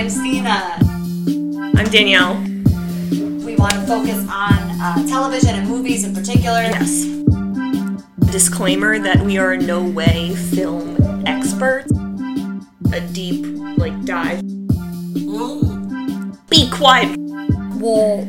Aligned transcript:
I'm 0.00 0.08
Stina. 0.08 0.78
I'm 1.76 1.84
Danielle. 1.90 2.40
We 3.44 3.54
want 3.56 3.72
to 3.72 3.86
focus 3.86 4.26
on 4.30 4.80
uh, 4.80 5.06
television 5.06 5.56
and 5.56 5.68
movies 5.68 6.04
in 6.04 6.14
particular. 6.14 6.62
Yes. 6.62 7.04
Disclaimer 8.32 8.98
that 8.98 9.20
we 9.22 9.36
are 9.36 9.52
in 9.52 9.66
no 9.66 9.86
way 9.86 10.34
film 10.34 10.96
experts. 11.26 11.92
A 12.94 13.02
deep, 13.12 13.44
like, 13.76 14.02
dive. 14.06 14.40
Be 16.48 16.70
quiet! 16.70 17.18
Well, 17.76 18.26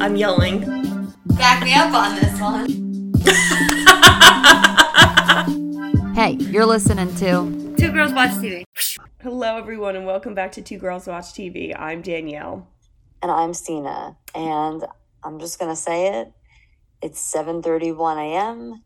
I'm 0.00 0.16
yelling. 0.16 1.12
back 1.26 1.62
me 1.64 1.74
up 1.74 1.92
on 1.92 2.16
this 2.16 2.40
one. 2.40 3.12
Hey, 6.14 6.34
you're 6.34 6.64
listening 6.64 7.12
to 7.16 7.63
Two 7.84 7.92
Girls 7.92 8.14
Watch 8.14 8.30
TV. 8.30 8.64
Hello, 9.22 9.58
everyone, 9.58 9.94
and 9.94 10.06
welcome 10.06 10.32
back 10.32 10.52
to 10.52 10.62
Two 10.62 10.78
Girls 10.78 11.06
Watch 11.06 11.34
TV. 11.34 11.78
I'm 11.78 12.00
Danielle. 12.00 12.66
and 13.20 13.30
I'm 13.30 13.52
Stina, 13.52 14.16
and 14.34 14.82
I'm 15.22 15.38
just 15.38 15.58
gonna 15.58 15.76
say 15.76 16.18
it. 16.18 16.32
It's 17.02 17.20
7:31 17.20 18.16
a.m. 18.16 18.82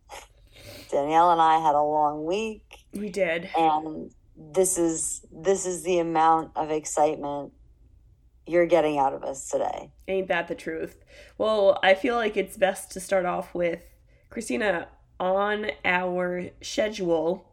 Danielle 0.91 1.31
and 1.31 1.41
I 1.41 1.61
had 1.61 1.77
a 1.77 1.81
long 1.81 2.25
week, 2.25 2.65
We 2.93 3.09
did. 3.09 3.49
and 3.57 4.11
this 4.37 4.77
is 4.77 5.25
this 5.31 5.65
is 5.65 5.85
the 5.85 6.01
amount 6.01 6.57
of 6.57 6.73
excitement 6.73 7.53
you're 8.49 8.67
getting 8.67 8.99
out 8.99 9.13
of 9.15 9.23
us 9.23 9.49
today. 9.49 9.93
Ain't 10.09 10.27
that 10.27 10.49
the 10.49 10.57
truth? 10.57 11.05
Well, 11.39 11.79
I 11.85 11.95
feel 11.95 12.17
like 12.17 12.37
it's 12.37 12.57
best 12.57 12.91
to 12.91 13.01
start 13.01 13.27
off 13.27 13.55
with 13.55 13.79
Christina 14.29 14.89
on 15.21 15.71
our 15.85 16.51
schedule. 16.63 17.48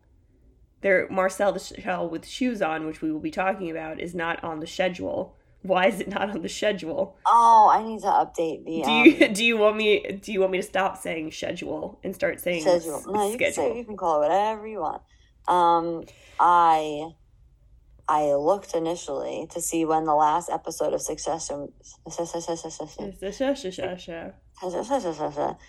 There, 0.85 1.07
Marcel 1.09 1.52
the 1.52 1.59
Shell 1.59 2.09
with 2.09 2.27
shoes 2.27 2.62
on, 2.62 2.85
which 2.85 3.02
we 3.02 3.12
will 3.12 3.20
be 3.20 3.31
talking 3.31 3.71
about, 3.71 3.99
is 3.99 4.13
not 4.13 4.43
on 4.43 4.59
the 4.59 4.67
schedule. 4.67 5.35
Why 5.63 5.87
is 5.87 5.99
it 5.99 6.07
not 6.07 6.29
on 6.29 6.43
the 6.43 6.48
schedule? 6.48 7.18
Oh, 7.26 7.71
I 7.73 7.82
need 7.82 8.01
to 8.01 8.05
update 8.05 8.63
the 8.65 8.84
Do 8.84 8.91
um, 8.91 9.04
you 9.04 9.27
do 9.34 9.43
you 9.43 9.57
want 9.57 9.77
me 9.77 10.20
do 10.21 10.32
you 10.32 10.41
want 10.41 10.51
me 10.51 10.59
to 10.59 10.63
stop 10.63 10.96
saying 10.98 11.32
schedule 11.32 11.99
and 12.04 12.13
start 12.13 12.40
saying 12.40 12.62
schedule. 12.62 12.98
s- 12.98 13.07
No, 13.07 13.32
you 13.32 13.35
can 13.35 13.51
say 13.51 13.76
you 13.76 13.84
can 13.84 13.98
call 13.98 14.18
it 14.21 14.27
whatever 14.27 14.68
you 14.68 14.82
want. 14.82 15.01
Um, 15.48 16.04
I 16.40 17.13
I 18.07 18.35
looked 18.35 18.76
initially 18.76 19.48
to 19.54 19.62
see 19.62 19.85
when 19.85 20.05
the 20.05 20.13
last 20.13 20.52
episode 20.52 20.93
of 20.93 21.02
Succession 21.02 21.74
Succession 22.07 22.57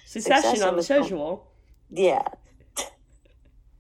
Succession 0.04 0.62
on 0.62 0.76
the 0.76 0.82
schedule. 0.82 1.50
yeah 1.90 2.28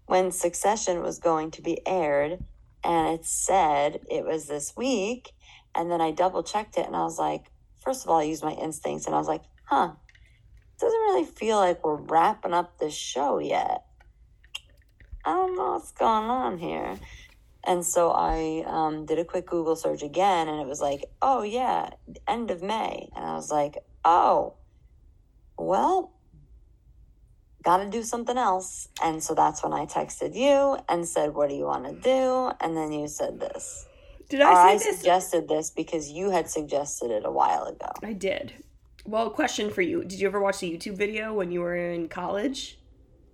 when 0.06 0.30
succession 0.30 1.02
was 1.02 1.18
going 1.18 1.50
to 1.50 1.62
be 1.62 1.80
aired 1.86 2.38
and 2.84 3.08
it 3.08 3.24
said 3.24 4.00
it 4.10 4.24
was 4.24 4.46
this 4.46 4.74
week 4.76 5.32
and 5.74 5.90
then 5.90 6.00
i 6.00 6.10
double 6.10 6.42
checked 6.42 6.78
it 6.78 6.86
and 6.86 6.96
i 6.96 7.02
was 7.02 7.18
like 7.18 7.50
first 7.84 8.04
of 8.04 8.10
all 8.10 8.18
i 8.18 8.24
used 8.24 8.42
my 8.44 8.52
instincts 8.52 9.06
and 9.06 9.14
i 9.14 9.18
was 9.18 9.28
like 9.28 9.42
huh 9.64 9.90
doesn't 10.78 10.98
really 10.98 11.24
feel 11.24 11.56
like 11.56 11.84
we're 11.84 11.96
wrapping 11.96 12.52
up 12.52 12.78
this 12.78 12.94
show 12.94 13.38
yet. 13.38 13.84
I 15.24 15.32
don't 15.32 15.56
know 15.56 15.72
what's 15.72 15.92
going 15.92 16.28
on 16.28 16.58
here. 16.58 16.98
And 17.64 17.84
so 17.84 18.10
i 18.12 18.64
um, 18.66 19.06
did 19.06 19.18
a 19.18 19.24
quick 19.24 19.46
google 19.46 19.74
search 19.74 20.02
again 20.02 20.46
and 20.48 20.60
it 20.60 20.68
was 20.68 20.80
like 20.80 21.04
oh 21.20 21.42
yeah 21.42 21.90
end 22.28 22.50
of 22.50 22.62
may. 22.62 23.08
And 23.16 23.24
i 23.24 23.34
was 23.34 23.50
like 23.50 23.78
oh 24.04 24.54
well 25.58 26.12
got 27.66 27.78
to 27.78 27.90
do 27.90 28.02
something 28.02 28.38
else. 28.38 28.88
And 29.02 29.22
so 29.22 29.34
that's 29.34 29.62
when 29.62 29.72
I 29.74 29.84
texted 29.86 30.34
you 30.34 30.78
and 30.88 31.06
said, 31.06 31.34
What 31.34 31.48
do 31.50 31.56
you 31.56 31.64
want 31.64 31.84
to 31.86 31.94
do? 32.00 32.52
And 32.60 32.76
then 32.76 32.92
you 32.92 33.08
said 33.08 33.40
this. 33.40 33.86
Did 34.30 34.40
Or 34.40 34.46
I 34.46 34.72
I 34.72 34.76
say 34.78 34.84
this? 34.90 34.96
suggested 34.98 35.48
this 35.48 35.70
because 35.70 36.10
you 36.10 36.30
had 36.30 36.48
suggested 36.48 37.10
it 37.10 37.24
a 37.26 37.30
while 37.30 37.64
ago. 37.64 37.90
I 38.02 38.12
did. 38.12 38.54
Well, 39.04 39.30
question 39.30 39.70
for 39.70 39.82
you: 39.82 40.02
Did 40.04 40.18
you 40.20 40.26
ever 40.28 40.40
watch 40.40 40.60
the 40.60 40.70
YouTube 40.72 40.96
video 40.96 41.34
when 41.34 41.50
you 41.52 41.60
were 41.60 41.76
in 41.76 42.08
college? 42.08 42.78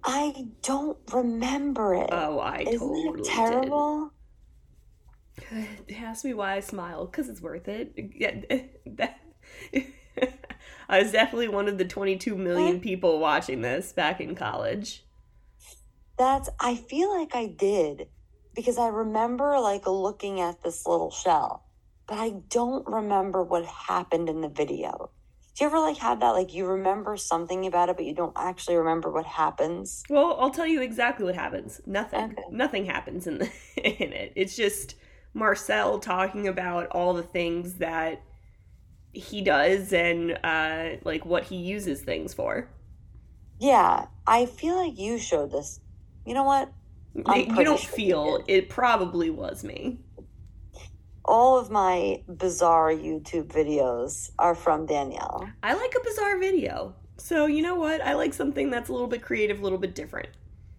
I 0.05 0.49
don't 0.63 0.99
remember 1.13 1.95
it. 1.95 2.09
Oh, 2.11 2.39
I 2.41 2.65
Isn't 2.67 2.79
totally 2.79 3.21
it 3.21 3.25
terrible? 3.25 4.11
did. 5.89 5.97
Ask 5.97 6.25
me 6.25 6.35
why 6.35 6.55
I 6.57 6.61
smile 6.61 7.07
because 7.07 7.29
it's 7.29 7.41
worth 7.41 7.69
it. 7.69 7.93
Yeah, 8.15 8.41
that, 8.87 9.21
I 10.89 11.03
was 11.03 11.13
definitely 11.13 11.49
one 11.49 11.69
of 11.69 11.79
the 11.79 11.85
22 11.85 12.37
million 12.37 12.81
people 12.81 13.19
watching 13.19 13.63
this 13.63 13.93
back 13.93 14.21
in 14.21 14.35
college. 14.35 15.05
That's, 16.19 16.49
I 16.61 16.77
feel 16.77 17.17
like 17.19 17.35
I 17.35 17.47
did 17.47 18.09
because 18.55 18.79
I 18.79 18.89
remember 18.89 19.59
like 19.59 19.87
looking 19.87 20.41
at 20.41 20.63
this 20.63 20.87
little 20.87 21.11
shell, 21.11 21.65
but 22.07 22.19
I 22.19 22.35
don't 22.49 22.87
remember 22.87 23.43
what 23.43 23.65
happened 23.65 24.29
in 24.29 24.41
the 24.41 24.49
video. 24.49 25.11
Do 25.55 25.65
you 25.65 25.67
ever 25.69 25.81
like 25.81 25.99
have 25.99 26.21
that? 26.21 26.31
Like 26.31 26.55
you 26.55 26.67
remember 26.67 27.17
something 27.17 27.67
about 27.67 27.91
it, 27.91 27.97
but 27.97 28.07
you 28.07 28.15
don't 28.15 28.33
actually 28.37 28.77
remember 28.77 29.11
what 29.11 29.27
happens? 29.27 30.03
Well, 30.09 30.37
I'll 30.41 30.51
tell 30.51 30.67
you 30.67 30.81
exactly 30.81 31.27
what 31.27 31.35
happens. 31.35 31.81
Nothing. 31.85 32.33
Okay. 32.33 32.43
Nothing 32.51 32.87
happens 32.87 33.27
in 33.27 33.39
the 33.39 33.51
in 33.77 34.13
it. 34.13 34.33
It's 34.35 34.57
just 34.57 34.95
Marcel 35.35 35.99
talking 35.99 36.49
about 36.49 36.87
all 36.89 37.13
the 37.13 37.23
things 37.23 37.75
that 37.75 38.23
he 39.13 39.43
does 39.43 39.93
and 39.93 40.39
uh 40.43 40.97
like 41.05 41.25
what 41.25 41.45
he 41.45 41.57
uses 41.57 42.01
things 42.01 42.33
for. 42.35 42.69
Yeah, 43.59 44.07
I 44.27 44.47
feel 44.47 44.77
like 44.77 44.99
you 44.99 45.19
showed 45.19 45.53
this. 45.53 45.81
You 46.27 46.35
know 46.35 46.45
what? 46.45 46.73
I'm 47.27 47.57
you 47.57 47.65
don't 47.65 47.79
sure 47.79 47.95
feel 47.95 48.45
it 48.49 48.69
probably 48.69 49.31
was 49.31 49.63
me. 49.63 49.99
All 51.25 51.59
of 51.59 51.71
my 51.71 52.23
bizarre 52.27 52.91
YouTube 52.91 53.47
videos 53.47 54.31
are 54.39 54.55
from 54.55 54.87
Danielle. 54.87 55.49
I 55.63 55.75
like 55.75 55.95
a 55.95 56.03
bizarre 56.03 56.39
video. 56.39 56.95
So, 57.19 57.47
you 57.47 57.63
know 57.63 57.77
what? 57.77 58.01
I 58.01 58.15
like 58.15 58.35
something 58.35 58.71
that's 58.71 58.89
a 58.89 58.93
little 58.93 59.07
bit 59.07 59.23
creative, 59.23 59.61
a 59.61 59.63
little 59.63 59.79
bit 59.79 59.95
different. 59.95 60.31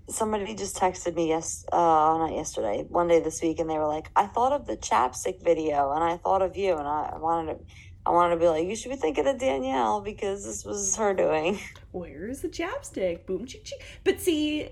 Somebody 0.09 0.53
just 0.55 0.75
texted 0.75 1.15
me 1.15 1.29
yes, 1.29 1.65
uh, 1.71 1.77
not 1.77 2.33
yesterday, 2.33 2.85
one 2.89 3.07
day 3.07 3.21
this 3.21 3.41
week, 3.41 3.59
and 3.59 3.69
they 3.69 3.77
were 3.77 3.87
like, 3.87 4.09
"I 4.17 4.25
thought 4.25 4.51
of 4.51 4.65
the 4.67 4.75
chapstick 4.75 5.41
video, 5.41 5.93
and 5.93 6.03
I 6.03 6.17
thought 6.17 6.41
of 6.41 6.57
you, 6.57 6.75
and 6.75 6.85
I 6.85 7.15
wanted 7.17 7.59
to, 7.59 7.65
I 8.05 8.11
wanted 8.11 8.35
to 8.35 8.39
be 8.39 8.47
like, 8.47 8.67
you 8.67 8.75
should 8.75 8.91
be 8.91 8.97
thinking 8.97 9.27
of 9.27 9.37
Danielle 9.37 10.01
because 10.01 10.45
this 10.45 10.65
was 10.65 10.95
her 10.95 11.13
doing." 11.13 11.59
Where's 11.91 12.41
the 12.41 12.49
chapstick? 12.49 13.25
Boom, 13.25 13.45
chick, 13.45 13.63
chick. 13.65 13.83
But 14.03 14.19
see, 14.19 14.69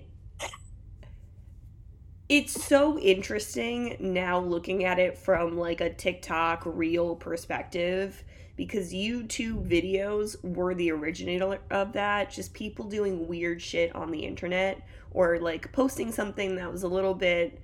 it's 2.31 2.64
so 2.66 2.97
interesting 2.97 3.97
now 4.00 4.40
looking 4.40 4.86
at 4.86 5.00
it 5.00 5.18
from 5.18 5.58
like 5.58 5.81
a 5.81 5.94
TikTok 5.94 6.64
real 6.66 7.14
perspective 7.14 8.24
because 8.56 8.94
YouTube 8.94 9.68
videos 9.68 10.41
were 10.41 10.74
the 10.74 10.91
originator 10.91 11.59
of 11.70 11.91
that. 11.91 12.31
Just 12.31 12.53
people 12.53 12.86
doing 12.86 13.28
weird 13.28 13.62
shit 13.62 13.94
on 13.94 14.12
the 14.12 14.20
internet 14.20 14.81
or 15.12 15.40
like 15.40 15.74
posting 15.74 16.12
something 16.12 16.56
that 16.56 16.72
was 16.72 16.84
a 16.84 16.88
little 16.88 17.14
bit, 17.14 17.62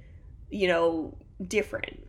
you 0.50 0.68
know, 0.68 1.18
different. 1.48 2.06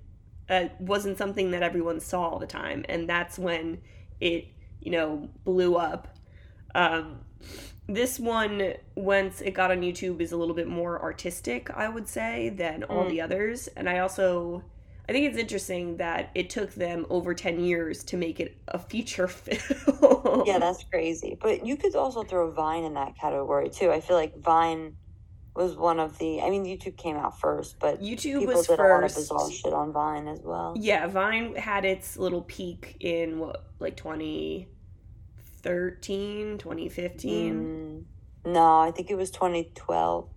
Uh, 0.48 0.68
wasn't 0.80 1.18
something 1.18 1.50
that 1.50 1.62
everyone 1.62 2.00
saw 2.00 2.22
all 2.28 2.38
the 2.38 2.46
time. 2.46 2.84
And 2.88 3.08
that's 3.08 3.38
when 3.38 3.78
it, 4.20 4.46
you 4.80 4.90
know, 4.90 5.28
blew 5.44 5.76
up. 5.76 6.08
Um, 6.74 7.20
this 7.86 8.18
one, 8.18 8.74
once 8.94 9.40
it 9.40 9.52
got 9.52 9.70
on 9.70 9.80
YouTube, 9.80 10.20
is 10.20 10.32
a 10.32 10.36
little 10.36 10.54
bit 10.54 10.66
more 10.68 11.00
artistic, 11.02 11.70
I 11.70 11.88
would 11.88 12.08
say, 12.08 12.48
than 12.50 12.84
all 12.84 13.04
Mm. 13.04 13.10
the 13.10 13.20
others. 13.22 13.68
And 13.76 13.88
I 13.88 13.98
also, 13.98 14.62
I 15.08 15.12
think 15.12 15.26
it's 15.26 15.38
interesting 15.38 15.96
that 15.98 16.30
it 16.34 16.50
took 16.50 16.72
them 16.74 17.06
over 17.08 17.32
10 17.34 17.60
years 17.60 18.04
to 18.04 18.16
make 18.16 18.40
it 18.40 18.56
a 18.68 18.78
feature 18.78 19.28
film. 19.28 20.44
yeah, 20.46 20.58
that's 20.58 20.84
crazy. 20.84 21.38
But 21.40 21.64
you 21.66 21.76
could 21.76 21.94
also 21.94 22.22
throw 22.24 22.50
Vine 22.50 22.84
in 22.84 22.94
that 22.94 23.16
category 23.18 23.70
too. 23.70 23.90
I 23.90 24.00
feel 24.00 24.16
like 24.16 24.36
Vine 24.38 24.96
was 25.58 25.76
one 25.76 25.98
of 26.00 26.16
the. 26.18 26.40
I 26.40 26.48
mean, 26.50 26.64
YouTube 26.64 26.96
came 26.96 27.16
out 27.16 27.38
first, 27.38 27.78
but 27.80 28.00
YouTube 28.00 28.46
was 28.46 28.66
did 28.66 28.74
a 28.74 28.76
first. 28.78 29.16
bizarre 29.16 29.50
shit 29.50 29.72
on 29.74 29.92
Vine 29.92 30.26
as 30.28 30.40
well. 30.42 30.74
Yeah, 30.78 31.06
Vine 31.08 31.54
had 31.56 31.84
its 31.84 32.16
little 32.16 32.42
peak 32.42 32.96
in 33.00 33.38
what, 33.40 33.64
like 33.80 33.96
2013, 33.96 36.58
2015. 36.58 37.54
Mm, 37.54 38.04
no, 38.52 38.78
I 38.78 38.92
think 38.92 39.10
it 39.10 39.16
was 39.16 39.30
2012. 39.32 40.28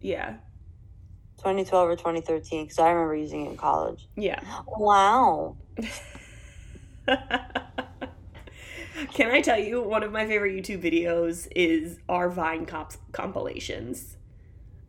Yeah, 0.00 0.34
2012 1.38 1.88
or 1.88 1.96
2013 1.96 2.64
because 2.64 2.78
I 2.78 2.90
remember 2.90 3.14
using 3.16 3.46
it 3.46 3.50
in 3.50 3.56
college. 3.56 4.08
yeah. 4.16 4.40
Wow. 4.66 5.56
Can 9.14 9.30
I 9.30 9.40
tell 9.40 9.58
you 9.58 9.80
one 9.82 10.02
of 10.02 10.12
my 10.12 10.26
favorite 10.26 10.52
YouTube 10.54 10.82
videos 10.82 11.48
is 11.56 11.98
our 12.08 12.28
Vine 12.30 12.66
comp- 12.66 12.92
compilations. 13.12 14.16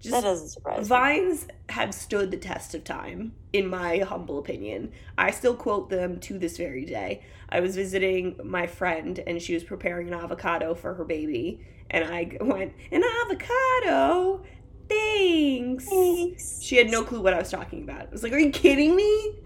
That 0.03 0.09
Just 0.11 0.23
doesn't 0.23 0.49
surprise 0.49 0.79
me. 0.79 0.85
Vines 0.85 1.47
have 1.69 1.93
stood 1.93 2.31
the 2.31 2.37
test 2.37 2.75
of 2.75 2.83
time, 2.83 3.33
in 3.53 3.67
my 3.67 3.99
humble 3.99 4.37
opinion. 4.37 4.91
I 5.17 5.31
still 5.31 5.55
quote 5.55 5.89
them 5.89 6.19
to 6.21 6.37
this 6.37 6.57
very 6.57 6.85
day. 6.85 7.23
I 7.49 7.61
was 7.61 7.75
visiting 7.75 8.37
my 8.43 8.67
friend 8.67 9.19
and 9.25 9.41
she 9.41 9.53
was 9.53 9.63
preparing 9.63 10.07
an 10.09 10.13
avocado 10.13 10.75
for 10.75 10.93
her 10.95 11.05
baby, 11.05 11.65
and 11.89 12.03
I 12.03 12.37
went, 12.41 12.73
An 12.91 13.03
avocado? 13.23 14.43
Thanks. 14.89 15.85
Thanks. 15.87 16.61
She 16.61 16.75
had 16.75 16.89
no 16.89 17.03
clue 17.03 17.21
what 17.21 17.33
I 17.33 17.39
was 17.39 17.49
talking 17.49 17.83
about. 17.83 18.01
I 18.01 18.09
was 18.11 18.23
like, 18.23 18.33
Are 18.33 18.39
you 18.39 18.51
kidding 18.51 18.95
me? 18.95 19.39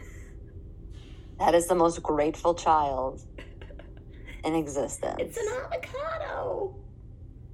That 1.40 1.54
is 1.54 1.68
the 1.68 1.76
most 1.76 2.02
grateful 2.02 2.56
child 2.56 3.22
in 4.44 4.56
existence. 4.56 5.18
It's 5.20 5.38
an 5.38 5.48
avocado. 5.64 6.76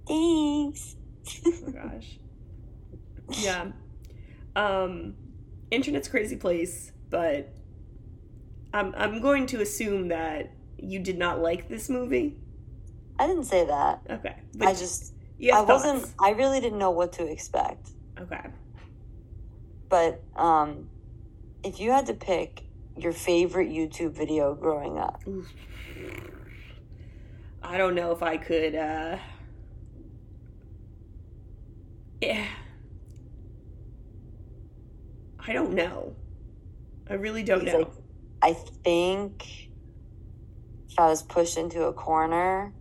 Thanks. 0.07 0.95
Oh 1.45 1.53
my 1.65 1.71
gosh. 1.71 2.19
Yeah. 3.30 3.72
Um 4.56 5.16
internet's 5.72 6.08
a 6.08 6.12
crazy 6.12 6.36
place, 6.36 6.92
but 7.10 7.50
I'm 8.74 8.94
I'm 8.96 9.22
going 9.22 9.46
to 9.48 9.62
assume 9.62 10.10
that 10.10 10.52
you 10.78 11.00
did 11.00 11.18
not 11.18 11.40
like 11.42 11.70
this 11.70 11.90
movie. 11.90 12.38
I 13.20 13.28
didn't 13.28 13.46
say 13.46 13.66
that. 13.66 14.02
Okay. 14.10 14.36
I 14.62 14.74
just 14.74 15.14
I 15.42 15.58
have 15.58 15.68
wasn't. 15.68 16.14
I 16.20 16.31
really 16.31 16.60
didn't 16.60 16.80
know 16.80 16.92
what 16.92 17.14
to 17.14 17.25
expect. 17.25 17.90
Okay. 18.20 18.46
But 19.90 20.22
um 20.36 20.90
if 21.64 21.80
you 21.80 21.92
had 21.92 22.06
to 22.08 22.14
pick 22.14 22.64
your 22.98 23.14
favorite 23.14 23.70
YouTube 23.70 24.12
video 24.12 24.54
growing 24.54 24.98
up. 24.98 25.24
I 27.62 27.78
don't 27.78 27.96
know 27.96 28.12
if 28.12 28.22
I 28.22 28.38
could 28.38 28.75
uh 28.75 29.18
Yeah. 32.22 32.46
I 35.45 35.54
don't 35.54 35.74
know. 35.74 36.16
I 37.10 37.16
really 37.16 37.44
don't 37.44 37.66
know. 37.66 37.92
I 38.42 38.54
think 38.54 39.69
if 40.90 41.00
I 41.00 41.07
was 41.07 41.24
pushed 41.24 41.57
into 41.57 41.84
a 41.84 41.94
corner, 41.94 42.74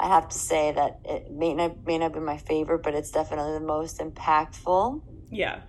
I 0.00 0.08
have 0.08 0.28
to 0.28 0.38
say 0.38 0.72
that 0.72 1.00
it 1.04 1.30
may 1.30 1.54
not 1.54 1.86
may 1.86 1.98
not 1.98 2.12
be 2.12 2.20
my 2.20 2.38
favorite, 2.38 2.82
but 2.82 2.94
it's 2.94 3.10
definitely 3.10 3.52
the 3.52 3.60
most 3.60 3.98
impactful. 3.98 5.00
yeah. 5.30 5.60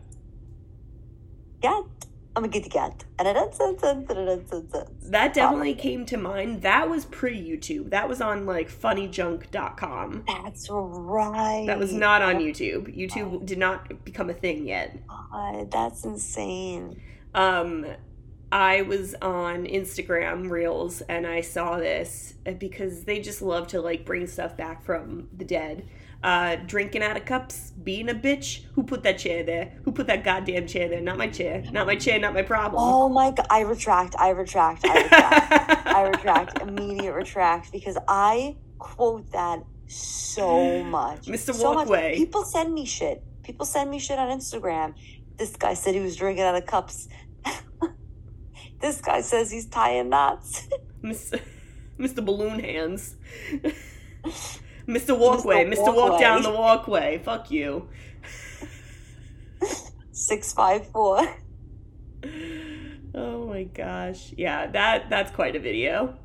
Gat. 1.62 1.86
I'm 2.36 2.44
a 2.44 2.48
kitty 2.48 2.70
cat. 2.70 3.04
That 5.04 5.34
definitely 5.34 5.76
came 5.76 6.06
to 6.08 6.18
mind. 6.18 6.64
That 6.64 6.90
was 6.90 7.06
pre 7.06 7.40
YouTube. 7.40 7.92
That 7.92 8.10
was 8.10 8.22
on 8.22 8.46
like 8.46 8.72
funnyjunk.com. 8.72 10.24
That's 10.28 10.68
right. 10.70 11.66
That 11.68 11.78
was 11.78 11.94
not 11.94 12.22
on 12.22 12.36
YouTube. 12.36 12.96
YouTube 12.98 13.46
did 13.46 13.60
not 13.60 14.04
become 14.04 14.30
a 14.30 14.34
thing 14.34 14.68
yet. 14.68 14.98
God, 15.08 15.70
that's 15.70 16.06
insane. 16.06 17.00
Um 17.36 17.86
I 18.52 18.84
was 18.84 19.16
on 19.20 19.66
Instagram 19.66 20.50
Reels 20.50 21.02
and 21.02 21.26
I 21.26 21.42
saw 21.42 21.78
this 21.78 22.36
because 22.60 23.04
they 23.04 23.20
just 23.20 23.42
love 23.42 23.68
to 23.70 23.82
like 23.82 24.06
bring 24.06 24.28
stuff 24.28 24.56
back 24.56 24.86
from 24.86 25.28
the 25.36 25.44
dead. 25.44 25.88
Uh, 26.24 26.56
drinking 26.56 27.04
out 27.04 27.18
of 27.18 27.26
cups, 27.26 27.74
being 27.84 28.08
a 28.08 28.14
bitch. 28.14 28.64
Who 28.76 28.84
put 28.84 29.04
that 29.04 29.18
chair 29.18 29.44
there? 29.44 29.74
Who 29.84 29.92
put 29.92 30.08
that 30.08 30.24
goddamn 30.24 30.68
chair 30.68 30.88
there? 30.88 31.02
Not 31.02 31.18
my 31.18 31.28
chair. 31.28 31.62
Not 31.70 31.86
my 31.86 31.98
chair. 31.98 32.18
Not 32.18 32.34
my 32.34 32.44
problem. 32.44 32.82
Oh 32.82 33.10
my 33.10 33.32
god! 33.32 33.46
I 33.50 33.60
retract. 33.62 34.16
I 34.18 34.30
retract. 34.30 34.86
I 34.86 35.02
retract. 35.02 35.88
I 35.88 36.02
retract. 36.04 36.62
Immediate 36.62 37.14
retract 37.14 37.74
because 37.74 37.98
I 38.08 38.56
quote 38.80 39.30
that 39.34 39.64
so 39.88 40.84
much. 40.84 41.26
Mr. 41.26 41.54
So 41.54 41.74
much. 41.74 41.88
Walkway. 41.88 42.16
People 42.16 42.44
send 42.44 42.74
me 42.74 42.86
shit. 42.86 43.22
People 43.44 43.66
send 43.66 43.90
me 43.92 44.00
shit 44.00 44.18
on 44.18 44.30
Instagram. 44.30 44.94
This 45.38 45.56
guy 45.56 45.74
said 45.74 45.94
he 45.94 46.00
was 46.00 46.16
drinking 46.16 46.44
out 46.44 46.56
of 46.56 46.66
cups. 46.66 47.10
this 48.82 49.02
guy 49.02 49.22
says 49.22 49.52
he's 49.52 49.66
tying 49.66 50.10
knots. 50.10 50.68
Mr. 51.04 51.42
Mr. 52.00 52.24
Balloon 52.24 52.60
Hands. 52.60 53.16
Mr. 54.88 55.18
Walkway. 55.18 55.66
Mr. 55.66 55.78
Mr. 55.78 55.96
Walk 55.96 56.20
down 56.20 56.42
the 56.44 56.52
walkway. 56.52 57.20
Fuck 57.24 57.52
you. 57.52 57.88
Six 60.12 60.54
five 60.54 60.88
four. 60.88 61.20
Oh 63.16 63.48
my 63.48 63.64
gosh. 63.64 64.34
Yeah, 64.38 64.68
that 64.68 65.10
that's 65.10 65.32
quite 65.32 65.56
a 65.56 65.60
video. 65.60 66.18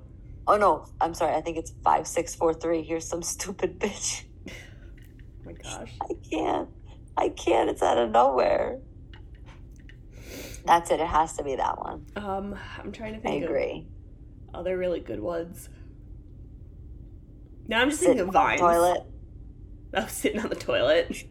Oh 0.46 0.56
no! 0.56 0.87
I'm 1.00 1.14
sorry. 1.14 1.34
I 1.34 1.40
think 1.40 1.56
it's 1.58 1.72
five 1.84 2.06
six 2.06 2.34
four 2.34 2.55
three. 2.55 2.82
Here's 2.82 3.06
some 3.06 3.22
stupid 3.22 3.78
bitch. 3.78 4.25
Oh 4.49 4.52
my 5.46 5.52
gosh. 5.52 5.93
I 6.02 6.14
can't. 6.31 6.69
I 7.16 7.28
can't. 7.31 7.69
It's 7.70 7.82
out 7.82 7.99
of 7.99 8.11
nowhere. 8.11 8.78
That's 10.64 10.90
it. 10.90 11.00
It 11.00 11.06
has 11.06 11.34
to 11.37 11.43
be 11.44 11.56
that 11.56 11.78
one. 11.78 12.06
Um, 12.16 12.56
I'm 12.78 12.93
trying 12.93 13.14
to 13.14 13.20
think. 13.20 13.43
I 13.43 13.46
agree. 13.46 13.87
of 14.52 14.61
other 14.61 14.76
really 14.76 15.00
good 15.00 15.20
ones. 15.20 15.69
Now 17.68 17.82
I'm 17.82 17.90
just 17.90 18.00
thinking 18.00 18.20
of 18.20 18.26
the 18.26 18.32
vines. 18.32 18.60
toilet. 18.60 19.02
I 19.94 20.00
was 20.00 20.12
sitting 20.12 20.40
on 20.40 20.48
the 20.48 20.56
toilet. 20.56 21.24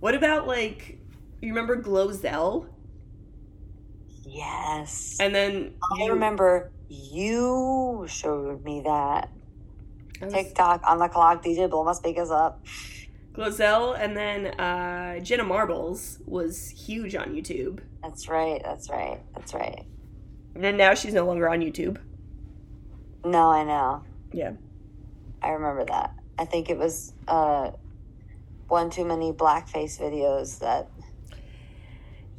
what 0.00 0.14
about 0.14 0.46
like 0.46 0.98
you 1.40 1.48
remember 1.48 1.80
Glozell? 1.80 2.68
Yes. 4.24 5.18
And 5.20 5.34
then 5.34 5.74
I 5.92 6.04
you 6.04 6.12
remember 6.12 6.70
you 6.88 8.06
showed 8.08 8.64
me 8.64 8.82
that. 8.82 9.30
Was- 10.20 10.32
TikTok 10.32 10.82
on 10.86 10.98
the 10.98 11.08
clock. 11.08 11.44
DJ 11.44 11.68
blow 11.68 11.84
my 11.84 11.92
speakers 11.92 12.30
up. 12.30 12.64
Glozell 13.32 13.98
and 13.98 14.16
then 14.16 14.46
uh 14.60 15.18
Jenna 15.20 15.44
Marbles 15.44 16.18
was 16.26 16.68
huge 16.70 17.14
on 17.14 17.28
YouTube. 17.34 17.80
That's 18.02 18.28
right. 18.28 18.60
That's 18.62 18.90
right. 18.90 19.20
That's 19.34 19.54
right. 19.54 19.84
And 20.54 20.62
then 20.62 20.76
now 20.76 20.94
she's 20.94 21.14
no 21.14 21.26
longer 21.26 21.48
on 21.48 21.60
YouTube. 21.60 21.98
No, 23.24 23.50
I 23.50 23.64
know. 23.64 24.02
Yeah. 24.32 24.52
I 25.42 25.50
remember 25.50 25.84
that. 25.84 26.14
I 26.38 26.44
think 26.44 26.70
it 26.70 26.78
was 26.78 27.12
uh, 27.28 27.72
one 28.68 28.90
too 28.90 29.04
many 29.04 29.32
blackface 29.32 30.00
videos 30.00 30.58
that 30.60 30.88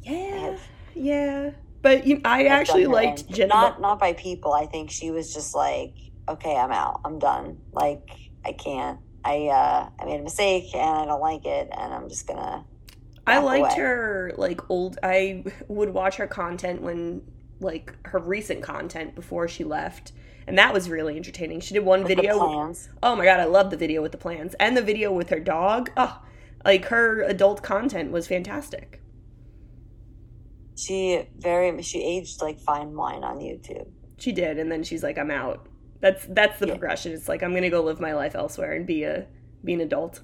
Yeah. 0.02 0.56
Yeah. 0.94 1.50
But 1.82 2.06
you, 2.06 2.20
I 2.24 2.46
actually 2.46 2.86
liked. 2.86 3.28
Jenna 3.28 3.48
Not 3.48 3.80
not 3.80 3.98
by 3.98 4.14
people. 4.14 4.52
I 4.52 4.66
think 4.66 4.90
she 4.90 5.10
was 5.10 5.34
just 5.34 5.54
like, 5.54 5.94
okay, 6.28 6.56
I'm 6.56 6.72
out. 6.72 7.02
I'm 7.04 7.18
done. 7.18 7.60
Like 7.72 8.08
I 8.44 8.52
can't. 8.52 9.00
I 9.24 9.48
uh, 9.48 9.90
I 9.98 10.04
made 10.06 10.20
a 10.20 10.22
mistake 10.22 10.74
and 10.74 10.82
I 10.82 11.04
don't 11.04 11.20
like 11.20 11.44
it, 11.44 11.68
and 11.70 11.92
I'm 11.92 12.08
just 12.08 12.26
gonna. 12.26 12.64
I 13.26 13.38
liked 13.38 13.72
away. 13.72 13.80
her 13.80 14.32
like 14.36 14.70
old 14.70 14.98
I 15.02 15.44
would 15.68 15.90
watch 15.90 16.16
her 16.16 16.26
content 16.26 16.82
when 16.82 17.22
like 17.60 17.94
her 18.06 18.18
recent 18.18 18.62
content 18.62 19.14
before 19.14 19.48
she 19.48 19.64
left. 19.64 20.12
And 20.46 20.58
that 20.58 20.72
was 20.74 20.90
really 20.90 21.16
entertaining. 21.16 21.60
She 21.60 21.74
did 21.74 21.84
one 21.84 22.00
with 22.00 22.08
the 22.08 22.14
video. 22.16 22.38
plans. 22.38 22.88
Oh 23.02 23.16
my 23.16 23.24
god, 23.24 23.40
I 23.40 23.44
love 23.44 23.70
the 23.70 23.76
video 23.76 24.02
with 24.02 24.12
the 24.12 24.18
plans 24.18 24.54
and 24.60 24.76
the 24.76 24.82
video 24.82 25.12
with 25.12 25.30
her 25.30 25.40
dog. 25.40 25.90
Oh, 25.96 26.22
like 26.64 26.86
her 26.86 27.22
adult 27.22 27.62
content 27.62 28.10
was 28.12 28.26
fantastic. 28.26 29.00
She 30.76 31.28
very 31.38 31.80
she 31.82 32.02
aged 32.02 32.42
like 32.42 32.58
fine 32.58 32.94
wine 32.94 33.22
on 33.22 33.38
YouTube. 33.38 33.88
She 34.18 34.32
did, 34.32 34.58
and 34.58 34.70
then 34.70 34.82
she's 34.82 35.02
like, 35.02 35.18
"I'm 35.18 35.30
out." 35.30 35.66
That's 36.00 36.26
that's 36.28 36.58
the 36.58 36.66
Yeah. 36.66 36.72
progression. 36.74 37.12
It's 37.12 37.28
like 37.28 37.42
I'm 37.42 37.54
gonna 37.54 37.70
go 37.70 37.82
live 37.82 38.00
my 38.00 38.12
life 38.14 38.34
elsewhere 38.34 38.72
and 38.72 38.86
be 38.86 39.04
a 39.04 39.26
be 39.64 39.74
an 39.74 39.80
adult. 39.80 40.22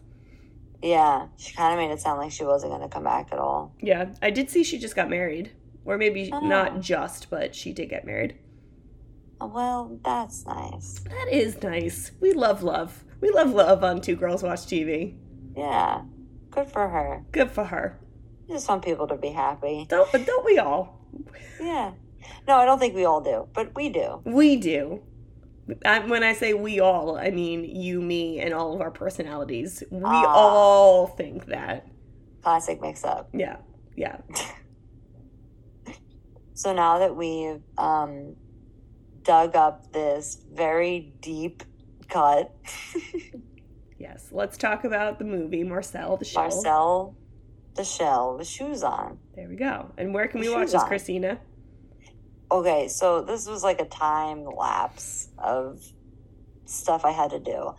Yeah, 0.82 1.28
she 1.36 1.54
kind 1.54 1.72
of 1.74 1.78
made 1.78 1.92
it 1.92 2.00
sound 2.00 2.18
like 2.18 2.32
she 2.32 2.44
wasn't 2.44 2.72
gonna 2.72 2.88
come 2.88 3.04
back 3.04 3.28
at 3.32 3.38
all. 3.38 3.74
Yeah, 3.80 4.06
I 4.20 4.30
did 4.30 4.50
see 4.50 4.64
she 4.64 4.78
just 4.78 4.96
got 4.96 5.08
married, 5.08 5.52
or 5.84 5.96
maybe 5.96 6.30
Oh. 6.32 6.40
not 6.40 6.80
just, 6.80 7.30
but 7.30 7.54
she 7.54 7.72
did 7.72 7.88
get 7.90 8.04
married. 8.04 8.34
Well, 9.40 9.98
that's 10.04 10.44
nice. 10.46 11.00
That 11.04 11.28
is 11.32 11.62
nice. 11.62 12.12
We 12.20 12.32
love 12.32 12.62
love. 12.62 13.04
We 13.20 13.30
love 13.30 13.50
love 13.52 13.82
on 13.84 14.00
Two 14.00 14.16
Girls 14.16 14.42
Watch 14.42 14.60
TV. 14.60 15.16
Yeah, 15.56 16.02
good 16.50 16.68
for 16.68 16.88
her. 16.88 17.24
Good 17.32 17.50
for 17.50 17.64
her. 17.64 17.98
I 18.48 18.52
just 18.52 18.68
want 18.68 18.84
people 18.84 19.06
to 19.08 19.16
be 19.16 19.28
happy. 19.30 19.86
Don't 19.88 20.10
but 20.12 20.26
don't 20.26 20.44
we 20.44 20.58
all? 20.58 21.00
Yeah. 21.60 21.92
No, 22.46 22.56
I 22.56 22.64
don't 22.64 22.78
think 22.78 22.94
we 22.94 23.04
all 23.04 23.20
do, 23.20 23.48
but 23.54 23.74
we 23.74 23.88
do. 23.88 24.20
We 24.24 24.56
do. 24.56 25.02
I, 25.84 26.00
when 26.00 26.22
I 26.24 26.32
say 26.32 26.52
we 26.52 26.80
all, 26.80 27.16
I 27.16 27.30
mean 27.30 27.64
you, 27.64 28.00
me, 28.00 28.40
and 28.40 28.52
all 28.52 28.74
of 28.74 28.80
our 28.80 28.90
personalities. 28.90 29.82
We 29.90 30.00
Ah. 30.04 30.26
all 30.26 31.06
think 31.06 31.46
that. 31.46 31.86
Classic 32.42 32.80
mix 32.80 33.04
up. 33.04 33.30
Yeah, 33.32 33.56
yeah. 33.96 34.18
So 36.52 36.74
now 36.74 36.98
that 36.98 37.16
we've 37.16 37.62
um, 37.78 38.36
dug 39.22 39.56
up 39.56 39.92
this 39.92 40.38
very 40.52 41.12
deep 41.20 41.62
cut, 42.08 42.54
Yes, 44.00 44.30
let's 44.32 44.56
talk 44.56 44.84
about 44.84 45.18
the 45.18 45.26
movie 45.26 45.62
Marcel 45.62 46.16
the 46.16 46.24
Shell. 46.24 46.42
Marcel 46.42 47.16
the 47.74 47.84
shell, 47.84 48.36
the 48.36 48.44
shoes 48.44 48.82
on. 48.82 49.18
There 49.36 49.48
we 49.48 49.56
go. 49.56 49.92
And 49.96 50.12
where 50.12 50.26
can 50.26 50.40
we 50.40 50.48
watch 50.48 50.72
this, 50.72 50.82
on. 50.82 50.88
Christina? 50.88 51.38
Okay, 52.50 52.88
so 52.88 53.22
this 53.22 53.46
was 53.46 53.62
like 53.62 53.80
a 53.80 53.84
time 53.84 54.44
lapse 54.44 55.28
of 55.38 55.82
stuff 56.64 57.04
I 57.04 57.12
had 57.12 57.30
to 57.30 57.38
do. 57.38 57.74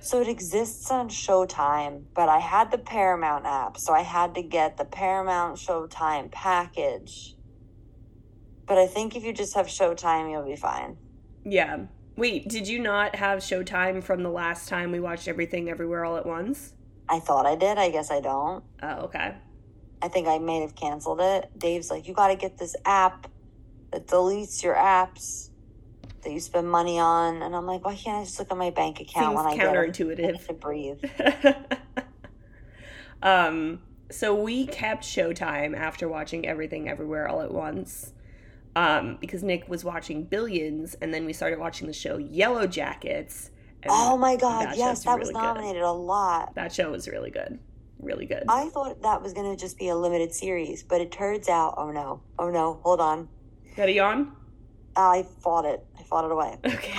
So 0.00 0.20
it 0.20 0.28
exists 0.28 0.90
on 0.90 1.08
Showtime, 1.08 2.02
but 2.14 2.28
I 2.28 2.38
had 2.38 2.70
the 2.70 2.78
Paramount 2.78 3.46
app, 3.46 3.76
so 3.78 3.92
I 3.92 4.02
had 4.02 4.34
to 4.34 4.42
get 4.42 4.76
the 4.76 4.84
Paramount 4.84 5.56
Showtime 5.56 6.30
package. 6.30 7.34
But 8.66 8.78
I 8.78 8.86
think 8.86 9.16
if 9.16 9.24
you 9.24 9.32
just 9.32 9.54
have 9.54 9.66
Showtime, 9.66 10.30
you'll 10.30 10.44
be 10.44 10.56
fine. 10.56 10.96
Yeah. 11.44 11.86
Wait, 12.16 12.48
did 12.48 12.68
you 12.68 12.78
not 12.78 13.16
have 13.16 13.40
Showtime 13.40 14.02
from 14.02 14.22
the 14.22 14.30
last 14.30 14.68
time 14.68 14.92
we 14.92 15.00
watched 15.00 15.28
Everything 15.28 15.70
Everywhere 15.70 16.04
All 16.04 16.16
at 16.16 16.26
Once? 16.26 16.74
I 17.08 17.18
thought 17.18 17.46
I 17.46 17.56
did. 17.56 17.78
I 17.78 17.90
guess 17.90 18.10
I 18.10 18.20
don't. 18.20 18.64
Oh, 18.82 19.04
okay. 19.04 19.34
I 20.00 20.08
think 20.08 20.28
I 20.28 20.38
may 20.38 20.60
have 20.60 20.74
canceled 20.74 21.20
it. 21.20 21.50
Dave's 21.56 21.90
like, 21.90 22.06
you 22.06 22.14
got 22.14 22.28
to 22.28 22.36
get 22.36 22.58
this 22.58 22.76
app. 22.84 23.28
that 23.92 24.06
deletes 24.06 24.62
your 24.62 24.74
apps 24.74 25.50
that 26.22 26.32
you 26.32 26.40
spend 26.40 26.70
money 26.70 26.98
on. 26.98 27.42
And 27.42 27.54
I'm 27.54 27.66
like, 27.66 27.84
why 27.84 27.94
can't 27.94 28.22
I 28.22 28.24
just 28.24 28.38
look 28.38 28.50
at 28.50 28.56
my 28.56 28.70
bank 28.70 29.00
account 29.00 29.26
Seems 29.26 29.36
when 29.36 29.46
I 29.46 29.56
get 29.56 30.06
minute 30.06 30.46
to 30.46 30.52
breathe? 30.54 31.04
um, 33.22 33.80
so 34.10 34.34
we 34.34 34.66
kept 34.66 35.04
Showtime 35.04 35.76
after 35.76 36.08
watching 36.08 36.46
Everything 36.46 36.88
Everywhere 36.88 37.28
All 37.28 37.40
at 37.40 37.52
Once. 37.52 38.12
Um, 38.74 39.18
because 39.20 39.42
Nick 39.42 39.68
was 39.68 39.84
watching 39.84 40.24
Billions, 40.24 40.94
and 40.94 41.12
then 41.12 41.26
we 41.26 41.32
started 41.32 41.58
watching 41.58 41.86
the 41.86 41.92
show 41.92 42.16
Yellow 42.16 42.66
Jackets. 42.66 43.50
and 43.82 43.90
Oh 43.94 44.16
my 44.16 44.36
god, 44.36 44.66
that 44.66 44.76
yes, 44.78 45.04
that 45.04 45.18
was 45.18 45.28
really 45.28 45.34
good. 45.34 45.42
nominated 45.42 45.82
a 45.82 45.92
lot. 45.92 46.54
That 46.54 46.72
show 46.72 46.90
was 46.90 47.06
really 47.06 47.30
good, 47.30 47.58
really 48.00 48.24
good. 48.24 48.44
I 48.48 48.70
thought 48.70 49.02
that 49.02 49.20
was 49.22 49.34
gonna 49.34 49.56
just 49.56 49.78
be 49.78 49.88
a 49.88 49.96
limited 49.96 50.32
series, 50.32 50.82
but 50.82 51.00
it 51.02 51.12
turns 51.12 51.48
out, 51.50 51.74
oh 51.76 51.90
no, 51.90 52.22
oh 52.38 52.50
no, 52.50 52.80
hold 52.82 53.00
on. 53.00 53.28
Got 53.76 53.88
a 53.88 53.92
yawn? 53.92 54.32
I 54.96 55.26
fought 55.40 55.64
it. 55.66 55.84
I 55.98 56.02
fought 56.04 56.24
it 56.24 56.30
away. 56.32 56.56
Okay. 56.64 56.92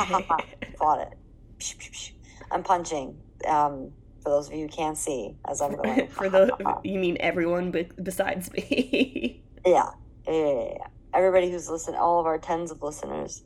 fought 0.77 1.01
it. 1.01 1.17
Psh, 1.59 1.77
psh, 1.77 1.91
psh. 1.91 2.11
I'm 2.51 2.61
punching. 2.63 3.17
Um, 3.47 3.91
for 4.21 4.29
those 4.29 4.47
of 4.47 4.53
you 4.53 4.61
who 4.61 4.67
can't 4.69 4.97
see, 4.97 5.35
as 5.49 5.61
I'm 5.61 5.75
going. 5.75 6.07
For 6.09 6.29
the 6.29 6.55
you 6.83 6.97
mean 6.99 7.17
everyone 7.19 7.71
be- 7.71 7.89
besides 8.01 8.51
me? 8.53 9.41
yeah, 9.65 9.89
yeah, 10.27 10.33
yeah, 10.33 10.53
yeah, 10.53 10.69
yeah. 10.77 10.87
Everybody 11.13 11.51
who's 11.51 11.69
listened, 11.69 11.97
all 11.97 12.19
of 12.19 12.25
our 12.25 12.37
tens 12.37 12.71
of 12.71 12.81
listeners, 12.81 13.43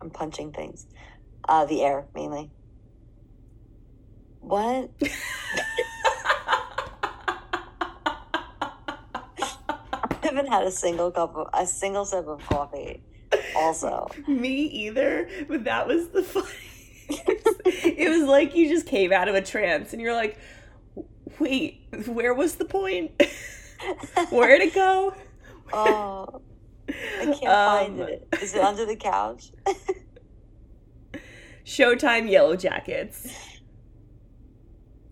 I'm 0.00 0.10
punching 0.10 0.52
things. 0.52 0.86
Uh, 1.48 1.64
the 1.64 1.82
air 1.82 2.06
mainly. 2.14 2.50
What? 4.40 4.90
I 9.68 10.18
haven't 10.22 10.48
had 10.48 10.64
a 10.64 10.70
single 10.70 11.10
cup 11.10 11.36
of 11.36 11.48
a 11.54 11.66
single 11.66 12.04
sip 12.04 12.26
of 12.26 12.44
coffee. 12.46 13.02
Also, 13.54 14.08
me 14.26 14.62
either, 14.62 15.28
but 15.48 15.64
that 15.64 15.86
was 15.86 16.08
the 16.08 16.22
fun. 16.24 16.44
it 17.08 18.08
was 18.08 18.28
like 18.28 18.54
you 18.54 18.68
just 18.68 18.86
came 18.86 19.12
out 19.12 19.28
of 19.28 19.34
a 19.34 19.42
trance 19.42 19.92
and 19.92 20.02
you're 20.02 20.14
like, 20.14 20.38
wait, 21.38 21.80
where 22.06 22.34
was 22.34 22.56
the 22.56 22.64
point? 22.64 23.12
Where'd 24.30 24.60
it 24.60 24.74
go? 24.74 25.14
oh, 25.72 26.35
I 27.20 27.24
can't 27.26 27.40
find 27.40 28.00
Um, 28.00 28.08
it. 28.08 28.28
Is 28.42 28.54
it 28.54 28.60
under 28.62 28.84
the 28.86 28.96
couch? 28.96 29.50
Showtime 31.64 32.30
Yellow 32.30 32.56
Jackets. 32.56 33.28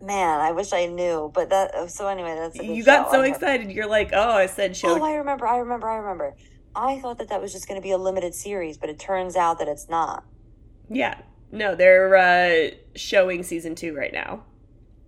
Man, 0.01 0.41
I 0.41 0.53
wish 0.53 0.73
I 0.73 0.87
knew. 0.87 1.31
But 1.35 1.51
that. 1.51 1.91
So 1.91 2.07
anyway, 2.09 2.35
that's. 2.39 2.55
A 2.57 2.59
good 2.59 2.77
You 2.77 2.85
got 2.85 3.07
show. 3.07 3.13
so 3.13 3.21
excited. 3.23 3.71
You're 3.73 3.89
like, 3.89 4.11
oh, 4.13 4.33
I 4.33 4.47
said 4.47 4.77
show. 4.77 4.99
Oh, 5.01 5.03
I 5.03 5.15
remember. 5.15 5.47
I 5.47 5.59
remember. 5.59 5.89
I 5.89 5.97
remember. 5.97 6.35
I 6.77 6.99
thought 7.01 7.19
that 7.19 7.29
that 7.29 7.41
was 7.41 7.53
just 7.53 7.67
going 7.69 7.81
to 7.81 7.83
be 7.83 7.93
a 7.93 7.99
limited 7.99 8.35
series, 8.35 8.77
but 8.77 8.91
it 8.91 8.99
turns 8.99 9.37
out 9.37 9.59
that 9.61 9.69
it's 9.69 9.89
not. 9.89 10.25
yeah. 10.91 11.19
No, 11.53 11.77
they're 11.77 12.17
uh, 12.17 12.71
showing 12.97 13.45
season 13.45 13.77
two 13.77 13.95
right 13.95 14.13
now. 14.13 14.43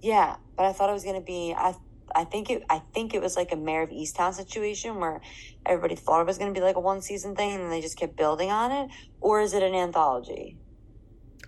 Yeah, 0.00 0.36
but 0.56 0.66
I 0.66 0.72
thought 0.72 0.88
it 0.90 0.92
was 0.92 1.02
going 1.02 1.16
to 1.16 1.24
be. 1.24 1.52
I 1.56 1.74
I 2.16 2.24
think 2.24 2.50
it. 2.50 2.62
I 2.70 2.80
think 2.94 3.12
it 3.14 3.20
was 3.20 3.36
like 3.36 3.52
a 3.52 3.56
Mare 3.56 3.82
of 3.82 3.90
Easttown 3.90 4.32
situation 4.34 4.96
where 4.96 5.20
everybody 5.66 5.94
thought 5.94 6.22
it 6.22 6.26
was 6.26 6.38
going 6.38 6.52
to 6.52 6.58
be 6.58 6.64
like 6.64 6.76
a 6.76 6.80
one 6.80 7.02
season 7.02 7.36
thing, 7.36 7.52
and 7.60 7.70
they 7.70 7.82
just 7.82 7.98
kept 7.98 8.16
building 8.16 8.50
on 8.50 8.72
it. 8.72 8.90
Or 9.20 9.40
is 9.40 9.52
it 9.52 9.62
an 9.62 9.74
anthology? 9.74 10.56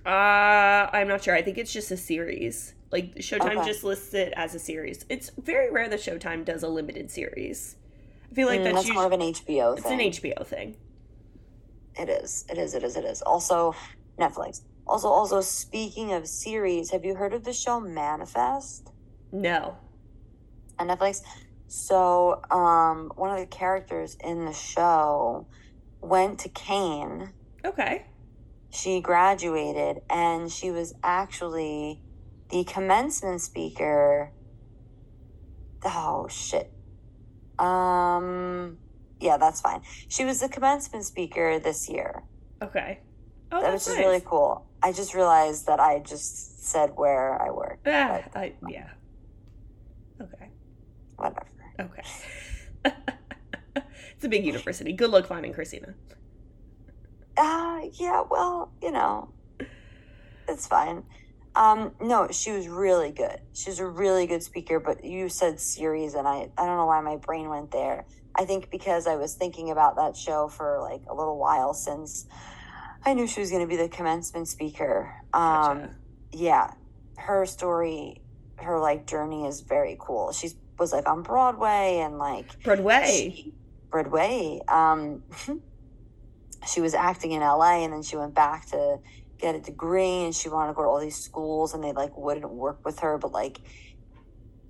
Uh, 0.06 0.88
I'm 0.92 1.08
not 1.08 1.24
sure. 1.24 1.34
I 1.34 1.42
think 1.42 1.58
it's 1.58 1.72
just 1.72 1.90
a 1.90 1.96
series. 1.96 2.74
Like 2.92 3.16
Showtime 3.16 3.56
Okay. 3.58 3.64
just 3.66 3.82
lists 3.84 4.14
it 4.14 4.32
as 4.36 4.54
a 4.54 4.58
series. 4.58 5.04
It's 5.08 5.30
very 5.38 5.70
rare 5.72 5.88
that 5.88 6.00
Showtime 6.00 6.44
does 6.44 6.62
a 6.62 6.68
limited 6.68 7.10
series. 7.10 7.76
I 8.30 8.34
feel 8.34 8.48
like 8.48 8.60
Mm, 8.60 8.64
that's, 8.64 8.76
that's 8.84 8.94
more 8.94 9.06
of 9.06 9.12
an 9.12 9.20
HBO 9.20 9.74
thing. 9.74 9.78
it's 9.78 10.20
thing. 10.22 10.28
an 10.28 10.34
HBO 10.34 10.46
thing. 10.46 10.76
It 11.98 12.08
is. 12.08 12.44
It 12.48 12.58
is. 12.58 12.74
It 12.74 12.84
is. 12.84 12.96
It 12.96 13.04
is. 13.04 13.22
Also, 13.22 13.74
Netflix. 14.20 14.60
Also, 14.86 15.08
also 15.08 15.40
speaking 15.40 16.12
of 16.12 16.26
series, 16.26 16.90
have 16.90 17.04
you 17.04 17.14
heard 17.16 17.34
of 17.34 17.44
the 17.44 17.52
show 17.52 17.80
Manifest 17.80 18.90
No. 19.32 19.76
On 20.78 20.88
Netflix? 20.88 21.22
So, 21.66 22.40
um, 22.50 23.12
one 23.16 23.30
of 23.30 23.38
the 23.38 23.46
characters 23.46 24.16
in 24.24 24.46
the 24.46 24.52
show 24.52 25.46
went 26.00 26.38
to 26.40 26.48
Kean. 26.48 27.32
Okay. 27.64 28.06
She 28.70 29.00
graduated, 29.00 30.02
and 30.08 30.50
she 30.50 30.70
was 30.70 30.94
actually 31.02 32.02
the 32.50 32.64
commencement 32.64 33.40
speaker. 33.40 34.32
Oh 35.84 36.28
shit. 36.28 36.70
Um. 37.58 38.78
Yeah, 39.20 39.36
that's 39.36 39.60
fine. 39.60 39.82
She 40.08 40.24
was 40.24 40.40
the 40.40 40.48
commencement 40.48 41.04
speaker 41.04 41.58
this 41.58 41.88
year. 41.88 42.22
Okay. 42.62 43.00
Oh, 43.50 43.60
that 43.60 43.72
was 43.72 43.88
nice. 43.88 43.98
really 43.98 44.22
cool. 44.24 44.66
I 44.82 44.92
just 44.92 45.14
realized 45.14 45.66
that 45.66 45.80
I 45.80 45.98
just 45.98 46.64
said 46.64 46.92
where 46.94 47.40
I 47.40 47.50
work. 47.50 47.80
Ah, 47.86 48.22
I, 48.34 48.52
yeah. 48.68 48.90
Whatever. 51.18 51.46
Okay. 51.80 52.02
it's 54.14 54.24
a 54.24 54.28
big 54.28 54.46
university. 54.46 54.92
Good 54.92 55.10
luck 55.10 55.26
finding 55.26 55.52
Christina. 55.52 55.94
Uh, 57.36 57.80
yeah, 57.94 58.22
well, 58.28 58.72
you 58.82 58.90
know, 58.90 59.32
it's 60.48 60.66
fine. 60.66 61.02
Um, 61.54 61.92
no, 62.00 62.28
she 62.30 62.52
was 62.52 62.68
really 62.68 63.10
good. 63.10 63.40
She 63.52 63.70
was 63.70 63.80
a 63.80 63.86
really 63.86 64.26
good 64.26 64.42
speaker, 64.42 64.78
but 64.78 65.04
you 65.04 65.28
said 65.28 65.60
series, 65.60 66.14
and 66.14 66.26
I, 66.26 66.50
I 66.56 66.66
don't 66.66 66.76
know 66.76 66.86
why 66.86 67.00
my 67.00 67.16
brain 67.16 67.48
went 67.48 67.72
there. 67.72 68.06
I 68.34 68.44
think 68.44 68.70
because 68.70 69.08
I 69.08 69.16
was 69.16 69.34
thinking 69.34 69.70
about 69.70 69.96
that 69.96 70.16
show 70.16 70.46
for 70.46 70.80
like 70.80 71.02
a 71.08 71.14
little 71.14 71.36
while 71.36 71.74
since 71.74 72.26
I 73.04 73.14
knew 73.14 73.26
she 73.26 73.40
was 73.40 73.50
going 73.50 73.62
to 73.62 73.68
be 73.68 73.76
the 73.76 73.88
commencement 73.88 74.46
speaker. 74.46 75.12
Um, 75.32 75.80
Gotcha. 75.80 75.94
yeah, 76.32 76.70
her 77.16 77.44
story, 77.46 78.22
her 78.56 78.78
like 78.78 79.06
journey 79.06 79.46
is 79.46 79.62
very 79.62 79.96
cool. 79.98 80.30
She 80.32 80.50
was 80.78 80.92
like 80.92 81.08
on 81.08 81.22
Broadway 81.22 82.00
and 82.04 82.18
like 82.18 82.62
Broadway. 82.62 83.32
she- 83.34 83.54
Broadway. 83.90 84.60
Um, 84.68 85.22
she 86.72 86.80
was 86.80 86.94
acting 86.94 87.32
in 87.32 87.40
LA 87.40 87.84
and 87.84 87.92
then 87.92 88.02
she 88.02 88.16
went 88.16 88.34
back 88.34 88.66
to 88.66 88.98
get 89.38 89.54
a 89.54 89.60
degree 89.60 90.24
and 90.24 90.34
she 90.34 90.48
wanted 90.48 90.72
to 90.72 90.74
go 90.74 90.82
to 90.82 90.88
all 90.88 91.00
these 91.00 91.16
schools 91.16 91.72
and 91.74 91.82
they 91.82 91.92
like 91.92 92.16
wouldn't 92.16 92.50
work 92.50 92.84
with 92.84 92.98
her, 93.00 93.18
but 93.18 93.32
like 93.32 93.60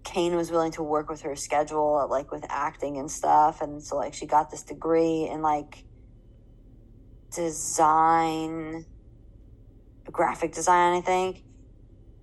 Kean 0.04 0.36
was 0.36 0.50
willing 0.50 0.72
to 0.72 0.82
work 0.82 1.10
with 1.10 1.22
her 1.22 1.34
schedule, 1.36 2.06
like 2.08 2.30
with 2.30 2.44
acting 2.48 2.98
and 2.98 3.10
stuff. 3.10 3.60
And 3.60 3.82
so 3.82 3.96
like 3.96 4.14
she 4.14 4.26
got 4.26 4.50
this 4.50 4.62
degree 4.62 5.28
in 5.30 5.42
like 5.42 5.84
design, 7.34 8.84
graphic 10.10 10.52
design, 10.52 10.96
I 10.96 11.00
think. 11.00 11.42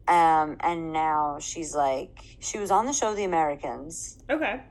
Um, 0.08 0.58
and 0.60 0.94
now 0.94 1.38
she's 1.40 1.74
like, 1.76 2.20
she 2.40 2.60
was 2.60 2.70
on 2.70 2.86
the 2.86 2.94
show 2.94 3.16
The 3.16 3.24
Americans 3.24 4.20
Okay. 4.30 4.62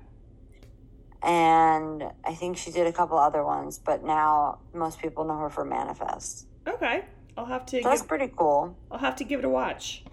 and 1.22 2.04
I 2.24 2.34
think 2.34 2.56
she 2.56 2.70
did 2.70 2.86
a 2.86 2.92
couple 2.92 3.18
other 3.18 3.44
ones, 3.44 3.78
but 3.78 4.04
now 4.04 4.58
most 4.72 5.00
people 5.00 5.24
know 5.24 5.36
her 5.38 5.50
for 5.50 5.64
Manifest. 5.64 6.46
Okay. 6.68 7.04
I'll 7.36 7.46
have 7.46 7.66
to 7.66 7.82
So 7.82 7.88
that's 7.88 8.02
give, 8.02 8.08
pretty 8.08 8.32
cool. 8.36 8.76
I'll 8.92 8.98
have 9.00 9.16
to 9.16 9.24
give 9.24 9.40
it 9.40 9.44
a 9.44 9.48
watch. 9.48 10.04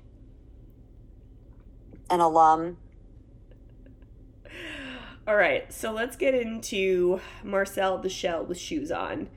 An 2.10 2.20
alum. 2.20 2.78
All 5.28 5.36
right, 5.36 5.72
so 5.72 5.92
let's 5.92 6.16
get 6.16 6.34
into 6.34 7.22
Marcel 7.44 8.00
the 8.00 8.10
Shell 8.10 8.46
with 8.46 8.58
shoes 8.58 8.92
on. 8.92 9.30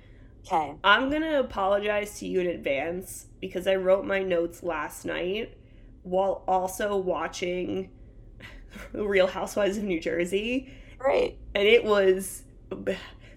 Okay. 0.46 0.74
I'm 0.82 1.10
gonna 1.10 1.38
apologize 1.40 2.18
to 2.20 2.26
you 2.26 2.40
in 2.40 2.46
advance 2.46 3.26
because 3.40 3.66
I 3.66 3.74
wrote 3.76 4.06
my 4.06 4.22
notes 4.22 4.62
last 4.62 5.04
night 5.04 5.56
while 6.04 6.44
also 6.46 6.96
watching 6.96 7.90
Real 8.92 9.26
Housewives 9.26 9.76
of 9.76 9.84
New 9.84 10.00
Jersey, 10.00 10.72
Right. 10.98 11.36
and 11.54 11.66
it 11.68 11.84
was 11.84 12.44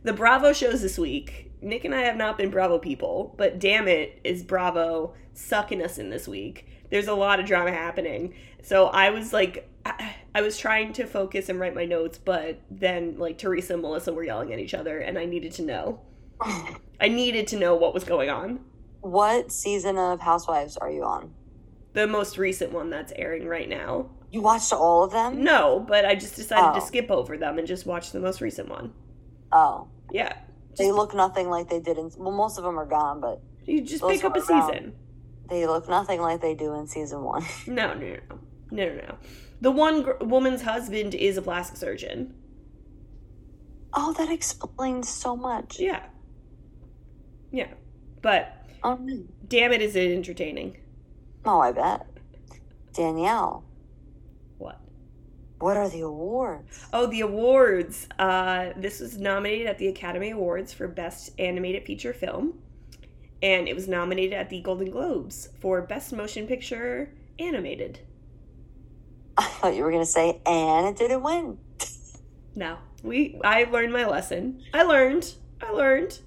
the 0.04 0.14
Bravo 0.14 0.54
shows 0.54 0.82
this 0.82 0.98
week. 0.98 1.52
Nick 1.62 1.84
and 1.86 1.94
I 1.96 2.02
have 2.04 2.16
not 2.16 2.38
been 2.38 2.50
Bravo 2.52 2.78
people, 2.78 3.34
but 3.38 3.60
damn 3.60 3.88
it, 3.88 4.20
is 4.24 4.44
Bravo 4.44 5.16
sucking 5.34 5.82
us 5.82 5.98
in 5.98 6.10
this 6.12 6.28
week. 6.28 6.68
There's 6.92 7.08
a 7.08 7.14
lot 7.14 7.40
of 7.40 7.46
drama 7.46 7.72
happening. 7.72 8.34
So 8.62 8.88
I 8.88 9.10
was 9.10 9.34
like, 9.34 9.68
I, 9.86 10.16
I 10.36 10.42
was 10.42 10.58
trying 10.58 10.94
to 10.94 11.06
focus 11.06 11.50
and 11.50 11.60
write 11.60 11.74
my 11.74 11.86
notes, 11.86 12.20
but 12.24 12.62
then 12.70 13.18
like 13.18 13.38
Teresa 13.38 13.74
and 13.74 13.82
Melissa 13.82 14.14
were 14.14 14.24
yelling 14.24 14.54
at 14.54 14.60
each 14.60 14.74
other, 14.76 15.00
and 15.00 15.18
I 15.18 15.26
needed 15.26 15.52
to 15.54 15.64
know. 15.64 16.02
I 17.02 17.08
needed 17.08 17.48
to 17.48 17.58
know 17.58 17.76
what 17.76 17.94
was 17.94 18.04
going 18.04 18.30
on. 18.30 18.60
What 19.02 19.52
season 19.52 19.98
of 19.98 20.20
Housewives 20.22 20.78
are 20.78 20.90
you 20.92 21.04
on? 21.04 21.34
The 21.98 22.06
most 22.06 22.38
recent 22.38 22.72
one 22.72 22.92
that's 22.92 23.12
airing 23.16 23.48
right 23.48 23.68
now. 23.68 24.12
You 24.30 24.42
watched 24.44 24.72
all 24.72 25.04
of 25.06 25.12
them? 25.12 25.44
No, 25.44 25.80
but 25.80 26.06
I 26.06 26.14
just 26.14 26.36
decided 26.36 26.70
Oh. 26.70 26.80
to 26.80 26.82
skip 26.86 27.10
over 27.10 27.40
them 27.40 27.58
and 27.58 27.68
just 27.68 27.88
watch 27.88 28.12
the 28.12 28.20
most 28.20 28.40
recent 28.40 28.70
one. 28.70 28.94
Oh. 29.52 29.88
Yeah. 30.12 30.32
They 30.78 30.92
look 30.92 31.16
nothing 31.16 31.50
like 31.50 31.70
they 31.70 31.80
did 31.80 31.98
in. 31.98 32.12
Well, 32.16 32.30
most 32.32 32.60
of 32.60 32.64
them 32.64 32.78
are 32.78 32.86
gone, 32.86 33.20
but 33.20 33.42
You 33.66 33.82
just 33.82 34.06
pick 34.08 34.24
up 34.24 34.36
a 34.36 34.42
season. 34.42 34.94
they 35.50 35.66
look 35.66 35.90
nothing 35.90 36.22
like 36.22 36.40
they 36.40 36.54
do 36.54 36.76
in 36.76 36.86
season 36.86 37.24
one. 37.24 37.44
No, 37.66 37.96
no, 37.96 38.06
no, 38.06 38.20
no, 38.70 38.90
no, 38.90 38.96
no. 38.96 39.16
The 39.62 39.72
one 39.72 40.04
gr- 40.04 40.24
woman's 40.24 40.62
husband 40.62 41.16
is 41.16 41.36
a 41.36 41.42
plastic 41.42 41.78
surgeon. 41.78 42.36
Oh, 43.96 44.14
that 44.14 44.30
explains 44.32 45.10
so 45.10 45.36
much. 45.36 45.80
Yeah, 45.80 46.04
Yeah. 47.52 47.74
But 48.22 48.54
Oh, 48.84 49.00
damn 49.48 49.72
it, 49.74 49.82
is 49.82 49.96
it 49.96 50.12
entertaining? 50.12 50.78
Oh, 51.48 51.60
I 51.60 51.72
bet. 51.72 52.06
Danielle, 52.94 53.64
What? 54.58 54.80
what 55.60 55.78
are 55.78 55.88
the 55.90 56.02
awards? 56.02 56.88
Oh, 56.92 57.06
the 57.06 57.22
awards. 57.22 58.08
Uh, 58.18 58.72
this 58.76 59.00
was 59.00 59.18
nominated 59.18 59.68
at 59.68 59.78
the 59.78 59.88
Academy 59.88 60.32
Awards 60.32 60.74
for 60.74 60.88
Best 60.88 61.32
Animated 61.40 61.86
Feature 61.86 62.14
Film. 62.14 62.60
And 63.44 63.68
it 63.68 63.76
was 63.76 63.88
nominated 63.88 64.34
at 64.34 64.50
the 64.50 64.62
Golden 64.62 64.90
Globes 64.90 65.50
for 65.60 65.80
Best 65.84 66.12
Motion 66.12 66.48
Picture 66.48 67.14
Animated. 67.38 68.00
I 69.38 69.44
thought 69.44 69.76
you 69.76 69.84
were 69.84 69.92
going 69.92 70.04
to 70.04 70.10
say, 70.12 70.42
and 70.46 70.88
it 70.88 70.98
didn't 70.98 71.24
win. 71.24 71.58
No, 72.56 72.80
we. 73.04 73.40
I 73.44 73.66
learned 73.66 73.94
my 73.94 74.06
lesson. 74.08 74.64
I 74.74 74.82
learned. 74.82 75.32
I 75.62 75.70
learned. 75.70 76.18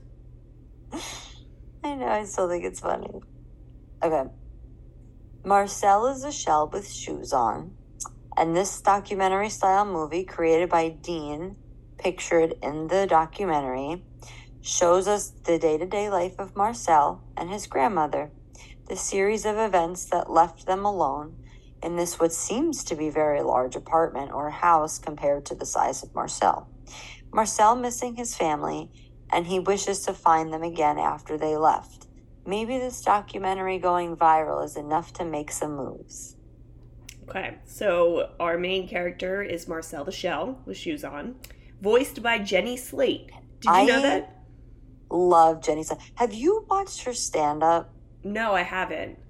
I 0.93 1.95
know, 1.97 2.07
I 2.07 2.25
still 2.25 2.49
think 2.49 2.65
it's 2.65 2.79
funny. 2.79 3.11
Okay. 4.00 4.31
Marcel 5.42 6.06
is 6.09 6.23
a 6.23 6.30
shell 6.30 6.68
with 6.70 6.92
shoes 6.92 7.32
on, 7.32 7.75
and 8.37 8.54
this 8.54 8.82
documentary 8.82 9.49
style 9.49 9.87
movie, 9.87 10.23
created 10.23 10.68
by 10.68 10.90
Dean, 10.90 11.56
pictured 11.97 12.54
in 12.62 12.88
the 12.88 13.06
documentary, 13.06 14.04
shows 14.61 15.09
us 15.09 15.30
the 15.44 15.59
day 15.59 15.78
to 15.78 15.87
day 15.87 16.11
life 16.11 16.38
of 16.38 16.54
Marcel 16.54 17.25
and 17.38 17.49
his 17.49 17.66
grandmother, 17.66 18.30
the 18.88 18.97
series 18.97 19.47
of 19.47 19.56
events 19.56 20.04
that 20.04 20.30
left 20.30 20.66
them 20.66 20.85
alone 20.85 21.35
in 21.82 21.97
this 21.97 22.20
what 22.20 22.35
seems 22.35 22.85
to 22.85 22.94
be 22.94 23.09
very 23.09 23.40
large 23.40 23.75
apartment 23.75 24.32
or 24.32 24.50
house 24.50 24.99
compared 24.99 25.47
to 25.47 25.54
the 25.54 25.64
size 25.64 26.02
of 26.02 26.14
Marcel. 26.14 26.68
Marcel 27.32 27.76
missing 27.76 28.16
his 28.16 28.35
family 28.35 28.90
and 29.32 29.47
he 29.47 29.59
wishes 29.59 30.04
to 30.04 30.12
find 30.12 30.52
them 30.52 30.62
again 30.62 30.99
after 30.99 31.38
they 31.38 31.56
left. 31.56 32.09
Maybe 32.50 32.78
this 32.78 33.00
documentary 33.00 33.78
going 33.78 34.16
viral 34.16 34.64
is 34.64 34.75
enough 34.75 35.12
to 35.14 35.25
make 35.25 35.52
some 35.52 35.76
moves. 35.76 36.35
Okay, 37.28 37.59
so 37.64 38.30
our 38.40 38.59
main 38.59 38.88
character 38.88 39.40
is 39.40 39.69
Marcel 39.69 40.02
the 40.04 40.11
Shell 40.11 40.61
with 40.66 40.76
shoes 40.76 41.04
on, 41.04 41.37
voiced 41.80 42.25
by 42.25 42.40
Jenny 42.40 42.76
Slate. 42.76 43.30
Did 43.61 43.71
you 43.71 43.87
know 43.87 44.02
that? 44.02 44.42
Love 45.09 45.62
Jenny. 45.62 45.85
Sa- 45.85 45.95
Have 46.16 46.35
you 46.35 46.66
watched 46.69 47.04
her 47.04 47.14
stand 47.14 47.62
up? 47.62 47.95
No, 48.25 48.52
I 48.52 48.62
haven't. 48.62 49.21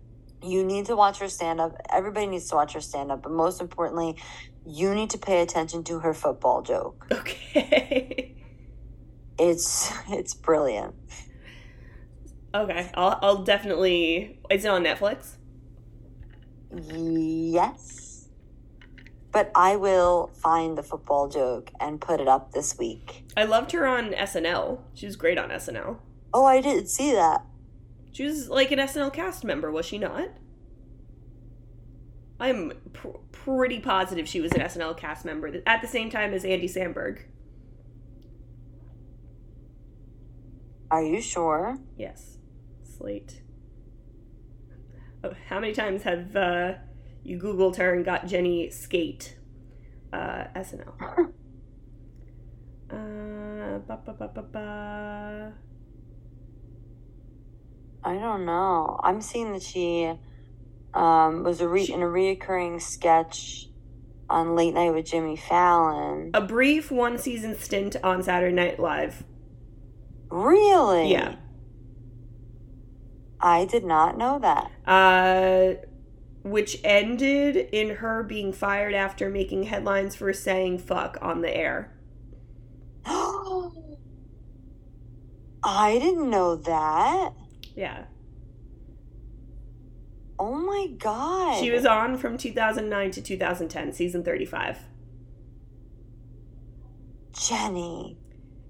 You 0.43 0.65
need 0.65 0.87
to 0.87 0.97
watch 0.97 1.19
her 1.19 1.29
stand 1.29 1.61
up. 1.61 1.77
Everybody 1.93 2.27
needs 2.27 2.49
to 2.49 2.55
watch 2.55 2.73
her 2.73 2.81
stand 2.81 3.13
up, 3.13 3.23
but 3.23 3.33
most 3.33 3.61
importantly, 3.61 4.17
you 4.65 4.95
need 4.95 5.11
to 5.11 5.19
pay 5.19 5.43
attention 5.43 5.85
to 5.85 5.99
her 5.99 6.15
football 6.15 6.63
joke. 6.63 7.07
Okay. 7.13 8.35
It's 9.43 9.91
it's 10.09 10.33
brilliant. 10.35 10.95
Okay, 12.55 12.91
I'll, 12.95 13.19
I'll 13.23 13.43
definitely. 13.43 14.41
Is 14.51 14.65
it 14.65 14.69
on 14.69 14.85
Netflix? 14.85 15.37
Yes. 16.73 18.29
But 19.33 19.53
I 19.55 19.77
will 19.77 20.31
find 20.35 20.77
the 20.77 20.83
football 20.83 21.29
joke 21.29 21.71
and 21.79 22.01
put 22.01 22.21
it 22.21 22.27
up 22.27 22.53
this 22.53 22.77
week. 22.79 23.25
I 23.37 23.45
loved 23.45 23.73
her 23.73 23.87
on 23.87 24.11
SNL. 24.11 24.81
She 24.95 25.07
was 25.07 25.17
great 25.17 25.39
on 25.39 25.51
SNL. 25.51 25.99
Oh, 26.33 26.45
I 26.45 26.61
didn't 26.61 26.89
see 26.89 27.13
that. 27.13 27.45
She 28.13 28.25
was 28.25 28.49
like 28.49 28.73
an 28.73 28.79
SNL 28.81 29.13
cast 29.13 29.45
member, 29.45 29.71
was 29.71 29.87
she 29.87 29.99
not? 29.99 30.29
I'm 32.41 32.73
pr- 32.93 33.19
pretty 33.31 33.81
positive 33.81 34.27
she 34.27 34.41
was 34.41 34.53
an 34.53 34.61
SNL 34.61 34.97
cast 34.97 35.25
member 35.25 35.63
at 35.67 35.83
the 35.83 35.89
same 35.89 36.11
time 36.11 36.33
as 36.33 36.45
Andy 36.45 36.69
Samberg. 36.69 37.21
Are 40.91 41.03
you 41.05 41.21
sure? 41.21 41.79
Yes, 41.97 42.39
Slate. 43.01 43.41
Oh, 45.25 45.33
how 45.49 45.59
many 45.59 45.73
times 45.73 46.03
have 46.03 46.37
uh, 46.37 46.75
you 47.25 47.39
Googled 47.39 47.77
her 47.77 47.95
and 47.95 48.05
got 48.05 48.27
Jenny 48.27 48.71
Skate? 48.71 49.39
Uh, 50.13 50.45
SNL. 50.55 51.33
Uh, 52.93 53.79
ba, 53.87 54.01
ba, 54.05 54.13
ba, 54.13 54.29
ba, 54.35 54.43
ba. 54.43 55.53
I 58.03 58.15
don't 58.15 58.45
know. 58.45 58.99
I'm 59.01 59.21
seeing 59.21 59.53
that 59.53 59.63
she 59.63 60.13
um, 60.93 61.45
was 61.45 61.61
a 61.61 61.69
re- 61.69 61.85
in 61.85 62.03
a 62.03 62.07
reoccurring 62.07 62.83
sketch 62.83 63.69
on 64.29 64.57
Late 64.57 64.75
Night 64.75 64.93
with 64.93 65.07
Jimmy 65.07 65.37
Fallon. 65.37 66.33
A 66.35 66.41
brief 66.41 66.91
one 66.91 67.17
season 67.17 67.57
stint 67.57 67.95
on 68.03 68.25
Saturday 68.25 68.57
Night 68.57 68.81
Live. 68.81 69.23
Really? 70.29 71.13
Yeah. 71.13 71.37
I 73.41 73.65
did 73.65 73.85
not 73.85 74.17
know 74.19 74.39
that. 74.39 74.71
uh, 74.87 75.75
which 76.43 76.79
ended 76.85 77.57
in 77.57 77.97
her 77.97 78.23
being 78.23 78.53
fired 78.53 78.95
after 78.95 79.29
making 79.29 79.65
headlines 79.65 80.17
for 80.17 80.33
saying 80.33 80.79
fuck 80.79 81.19
on 81.21 81.43
the 81.43 81.55
air. 81.55 81.93
I 85.63 85.99
didn't 85.99 86.31
know 86.31 86.57
that. 86.57 87.33
Yeah. 87.77 88.05
Oh 90.39 90.55
my 90.55 90.87
god. 90.97 91.61
She 91.61 91.71
was 91.71 91.85
on 91.85 92.17
from 92.17 92.39
2009 92.39 93.11
to 93.11 93.21
2010, 93.21 93.93
season 93.93 94.25
35. 94.25 94.79
Jenny. 97.39 98.17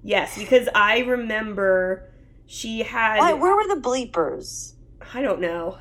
Yes, 0.02 0.37
because 0.37 0.68
I 0.74 0.98
remember 1.00 2.09
she 2.50 2.80
had. 2.80 3.18
Why, 3.18 3.32
where 3.32 3.54
were 3.54 3.68
the 3.68 3.80
bleepers? 3.80 4.74
I 5.14 5.22
don't 5.22 5.40
know. 5.40 5.78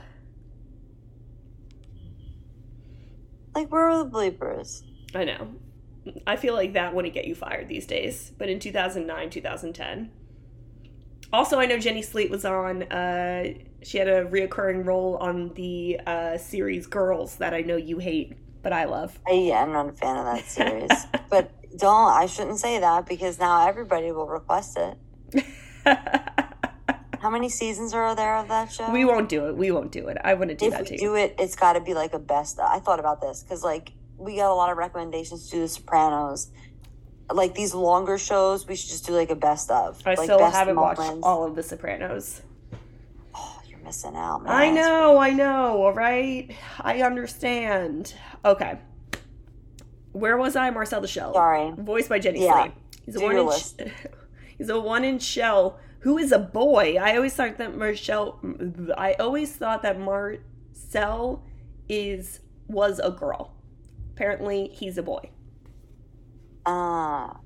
Like, 3.56 3.72
where 3.72 3.90
were 3.90 4.04
the 4.04 4.10
bleepers? 4.10 4.84
I 5.16 5.24
know. 5.24 5.56
I 6.28 6.36
feel 6.36 6.54
like 6.54 6.74
that 6.74 6.94
wouldn't 6.94 7.16
get 7.16 7.26
you 7.26 7.34
fired 7.34 7.70
these 7.70 7.88
days, 7.88 8.32
but 8.38 8.50
in 8.50 8.60
2009, 8.60 9.30
2010. 9.32 10.12
Also, 11.34 11.60
I 11.60 11.66
know 11.66 11.80
Jenny 11.80 12.04
Slate 12.04 12.30
was 12.30 12.46
on, 12.46 12.84
uh, 12.84 13.46
she 13.82 13.98
had 13.98 14.08
a 14.08 14.26
reoccurring 14.26 14.86
role 14.86 15.18
on 15.18 15.52
the 15.56 16.00
uh, 16.06 16.38
series 16.38 16.86
Girls 16.86 17.38
that 17.38 17.56
I 17.56 17.62
know 17.62 17.78
you 17.78 17.98
hate, 17.98 18.38
but 18.62 18.74
I 18.74 18.86
love. 18.86 19.20
I, 19.28 19.34
yeah, 19.34 19.64
I'm 19.64 19.72
not 19.72 19.90
a 19.90 19.94
fan 19.94 20.18
of 20.18 20.26
that 20.26 20.46
series. 20.46 20.92
but 21.32 21.52
don't, 21.76 22.14
I 22.14 22.28
shouldn't 22.28 22.60
say 22.60 22.80
that 22.80 23.08
because 23.08 23.40
now 23.40 23.68
everybody 23.68 24.12
will 24.12 24.28
request 24.28 24.78
it. 24.78 25.46
How 27.22 27.30
many 27.30 27.50
seasons 27.50 27.94
are 27.94 28.16
there 28.16 28.38
of 28.38 28.48
that 28.48 28.72
show? 28.72 28.90
we 28.92 29.04
won't 29.04 29.28
do 29.28 29.48
it. 29.50 29.56
We 29.58 29.72
won't 29.72 29.92
do 29.92 30.08
it. 30.08 30.18
I 30.24 30.34
wouldn't 30.34 30.58
do 30.58 30.68
if 30.68 30.72
that 30.72 30.86
to 30.88 30.94
you. 30.94 31.00
do 31.00 31.16
it, 31.16 31.36
it's 31.38 31.56
got 31.56 31.74
to 31.74 31.82
be 31.82 31.94
like 31.94 32.14
a 32.14 32.20
best. 32.20 32.60
I 32.60 32.80
thought 32.80 33.00
about 33.00 33.20
this 33.22 33.44
because 33.44 33.64
like 33.64 33.92
we 34.18 34.38
got 34.38 34.52
a 34.52 34.56
lot 34.56 34.72
of 34.72 34.78
recommendations 34.78 35.46
to 35.46 35.52
do 35.52 35.62
The 35.62 35.68
Sopranos. 35.68 36.50
Like 37.32 37.54
these 37.56 37.74
longer 37.76 38.18
shows, 38.18 38.66
we 38.68 38.76
should 38.76 38.90
just 38.90 39.06
do 39.06 39.14
like 39.14 39.30
a 39.30 39.36
best 39.36 39.70
of. 39.70 40.02
I 40.06 40.12
like 40.16 40.24
still 40.24 40.40
best 40.40 40.56
haven't 40.56 40.78
watched 40.78 41.02
all 41.22 41.46
of 41.46 41.56
The 41.56 41.62
Sopranos. 41.64 42.42
Oh, 43.36 43.62
you're 43.68 43.80
missing 43.80 44.16
out, 44.16 44.44
man. 44.44 44.54
I 44.54 44.72
know, 44.72 45.18
I 45.18 45.32
know, 45.32 45.84
all 45.84 45.94
right? 45.94 46.50
I 46.80 47.02
understand. 47.02 48.14
Okay. 48.46 48.80
Where 50.14 50.38
was 50.38 50.56
I? 50.56 50.70
Marcel 50.72 51.02
the 51.02 51.08
Shell. 51.08 51.34
Sorry. 51.34 51.72
Voiced 51.78 52.10
by 52.10 52.18
Jenny 52.20 52.44
Yeah. 52.46 52.64
Slate. 52.64 52.72
He's 53.06 53.16
a 53.18 53.20
one 53.22 53.38
inch 53.38 53.92
He's 54.60 54.70
a 54.70 54.80
one 54.80 55.06
inch 55.06 55.24
shell 55.24 55.80
who 56.02 56.18
is 56.18 56.32
a 56.32 56.38
boy. 56.38 56.98
I 57.02 57.16
always 57.16 57.34
thought 57.34 57.58
that 57.58 57.76
Marcel 57.76 58.40
I 58.98 59.14
always 59.14 59.56
thought 59.56 59.82
that 59.84 60.00
Marcel 60.00 61.44
is 61.88 62.42
was 62.68 63.00
a 63.00 63.10
girl. 63.10 63.56
Apparently 64.14 64.68
he's 64.68 64.98
a 64.98 65.04
boy. 65.04 65.32
Ah. 66.66 67.40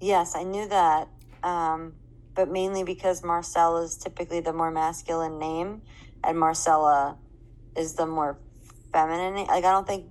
yes, 0.00 0.34
I 0.34 0.42
knew 0.42 0.68
that. 0.68 1.08
Um, 1.44 1.94
but 2.34 2.50
mainly 2.50 2.82
because 2.82 3.22
Marcel 3.22 3.78
is 3.78 3.96
typically 3.96 4.40
the 4.40 4.52
more 4.52 4.70
masculine 4.70 5.38
name, 5.38 5.82
and 6.24 6.38
Marcella 6.38 7.16
is 7.76 7.94
the 7.94 8.06
more 8.06 8.36
feminine. 8.92 9.46
Like 9.46 9.64
I 9.64 9.70
don't 9.70 9.86
think, 9.86 10.06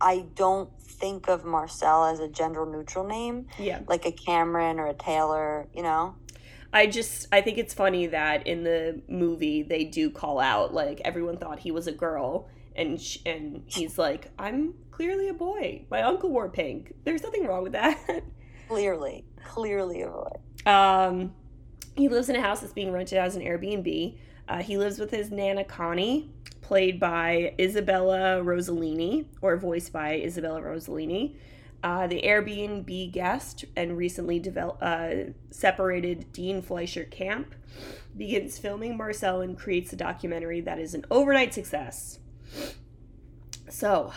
I 0.00 0.24
don't 0.36 0.70
think 1.02 1.28
of 1.28 1.44
Marcel 1.44 2.06
as 2.06 2.20
a 2.20 2.28
gender 2.28 2.64
neutral 2.64 3.04
name, 3.06 3.48
Yeah. 3.58 3.80
like 3.88 4.06
a 4.06 4.12
Cameron 4.12 4.78
or 4.80 4.86
a 4.86 4.94
Taylor. 4.94 5.68
You 5.74 5.82
know. 5.82 6.14
I 6.72 6.86
just 6.86 7.26
I 7.30 7.42
think 7.42 7.58
it's 7.58 7.74
funny 7.74 8.06
that 8.06 8.46
in 8.46 8.64
the 8.64 9.02
movie 9.08 9.62
they 9.62 9.84
do 9.84 10.08
call 10.08 10.40
out 10.40 10.72
like 10.72 11.02
everyone 11.04 11.36
thought 11.36 11.58
he 11.58 11.70
was 11.70 11.86
a 11.86 11.92
girl 11.92 12.48
and 12.74 12.98
sh- 12.98 13.18
and 13.26 13.62
he's 13.66 13.98
like 13.98 14.30
I'm 14.38 14.72
clearly 14.90 15.28
a 15.28 15.34
boy. 15.34 15.84
My 15.90 16.00
uncle 16.02 16.30
wore 16.30 16.48
pink. 16.48 16.94
There's 17.04 17.22
nothing 17.22 17.44
wrong 17.46 17.62
with 17.62 17.72
that. 17.72 17.98
Clearly, 18.68 19.26
clearly 19.44 20.00
a 20.00 20.08
boy. 20.08 20.30
um, 20.64 21.34
he 21.94 22.08
lives 22.08 22.30
in 22.30 22.36
a 22.36 22.40
house 22.40 22.60
that's 22.60 22.72
being 22.72 22.90
rented 22.90 23.18
as 23.18 23.36
an 23.36 23.42
Airbnb. 23.42 24.16
Uh, 24.48 24.62
he 24.62 24.78
lives 24.78 24.98
with 24.98 25.10
his 25.10 25.30
nana 25.30 25.64
Connie, 25.64 26.30
played 26.72 26.98
by 26.98 27.54
Isabella 27.60 28.40
Rossellini 28.42 29.26
or 29.42 29.58
voiced 29.58 29.92
by 29.92 30.14
Isabella 30.14 30.62
Rossellini. 30.62 31.34
uh, 31.84 32.06
the 32.06 32.22
Airbnb 32.22 33.12
guest 33.12 33.66
and 33.76 33.94
recently 33.94 34.38
develop, 34.38 34.78
uh, 34.80 35.32
separated 35.50 36.32
Dean 36.32 36.62
Fleischer 36.62 37.04
Camp 37.04 37.54
begins 38.16 38.58
filming 38.58 38.96
Marcel 38.96 39.42
and 39.42 39.58
creates 39.58 39.92
a 39.92 39.96
documentary 39.96 40.62
that 40.62 40.78
is 40.78 40.94
an 40.94 41.04
overnight 41.10 41.52
success. 41.52 42.20
So, 43.68 44.14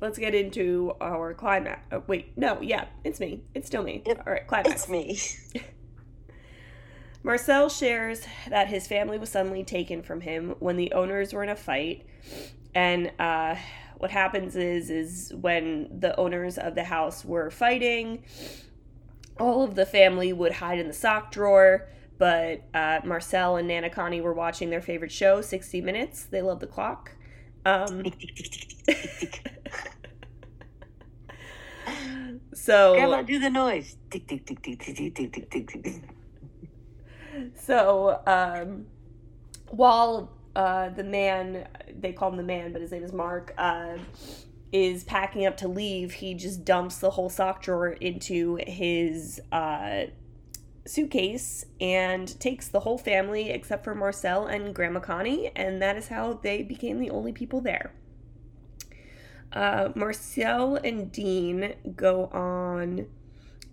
let's 0.00 0.18
get 0.18 0.34
into 0.34 0.94
our 1.02 1.34
climax. 1.34 1.82
Oh, 1.92 2.02
wait, 2.06 2.32
no, 2.38 2.62
yeah, 2.62 2.86
it's 3.04 3.20
me. 3.20 3.42
It's 3.52 3.66
still 3.66 3.82
me. 3.82 4.02
Yep, 4.06 4.22
All 4.26 4.32
right, 4.32 4.46
climax. 4.46 4.88
It's 4.88 4.88
me. 4.88 5.60
Marcel 7.24 7.70
shares 7.70 8.24
that 8.50 8.68
his 8.68 8.86
family 8.86 9.18
was 9.18 9.30
suddenly 9.30 9.64
taken 9.64 10.02
from 10.02 10.20
him 10.20 10.54
when 10.58 10.76
the 10.76 10.92
owners 10.92 11.32
were 11.32 11.42
in 11.42 11.48
a 11.48 11.56
fight, 11.56 12.06
and 12.74 13.10
uh, 13.18 13.56
what 13.96 14.10
happens 14.10 14.54
is 14.56 14.90
is 14.90 15.32
when 15.40 15.88
the 16.00 16.14
owners 16.20 16.58
of 16.58 16.74
the 16.74 16.84
house 16.84 17.24
were 17.24 17.50
fighting, 17.50 18.22
all 19.40 19.62
of 19.62 19.74
the 19.74 19.86
family 19.86 20.34
would 20.34 20.52
hide 20.52 20.78
in 20.78 20.86
the 20.86 20.92
sock 20.92 21.32
drawer. 21.32 21.88
But 22.16 22.62
uh, 22.74 23.00
Marcel 23.04 23.56
and 23.56 23.66
Nana 23.66 23.90
Connie 23.90 24.20
were 24.20 24.34
watching 24.34 24.70
their 24.70 24.80
favorite 24.80 25.10
show, 25.10 25.40
60 25.40 25.80
Minutes. 25.80 26.24
They 26.24 26.42
love 26.42 26.60
the 26.60 26.68
clock. 26.68 27.10
Um, 27.66 28.04
so 32.52 32.94
Grandma, 32.94 33.22
do 33.22 33.40
the 33.40 33.50
noise. 33.50 33.96
So, 37.54 38.20
um, 38.26 38.86
while 39.70 40.32
uh, 40.54 40.90
the 40.90 41.04
man, 41.04 41.66
they 41.98 42.12
call 42.12 42.30
him 42.30 42.36
the 42.36 42.42
man, 42.42 42.72
but 42.72 42.80
his 42.80 42.92
name 42.92 43.02
is 43.02 43.12
Mark, 43.12 43.54
uh, 43.58 43.96
is 44.72 45.04
packing 45.04 45.46
up 45.46 45.56
to 45.58 45.68
leave, 45.68 46.12
he 46.14 46.34
just 46.34 46.64
dumps 46.64 46.98
the 46.98 47.10
whole 47.10 47.30
sock 47.30 47.62
drawer 47.62 47.90
into 47.90 48.58
his 48.66 49.40
uh, 49.52 50.04
suitcase 50.86 51.64
and 51.80 52.38
takes 52.40 52.68
the 52.68 52.80
whole 52.80 52.98
family 52.98 53.50
except 53.50 53.84
for 53.84 53.94
Marcel 53.94 54.46
and 54.46 54.74
Grandma 54.74 55.00
Connie, 55.00 55.52
and 55.54 55.80
that 55.80 55.96
is 55.96 56.08
how 56.08 56.34
they 56.34 56.62
became 56.62 56.98
the 56.98 57.10
only 57.10 57.32
people 57.32 57.60
there. 57.60 57.92
Uh, 59.52 59.90
Marcel 59.94 60.76
and 60.76 61.12
Dean 61.12 61.74
go 61.94 62.26
on 62.26 63.06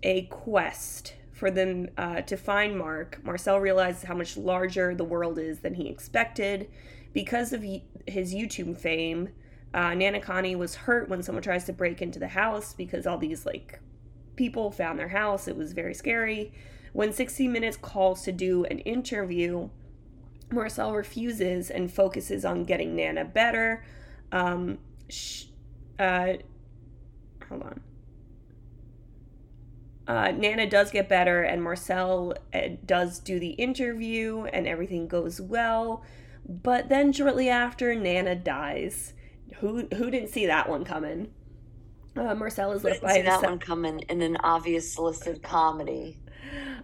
a 0.04 0.22
quest 0.26 1.14
for 1.42 1.50
them 1.50 1.88
uh, 1.98 2.20
to 2.20 2.36
find 2.36 2.78
Mark. 2.78 3.18
Marcel 3.24 3.58
realizes 3.58 4.04
how 4.04 4.14
much 4.14 4.36
larger 4.36 4.94
the 4.94 5.02
world 5.02 5.40
is 5.40 5.58
than 5.58 5.74
he 5.74 5.88
expected. 5.88 6.70
Because 7.12 7.52
of 7.52 7.64
his 8.06 8.32
YouTube 8.32 8.78
fame, 8.78 9.28
uh, 9.74 9.92
Nana 9.92 10.20
Connie 10.20 10.54
was 10.54 10.76
hurt 10.76 11.08
when 11.08 11.20
someone 11.20 11.42
tries 11.42 11.64
to 11.64 11.72
break 11.72 12.00
into 12.00 12.20
the 12.20 12.28
house 12.28 12.74
because 12.74 13.08
all 13.08 13.18
these 13.18 13.44
like 13.44 13.80
people 14.36 14.70
found 14.70 15.00
their 15.00 15.08
house. 15.08 15.48
It 15.48 15.56
was 15.56 15.72
very 15.72 15.94
scary. 15.94 16.52
When 16.92 17.12
60 17.12 17.48
Minutes 17.48 17.76
calls 17.76 18.22
to 18.22 18.30
do 18.30 18.64
an 18.66 18.78
interview, 18.78 19.68
Marcel 20.52 20.92
refuses 20.92 21.72
and 21.72 21.92
focuses 21.92 22.44
on 22.44 22.62
getting 22.62 22.94
Nana 22.94 23.24
better. 23.24 23.84
Um, 24.30 24.78
sh- 25.08 25.46
uh, 25.98 26.34
hold 27.48 27.64
on. 27.64 27.80
Uh, 30.12 30.30
Nana 30.30 30.68
does 30.68 30.90
get 30.90 31.08
better, 31.08 31.42
and 31.42 31.62
Marcel 31.62 32.34
uh, 32.52 32.60
does 32.84 33.18
do 33.18 33.40
the 33.40 33.52
interview, 33.52 34.44
and 34.44 34.66
everything 34.66 35.08
goes 35.08 35.40
well. 35.40 36.04
But 36.46 36.90
then 36.90 37.14
shortly 37.14 37.48
after, 37.48 37.94
Nana 37.94 38.34
dies. 38.34 39.14
Who 39.60 39.88
who 39.94 40.10
didn't 40.10 40.28
see 40.28 40.44
that 40.44 40.68
one 40.68 40.84
coming? 40.84 41.32
Uh, 42.14 42.34
Marcel 42.34 42.72
is 42.72 42.84
left 42.84 43.00
see 43.10 43.22
that 43.22 43.42
one 43.42 43.58
coming 43.58 44.00
in 44.00 44.20
an 44.20 44.36
obvious 44.40 44.98
listed 44.98 45.42
comedy. 45.42 46.18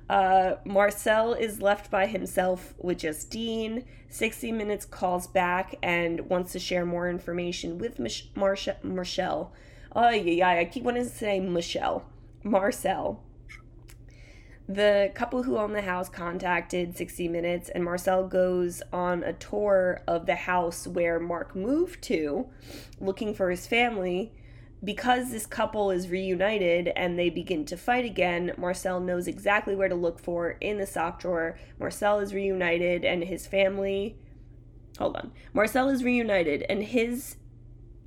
Uh, 0.08 0.54
Marcel 0.64 1.34
is 1.34 1.60
left 1.60 1.90
by 1.90 2.06
himself 2.06 2.72
with 2.78 2.96
just 3.00 3.28
Dean. 3.28 3.84
60 4.08 4.52
Minutes 4.52 4.86
calls 4.86 5.26
back 5.26 5.74
and 5.82 6.20
wants 6.30 6.52
to 6.52 6.58
share 6.58 6.86
more 6.86 7.10
information 7.10 7.76
with 7.76 7.98
Mich- 7.98 8.30
Marsh- 8.34 8.68
Marcel. 8.82 9.52
Oh, 9.94 10.08
yeah, 10.08 10.32
yeah, 10.54 10.60
I 10.60 10.64
keep 10.64 10.82
wanting 10.84 11.04
to 11.04 11.10
say 11.10 11.40
Michelle. 11.40 12.06
Marcel. 12.42 13.22
The 14.68 15.10
couple 15.14 15.44
who 15.44 15.56
own 15.56 15.72
the 15.72 15.80
house 15.82 16.10
contacted 16.10 16.94
60 16.94 17.26
Minutes, 17.28 17.70
and 17.70 17.82
Marcel 17.82 18.28
goes 18.28 18.82
on 18.92 19.22
a 19.22 19.32
tour 19.32 20.02
of 20.06 20.26
the 20.26 20.34
house 20.34 20.86
where 20.86 21.18
Mark 21.18 21.56
moved 21.56 22.02
to, 22.02 22.48
looking 23.00 23.32
for 23.32 23.50
his 23.50 23.66
family. 23.66 24.32
Because 24.84 25.32
this 25.32 25.46
couple 25.46 25.90
is 25.90 26.08
reunited 26.08 26.88
and 26.88 27.18
they 27.18 27.30
begin 27.30 27.64
to 27.64 27.76
fight 27.76 28.04
again, 28.04 28.52
Marcel 28.56 29.00
knows 29.00 29.26
exactly 29.26 29.74
where 29.74 29.88
to 29.88 29.94
look 29.94 30.20
for 30.20 30.50
in 30.60 30.78
the 30.78 30.86
sock 30.86 31.18
drawer. 31.20 31.58
Marcel 31.80 32.20
is 32.20 32.32
reunited 32.32 33.04
and 33.04 33.24
his 33.24 33.46
family. 33.46 34.16
Hold 34.98 35.16
on. 35.16 35.32
Marcel 35.52 35.88
is 35.88 36.04
reunited 36.04 36.64
and 36.68 36.82
his 36.84 37.36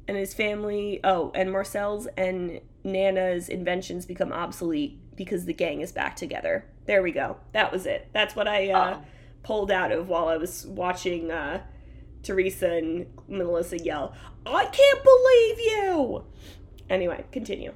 and 0.07 0.15
his 0.15 0.33
family. 0.33 0.99
Oh, 1.03 1.31
and 1.35 1.51
Marcel's 1.51 2.07
and 2.17 2.61
Nana's 2.83 3.49
inventions 3.49 4.05
become 4.05 4.31
obsolete 4.31 4.99
because 5.15 5.45
the 5.45 5.53
gang 5.53 5.81
is 5.81 5.91
back 5.91 6.15
together. 6.15 6.65
There 6.85 7.01
we 7.03 7.11
go. 7.11 7.37
That 7.53 7.71
was 7.71 7.85
it. 7.85 8.09
That's 8.13 8.35
what 8.35 8.47
I 8.47 8.71
uh, 8.71 8.97
Oh. 8.97 9.03
pulled 9.43 9.71
out 9.71 9.91
of 9.91 10.09
while 10.09 10.27
I 10.27 10.37
was 10.37 10.65
watching 10.65 11.31
uh, 11.31 11.61
Teresa 12.23 12.71
and 12.71 13.07
Melissa 13.27 13.77
yell, 13.77 14.13
I 14.45 14.65
can't 14.65 15.03
believe 15.03 15.59
you! 15.59 16.23
Anyway, 16.89 17.23
continue. 17.31 17.73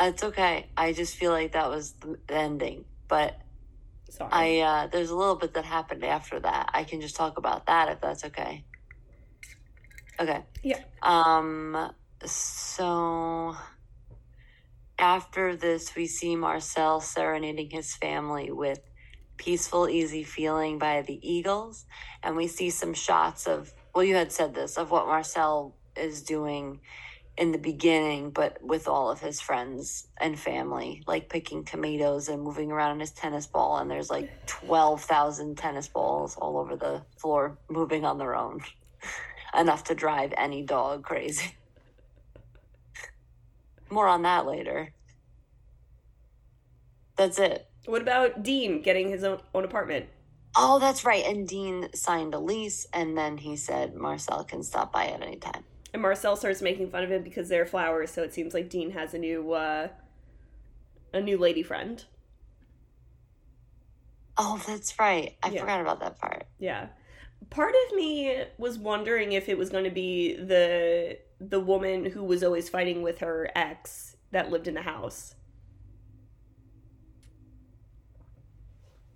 It's 0.00 0.22
okay. 0.24 0.66
I 0.76 0.92
just 0.92 1.16
feel 1.16 1.30
like 1.32 1.52
that 1.52 1.68
was 1.68 1.92
the 2.00 2.18
ending. 2.28 2.84
But 3.08 3.38
Sorry. 4.08 4.30
I 4.32 4.60
uh 4.60 4.86
there's 4.86 5.10
a 5.10 5.14
little 5.16 5.36
bit 5.36 5.54
that 5.54 5.64
happened 5.64 6.04
after 6.04 6.40
that. 6.40 6.70
I 6.72 6.84
can 6.84 7.00
just 7.00 7.16
talk 7.16 7.36
about 7.38 7.66
that 7.66 7.88
if 7.90 8.00
that's 8.00 8.24
okay. 8.24 8.64
Okay. 10.18 10.42
Yeah. 10.62 10.78
Um 11.02 11.92
so 12.24 13.54
after 15.00 15.56
this 15.56 15.94
we 15.96 16.06
see 16.06 16.36
Marcel 16.36 17.00
serenading 17.00 17.70
his 17.70 17.94
family 17.94 18.52
with 18.52 18.80
Peaceful 19.36 19.88
Easy 19.88 20.22
Feeling 20.22 20.78
by 20.78 21.02
the 21.02 21.18
Eagles 21.22 21.86
and 22.22 22.36
we 22.36 22.46
see 22.46 22.70
some 22.70 22.94
shots 22.94 23.46
of 23.46 23.72
well 23.94 24.04
you 24.04 24.14
had 24.14 24.30
said 24.30 24.54
this 24.54 24.76
of 24.76 24.90
what 24.90 25.06
Marcel 25.06 25.74
is 25.96 26.22
doing 26.22 26.80
in 27.40 27.52
the 27.52 27.58
beginning, 27.58 28.30
but 28.30 28.62
with 28.62 28.86
all 28.86 29.10
of 29.10 29.20
his 29.20 29.40
friends 29.40 30.08
and 30.20 30.38
family, 30.38 31.02
like 31.06 31.30
picking 31.30 31.64
tomatoes 31.64 32.28
and 32.28 32.42
moving 32.42 32.70
around 32.70 32.92
in 32.92 33.00
his 33.00 33.12
tennis 33.12 33.46
ball. 33.46 33.78
And 33.78 33.90
there's 33.90 34.10
like 34.10 34.46
12,000 34.46 35.56
tennis 35.56 35.88
balls 35.88 36.36
all 36.36 36.58
over 36.58 36.76
the 36.76 37.02
floor 37.16 37.56
moving 37.70 38.04
on 38.04 38.18
their 38.18 38.36
own. 38.36 38.60
Enough 39.58 39.84
to 39.84 39.94
drive 39.94 40.34
any 40.36 40.62
dog 40.62 41.02
crazy. 41.02 41.54
More 43.90 44.06
on 44.08 44.22
that 44.22 44.46
later. 44.46 44.92
That's 47.16 47.38
it. 47.38 47.66
what 47.86 48.02
about 48.02 48.42
Dean 48.42 48.82
getting 48.82 49.08
his 49.10 49.24
own, 49.24 49.40
own 49.54 49.64
apartment? 49.64 50.06
Oh, 50.56 50.78
that's 50.78 51.04
right. 51.04 51.24
And 51.24 51.46
Dean 51.46 51.88
signed 51.94 52.34
a 52.34 52.38
lease, 52.38 52.86
and 52.92 53.16
then 53.16 53.38
he 53.38 53.56
said 53.56 53.94
Marcel 53.94 54.42
can 54.44 54.62
stop 54.62 54.92
by 54.92 55.06
at 55.06 55.22
any 55.22 55.36
time. 55.36 55.64
And 55.92 56.02
Marcel 56.02 56.36
starts 56.36 56.62
making 56.62 56.90
fun 56.90 57.04
of 57.04 57.10
him 57.10 57.22
because 57.22 57.48
they're 57.48 57.66
flowers, 57.66 58.10
so 58.10 58.22
it 58.22 58.32
seems 58.32 58.54
like 58.54 58.68
Dean 58.70 58.90
has 58.92 59.12
a 59.14 59.18
new 59.18 59.52
uh, 59.52 59.88
a 61.12 61.20
new 61.20 61.36
lady 61.36 61.62
friend. 61.62 62.04
Oh, 64.38 64.62
that's 64.66 64.98
right. 64.98 65.36
I 65.42 65.50
Yeah. 65.50 65.60
forgot 65.60 65.80
about 65.80 66.00
that 66.00 66.18
part. 66.18 66.46
Yeah. 66.58 66.88
Part 67.50 67.74
of 67.88 67.96
me 67.96 68.44
was 68.58 68.78
wondering 68.78 69.32
if 69.32 69.48
it 69.48 69.58
was 69.58 69.70
going 69.70 69.84
to 69.84 69.90
be 69.90 70.34
the 70.36 71.18
the 71.40 71.60
woman 71.60 72.04
who 72.04 72.22
was 72.22 72.44
always 72.44 72.68
fighting 72.68 73.02
with 73.02 73.18
her 73.20 73.50
ex 73.54 74.16
that 74.30 74.50
lived 74.50 74.68
in 74.68 74.74
the 74.74 74.82
house. 74.82 75.34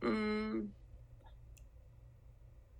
Mm. 0.01 0.69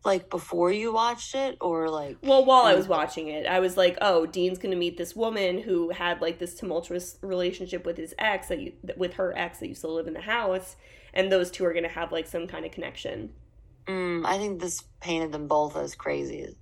Like 0.05 0.29
before 0.29 0.71
you 0.71 0.93
watched 0.93 1.35
it, 1.35 1.57
or 1.61 1.89
like 1.89 2.19
Well, 2.23 2.45
while 2.45 2.65
I 2.65 2.75
was 2.75 2.89
watching 2.89 3.29
it, 3.29 3.47
I 3.47 3.61
was 3.61 3.77
like, 3.77 3.97
"Oh, 4.03 4.27
Dean's 4.27 4.59
going 4.59 4.73
to 4.73 4.77
meet 4.77 4.99
this 4.99 5.17
woman 5.17 5.61
who 5.61 5.91
had 5.91 6.21
like 6.21 6.39
this 6.39 6.55
tumultuous 6.55 7.19
relationship 7.23 7.87
with 7.87 7.97
his 7.97 8.15
ex 8.19 8.49
that 8.49 8.61
you, 8.61 8.73
with 8.97 9.15
her 9.15 9.37
ex 9.37 9.59
that 9.61 9.69
used 9.69 9.81
to 9.81 9.89
live 9.89 10.07
in 10.07 10.13
the 10.13 10.21
house, 10.21 10.77
and 11.15 11.33
those 11.33 11.51
two 11.51 11.65
are 11.65 11.73
going 11.73 11.85
to 11.85 11.89
have 11.89 12.13
like 12.13 12.27
some 12.27 12.47
kind 12.47 12.67
of 12.67 12.73
connection." 12.73 13.33
Mm, 13.87 14.27
I 14.27 14.37
think 14.39 14.61
this 14.61 14.83
painted 15.01 15.33
them 15.33 15.49
both 15.49 15.77
as 15.77 15.95
crazy. 15.95 16.55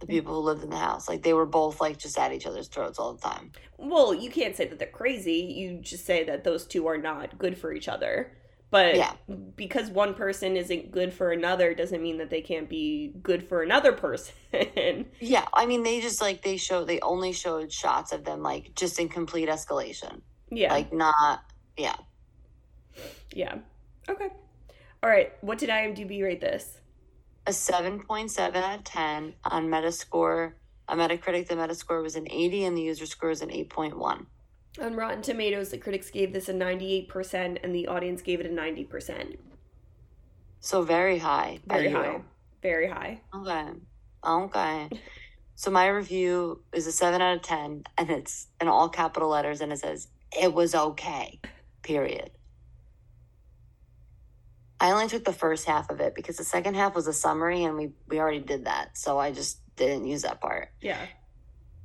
The 0.00 0.06
mm. 0.06 0.10
people 0.10 0.34
who 0.34 0.40
lived 0.40 0.62
in 0.62 0.70
the 0.70 0.76
house, 0.76 1.08
like 1.08 1.22
they 1.22 1.32
were 1.32 1.46
both 1.46 1.80
like 1.80 1.98
just 1.98 2.18
at 2.18 2.32
each 2.32 2.46
other's 2.46 2.68
throats 2.68 2.98
all 2.98 3.14
the 3.14 3.22
time. 3.22 3.52
Well, 3.78 4.14
you 4.14 4.30
can't 4.30 4.54
say 4.54 4.66
that 4.66 4.78
they're 4.78 4.88
crazy. 4.88 5.54
You 5.56 5.78
just 5.80 6.04
say 6.04 6.24
that 6.24 6.44
those 6.44 6.66
two 6.66 6.86
are 6.86 6.98
not 6.98 7.38
good 7.38 7.56
for 7.56 7.72
each 7.72 7.88
other. 7.88 8.32
But 8.70 8.96
Yeah. 8.96 9.14
because 9.54 9.90
one 9.90 10.14
person 10.14 10.56
isn't 10.56 10.90
good 10.90 11.12
for 11.12 11.30
another 11.30 11.72
doesn't 11.72 12.02
mean 12.02 12.18
that 12.18 12.30
they 12.30 12.40
can't 12.40 12.68
be 12.68 13.14
good 13.22 13.48
for 13.48 13.62
another 13.62 13.92
person. 13.92 14.32
Yeah, 15.20 15.46
I 15.52 15.66
mean, 15.66 15.82
they 15.82 16.00
just 16.00 16.20
like 16.20 16.42
they 16.42 16.56
show 16.56 16.84
they 16.84 17.00
only 17.00 17.32
showed 17.32 17.72
shots 17.72 18.12
of 18.12 18.24
them 18.24 18.42
like 18.42 18.74
just 18.74 18.98
in 18.98 19.08
complete 19.08 19.48
escalation, 19.48 20.22
yeah. 20.50 20.72
like 20.72 20.92
not 20.92 21.40
yeah. 21.76 21.96
yeah. 23.32 23.58
Okay. 24.08 24.28
All 25.02 25.10
right. 25.10 25.32
What 25.42 25.58
did 25.58 25.68
IMDb 25.68 26.22
rate 26.22 26.40
this? 26.40 26.80
A 27.46 27.52
seven 27.52 28.00
point 28.00 28.30
seven 28.30 28.62
out 28.62 28.78
of 28.78 28.84
ten 28.84 29.34
on 29.44 29.68
Metascore. 29.68 30.52
On 30.88 30.98
Metacritic, 30.98 31.48
the 31.48 31.54
Metascore 31.54 32.02
was 32.02 32.16
an 32.16 32.26
eighty, 32.30 32.64
and 32.64 32.76
the 32.76 32.82
user 32.82 33.06
score 33.06 33.30
is 33.30 33.42
an 33.42 33.50
eight 33.50 33.70
point 33.70 33.96
one. 33.98 34.26
On 34.80 34.94
Rotten 34.94 35.22
Tomatoes, 35.22 35.70
the 35.70 35.78
critics 35.78 36.10
gave 36.10 36.34
this 36.34 36.50
a 36.50 36.52
98% 36.52 37.58
and 37.62 37.74
the 37.74 37.86
audience 37.86 38.20
gave 38.20 38.40
it 38.40 38.46
a 38.46 38.50
90%. 38.50 39.36
So 40.60 40.82
very 40.82 41.16
high. 41.16 41.60
Very 41.66 41.88
you. 41.88 41.96
high. 41.96 42.20
Very 42.60 42.88
high. 42.88 43.22
Okay. 43.34 43.70
Okay. 44.26 44.90
So 45.54 45.70
my 45.70 45.86
review 45.86 46.62
is 46.72 46.86
a 46.86 46.92
seven 46.92 47.22
out 47.22 47.36
of 47.36 47.42
ten, 47.42 47.84
and 47.96 48.10
it's 48.10 48.48
in 48.60 48.68
all 48.68 48.90
capital 48.90 49.30
letters, 49.30 49.62
and 49.62 49.72
it 49.72 49.78
says 49.78 50.08
it 50.38 50.52
was 50.52 50.74
okay. 50.74 51.40
Period. 51.82 52.30
I 54.80 54.90
only 54.90 55.08
took 55.08 55.24
the 55.24 55.32
first 55.32 55.66
half 55.66 55.90
of 55.90 56.00
it 56.00 56.14
because 56.14 56.36
the 56.36 56.44
second 56.44 56.74
half 56.74 56.94
was 56.94 57.06
a 57.06 57.12
summary, 57.12 57.64
and 57.64 57.76
we 57.76 57.92
we 58.08 58.18
already 58.18 58.40
did 58.40 58.66
that, 58.66 58.96
so 58.96 59.18
I 59.18 59.32
just 59.32 59.60
didn't 59.76 60.06
use 60.06 60.22
that 60.22 60.40
part. 60.40 60.70
Yeah. 60.80 60.98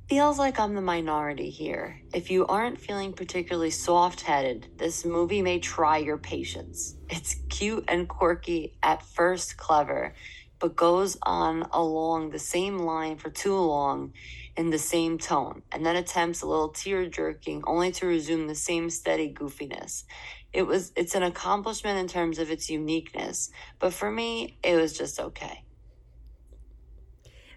Feels 0.08 0.38
like 0.38 0.60
I'm 0.60 0.74
the 0.74 0.82
minority 0.82 1.48
here. 1.48 2.02
If 2.12 2.30
you 2.30 2.46
aren't 2.46 2.80
feeling 2.80 3.14
particularly 3.14 3.70
soft 3.70 4.20
headed, 4.20 4.68
this 4.76 5.06
movie 5.06 5.40
may 5.40 5.58
try 5.58 5.98
your 5.98 6.18
patience. 6.18 6.96
It's 7.08 7.36
cute 7.48 7.84
and 7.88 8.08
quirky, 8.08 8.76
at 8.82 9.02
first 9.02 9.56
clever, 9.56 10.12
but 10.58 10.76
goes 10.76 11.16
on 11.22 11.62
along 11.72 12.30
the 12.30 12.38
same 12.38 12.78
line 12.80 13.16
for 13.16 13.30
too 13.30 13.56
long 13.56 14.12
in 14.54 14.68
the 14.68 14.78
same 14.78 15.16
tone, 15.18 15.62
and 15.72 15.86
then 15.86 15.96
attempts 15.96 16.42
a 16.42 16.46
little 16.46 16.68
tear 16.68 17.06
jerking 17.06 17.62
only 17.66 17.90
to 17.92 18.06
resume 18.06 18.48
the 18.48 18.54
same 18.54 18.90
steady 18.90 19.32
goofiness. 19.32 20.04
It 20.52 20.66
was 20.66 20.92
it's 20.96 21.14
an 21.14 21.22
accomplishment 21.22 21.98
in 21.98 22.08
terms 22.08 22.38
of 22.38 22.50
its 22.50 22.68
uniqueness, 22.68 23.50
but 23.78 23.94
for 23.94 24.10
me, 24.10 24.58
it 24.62 24.76
was 24.76 24.96
just 24.96 25.18
okay. 25.18 25.64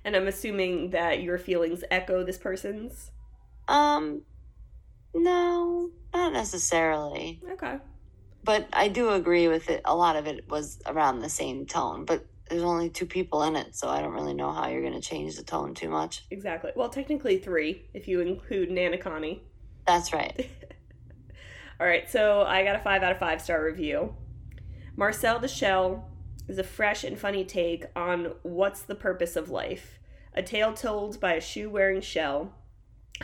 And 0.03 0.15
I'm 0.15 0.27
assuming 0.27 0.91
that 0.91 1.21
your 1.21 1.37
feelings 1.37 1.83
echo 1.91 2.23
this 2.23 2.37
person's. 2.37 3.11
Um 3.67 4.21
no, 5.13 5.91
not 6.13 6.33
necessarily. 6.33 7.41
Okay. 7.51 7.77
But 8.43 8.67
I 8.73 8.89
do 8.89 9.09
agree 9.09 9.47
with 9.47 9.69
it. 9.69 9.81
A 9.85 9.95
lot 9.95 10.15
of 10.15 10.27
it 10.27 10.47
was 10.49 10.79
around 10.85 11.19
the 11.19 11.29
same 11.29 11.65
tone, 11.65 12.05
but 12.05 12.25
there's 12.49 12.63
only 12.63 12.89
two 12.89 13.05
people 13.05 13.43
in 13.43 13.55
it, 13.55 13.75
so 13.75 13.89
I 13.89 14.01
don't 14.01 14.13
really 14.13 14.33
know 14.33 14.51
how 14.51 14.67
you're 14.67 14.81
going 14.81 14.93
to 14.93 15.01
change 15.01 15.35
the 15.35 15.43
tone 15.43 15.73
too 15.73 15.89
much. 15.89 16.25
Exactly. 16.29 16.71
Well, 16.75 16.89
technically 16.89 17.39
three 17.39 17.87
if 17.93 18.07
you 18.07 18.21
include 18.21 18.69
Nana 18.69 18.97
Connie. 18.97 19.41
That's 19.87 20.13
right. 20.13 20.49
All 21.79 21.87
right, 21.87 22.09
so 22.09 22.43
I 22.43 22.63
got 22.63 22.75
a 22.75 22.79
five 22.79 23.03
out 23.03 23.11
of 23.11 23.19
five 23.19 23.41
star 23.41 23.63
review. 23.63 24.15
Marcel 24.95 25.39
the 25.39 25.47
Shell 25.47 26.09
is 26.47 26.57
a 26.57 26.63
fresh 26.63 27.03
and 27.03 27.17
funny 27.19 27.43
take 27.45 27.85
on 27.95 28.33
what's 28.43 28.81
the 28.83 28.95
purpose 28.95 29.35
of 29.35 29.49
life. 29.49 29.99
A 30.33 30.41
tale 30.43 30.73
told 30.73 31.19
by 31.19 31.33
a 31.33 31.41
shoe 31.41 31.69
wearing 31.69 32.01
shell. 32.01 32.53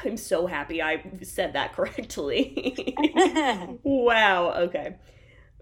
I'm 0.06 0.18
so 0.18 0.48
happy 0.48 0.82
I 0.82 1.04
said 1.24 1.54
that 1.54 1.74
correctly. 1.76 2.96
wow, 3.84 4.54
okay. 4.54 4.96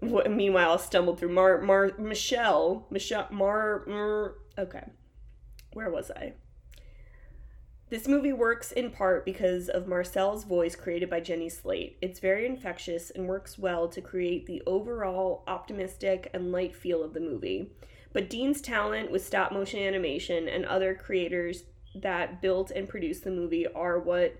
Wh- 0.02 0.28
Meanwhile, 0.28 0.72
I 0.72 0.76
stumbled 0.78 1.18
through 1.20 1.32
Mar, 1.34 1.60
Mar, 1.62 1.92
Michelle, 1.98 2.86
Michelle, 2.90 3.28
Mar, 3.30 3.84
Mar, 3.86 4.34
okay. 4.58 4.84
Where 5.72 5.90
was 5.90 6.10
I? 6.10 6.34
This 7.90 8.06
movie 8.06 8.32
works 8.32 8.70
in 8.70 8.92
part 8.92 9.24
because 9.24 9.68
of 9.68 9.88
Marcel's 9.88 10.44
voice 10.44 10.76
created 10.76 11.10
by 11.10 11.18
Jenny 11.18 11.48
Slate. 11.48 11.98
It's 12.00 12.20
very 12.20 12.46
infectious 12.46 13.10
and 13.10 13.26
works 13.26 13.58
well 13.58 13.88
to 13.88 14.00
create 14.00 14.46
the 14.46 14.62
overall 14.64 15.42
optimistic 15.48 16.30
and 16.32 16.52
light 16.52 16.72
feel 16.72 17.02
of 17.02 17.14
the 17.14 17.20
movie. 17.20 17.72
But 18.12 18.30
Dean's 18.30 18.60
talent 18.60 19.10
with 19.10 19.26
stop 19.26 19.50
motion 19.50 19.80
animation 19.80 20.46
and 20.46 20.64
other 20.66 20.94
creators 20.94 21.64
that 21.96 22.40
built 22.40 22.70
and 22.70 22.88
produced 22.88 23.24
the 23.24 23.32
movie 23.32 23.66
are 23.66 23.98
what 23.98 24.36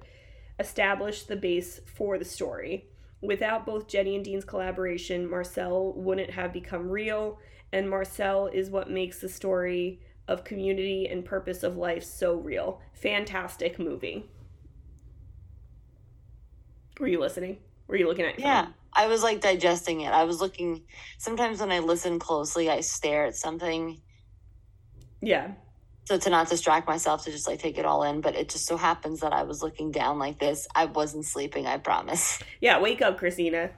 established 0.60 1.26
the 1.26 1.34
base 1.34 1.80
for 1.86 2.18
the 2.18 2.24
story. 2.24 2.86
Without 3.20 3.66
both 3.66 3.88
Jenny 3.88 4.14
and 4.14 4.24
Dean's 4.24 4.44
collaboration, 4.44 5.28
Marcel 5.28 5.92
wouldn't 5.96 6.30
have 6.30 6.52
become 6.52 6.88
real, 6.88 7.40
and 7.72 7.90
Marcel 7.90 8.46
is 8.46 8.70
what 8.70 8.88
makes 8.88 9.20
the 9.20 9.28
story 9.28 10.00
of 10.30 10.44
community 10.44 11.08
and 11.10 11.24
purpose 11.24 11.62
of 11.64 11.76
life 11.76 12.04
so 12.04 12.34
real. 12.36 12.80
Fantastic 12.94 13.78
movie. 13.78 14.30
Were 17.00 17.08
you 17.08 17.18
listening? 17.20 17.58
Were 17.88 17.96
you 17.96 18.06
looking 18.06 18.24
at 18.24 18.38
yeah. 18.38 18.66
phone? 18.66 18.74
I 18.92 19.08
was 19.08 19.22
like 19.22 19.40
digesting 19.40 20.02
it. 20.02 20.12
I 20.12 20.24
was 20.24 20.40
looking. 20.40 20.82
Sometimes 21.18 21.60
when 21.60 21.72
I 21.72 21.80
listen 21.80 22.18
closely, 22.20 22.70
I 22.70 22.80
stare 22.80 23.24
at 23.26 23.34
something. 23.34 24.00
Yeah. 25.20 25.52
So 26.04 26.16
to 26.16 26.30
not 26.30 26.48
distract 26.48 26.86
myself, 26.86 27.24
to 27.24 27.32
just 27.32 27.48
like 27.48 27.58
take 27.58 27.78
it 27.78 27.84
all 27.84 28.04
in. 28.04 28.20
But 28.20 28.36
it 28.36 28.48
just 28.48 28.66
so 28.66 28.76
happens 28.76 29.20
that 29.20 29.32
I 29.32 29.42
was 29.42 29.62
looking 29.62 29.90
down 29.90 30.18
like 30.18 30.38
this. 30.38 30.68
I 30.74 30.84
wasn't 30.84 31.24
sleeping, 31.24 31.66
I 31.66 31.78
promise. 31.78 32.38
Yeah, 32.60 32.80
wake 32.80 33.02
up, 33.02 33.18
Christina. 33.18 33.70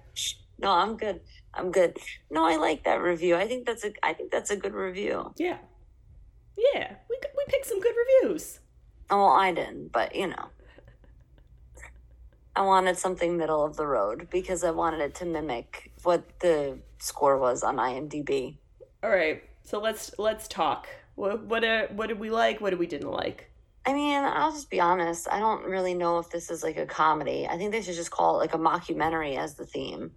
No, 0.58 0.70
I'm 0.70 0.96
good. 0.96 1.20
I'm 1.54 1.70
good. 1.70 1.96
No, 2.30 2.44
I 2.44 2.56
like 2.56 2.84
that 2.84 3.00
review. 3.00 3.36
I 3.36 3.46
think 3.46 3.64
that's 3.64 3.84
a. 3.84 3.92
I 4.02 4.12
think 4.12 4.30
that's 4.30 4.50
a 4.50 4.56
good 4.56 4.74
review. 4.74 5.32
Yeah. 5.36 5.58
Yeah, 6.56 6.94
we, 7.08 7.16
we 7.36 7.44
picked 7.48 7.66
some 7.66 7.80
good 7.80 7.94
reviews. 8.22 8.60
Oh, 9.10 9.18
well, 9.18 9.32
I 9.32 9.52
didn't, 9.52 9.92
but 9.92 10.14
you 10.14 10.28
know, 10.28 10.48
I 12.54 12.62
wanted 12.62 12.98
something 12.98 13.36
middle 13.36 13.64
of 13.64 13.76
the 13.76 13.86
road 13.86 14.28
because 14.30 14.64
I 14.64 14.70
wanted 14.70 15.00
it 15.00 15.14
to 15.16 15.24
mimic 15.24 15.92
what 16.02 16.40
the 16.40 16.78
score 16.98 17.38
was 17.38 17.62
on 17.62 17.76
IMDb. 17.76 18.56
All 19.02 19.10
right, 19.10 19.42
so 19.64 19.80
let's 19.80 20.12
let's 20.18 20.48
talk. 20.48 20.88
What 21.14 21.44
what 21.44 21.64
uh, 21.64 21.88
what 21.88 22.08
did 22.08 22.18
we 22.18 22.30
like? 22.30 22.60
What 22.60 22.70
did 22.70 22.78
we 22.78 22.86
didn't 22.86 23.10
like? 23.10 23.50
I 23.84 23.92
mean, 23.92 24.22
I'll 24.22 24.52
just 24.52 24.70
be 24.70 24.80
honest. 24.80 25.26
I 25.30 25.40
don't 25.40 25.64
really 25.64 25.94
know 25.94 26.18
if 26.18 26.30
this 26.30 26.50
is 26.50 26.62
like 26.62 26.76
a 26.76 26.86
comedy. 26.86 27.48
I 27.50 27.56
think 27.56 27.72
they 27.72 27.82
should 27.82 27.96
just 27.96 28.12
call 28.12 28.36
it 28.36 28.38
like 28.38 28.54
a 28.54 28.58
mockumentary 28.58 29.36
as 29.36 29.54
the 29.54 29.66
theme. 29.66 30.12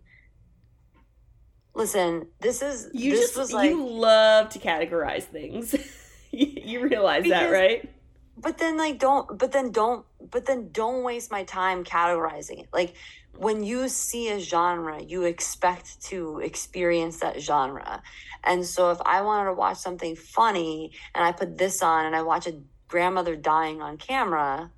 Listen, 1.74 2.28
this 2.40 2.62
is 2.62 2.90
You 2.94 3.12
this 3.12 3.22
just 3.22 3.38
was 3.38 3.52
like, 3.52 3.70
you 3.70 3.88
love 3.88 4.50
to 4.50 4.60
categorize 4.60 5.24
things. 5.24 5.76
you 6.32 6.82
realize 6.82 7.26
that, 7.26 7.52
right? 7.52 7.90
but 8.38 8.58
then 8.58 8.78
like 8.78 9.00
don't, 9.00 9.38
but 9.38 9.52
then 9.52 9.72
don't, 9.72 10.06
but 10.30 10.46
then 10.46 10.70
don't 10.72 11.04
waste 11.04 11.32
my 11.32 11.44
time 11.44 11.84
categorizing 11.84 12.60
it. 12.60 12.68
Like 12.74 12.96
when 13.38 13.64
you 13.64 13.88
see 13.90 14.30
a 14.30 14.40
genre, 14.40 15.02
you 15.02 15.24
expect 15.24 16.02
to 16.04 16.40
experience 16.40 17.20
that 17.20 17.42
genre. 17.42 18.02
And 18.44 18.66
so 18.66 18.92
if 18.92 19.00
I 19.06 19.22
wanted 19.22 19.50
to 19.50 19.54
watch 19.54 19.78
something 19.78 20.16
funny 20.16 20.92
and 21.14 21.24
I 21.24 21.32
put 21.32 21.58
this 21.58 21.82
on 21.82 22.06
and 22.06 22.16
I 22.16 22.22
watch 22.22 22.48
a 22.48 22.60
grandmother 22.88 23.36
dying 23.36 23.82
on 23.82 23.98
camera, 23.98 24.72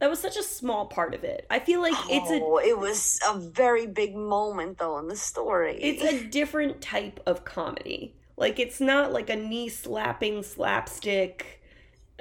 That 0.00 0.10
was 0.10 0.20
such 0.20 0.36
a 0.36 0.42
small 0.42 0.86
part 0.86 1.14
of 1.14 1.24
it. 1.24 1.46
I 1.50 1.58
feel 1.58 1.80
like 1.80 1.94
it's 2.08 2.30
a 2.30 2.40
oh, 2.42 2.58
it 2.58 2.78
was 2.78 3.18
a 3.28 3.38
very 3.38 3.86
big 3.86 4.14
moment 4.16 4.78
though 4.78 4.98
in 4.98 5.08
the 5.08 5.16
story. 5.16 5.78
it's 5.82 6.02
a 6.02 6.24
different 6.24 6.80
type 6.80 7.20
of 7.26 7.44
comedy. 7.44 8.14
Like 8.38 8.58
it's 8.58 8.80
not 8.80 9.12
like 9.12 9.28
a 9.30 9.36
knee 9.36 9.68
slapping 9.68 10.42
slapstick 10.42 11.62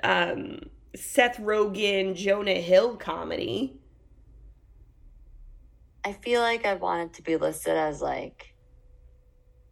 um 0.03 0.59
Seth 0.95 1.37
Rogen, 1.37 2.15
Jonah 2.15 2.53
Hill 2.53 2.97
comedy. 2.97 3.79
I 6.03 6.13
feel 6.13 6.41
like 6.41 6.65
I 6.65 6.73
want 6.73 7.11
it 7.11 7.13
to 7.17 7.21
be 7.21 7.37
listed 7.37 7.75
as 7.75 8.01
like 8.01 8.55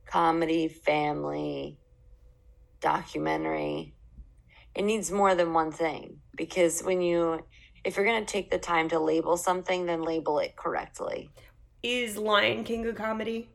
comedy, 0.06 0.68
family, 0.68 1.80
documentary. 2.80 3.96
It 4.76 4.84
needs 4.84 5.12
more 5.12 5.34
than 5.34 5.54
one 5.54 5.72
thing 5.72 6.18
because 6.36 6.82
when 6.82 7.02
you, 7.02 7.44
if 7.84 7.96
you're 7.96 8.06
going 8.06 8.24
to 8.24 8.32
take 8.32 8.52
the 8.52 8.60
time 8.60 8.90
to 8.90 9.00
label 9.00 9.38
something, 9.38 9.86
then 9.86 10.04
label 10.04 10.40
it 10.40 10.56
correctly. 10.56 11.30
Is 11.82 12.18
Lion 12.18 12.64
King 12.64 12.86
a 12.88 12.94
comedy? 12.94 13.50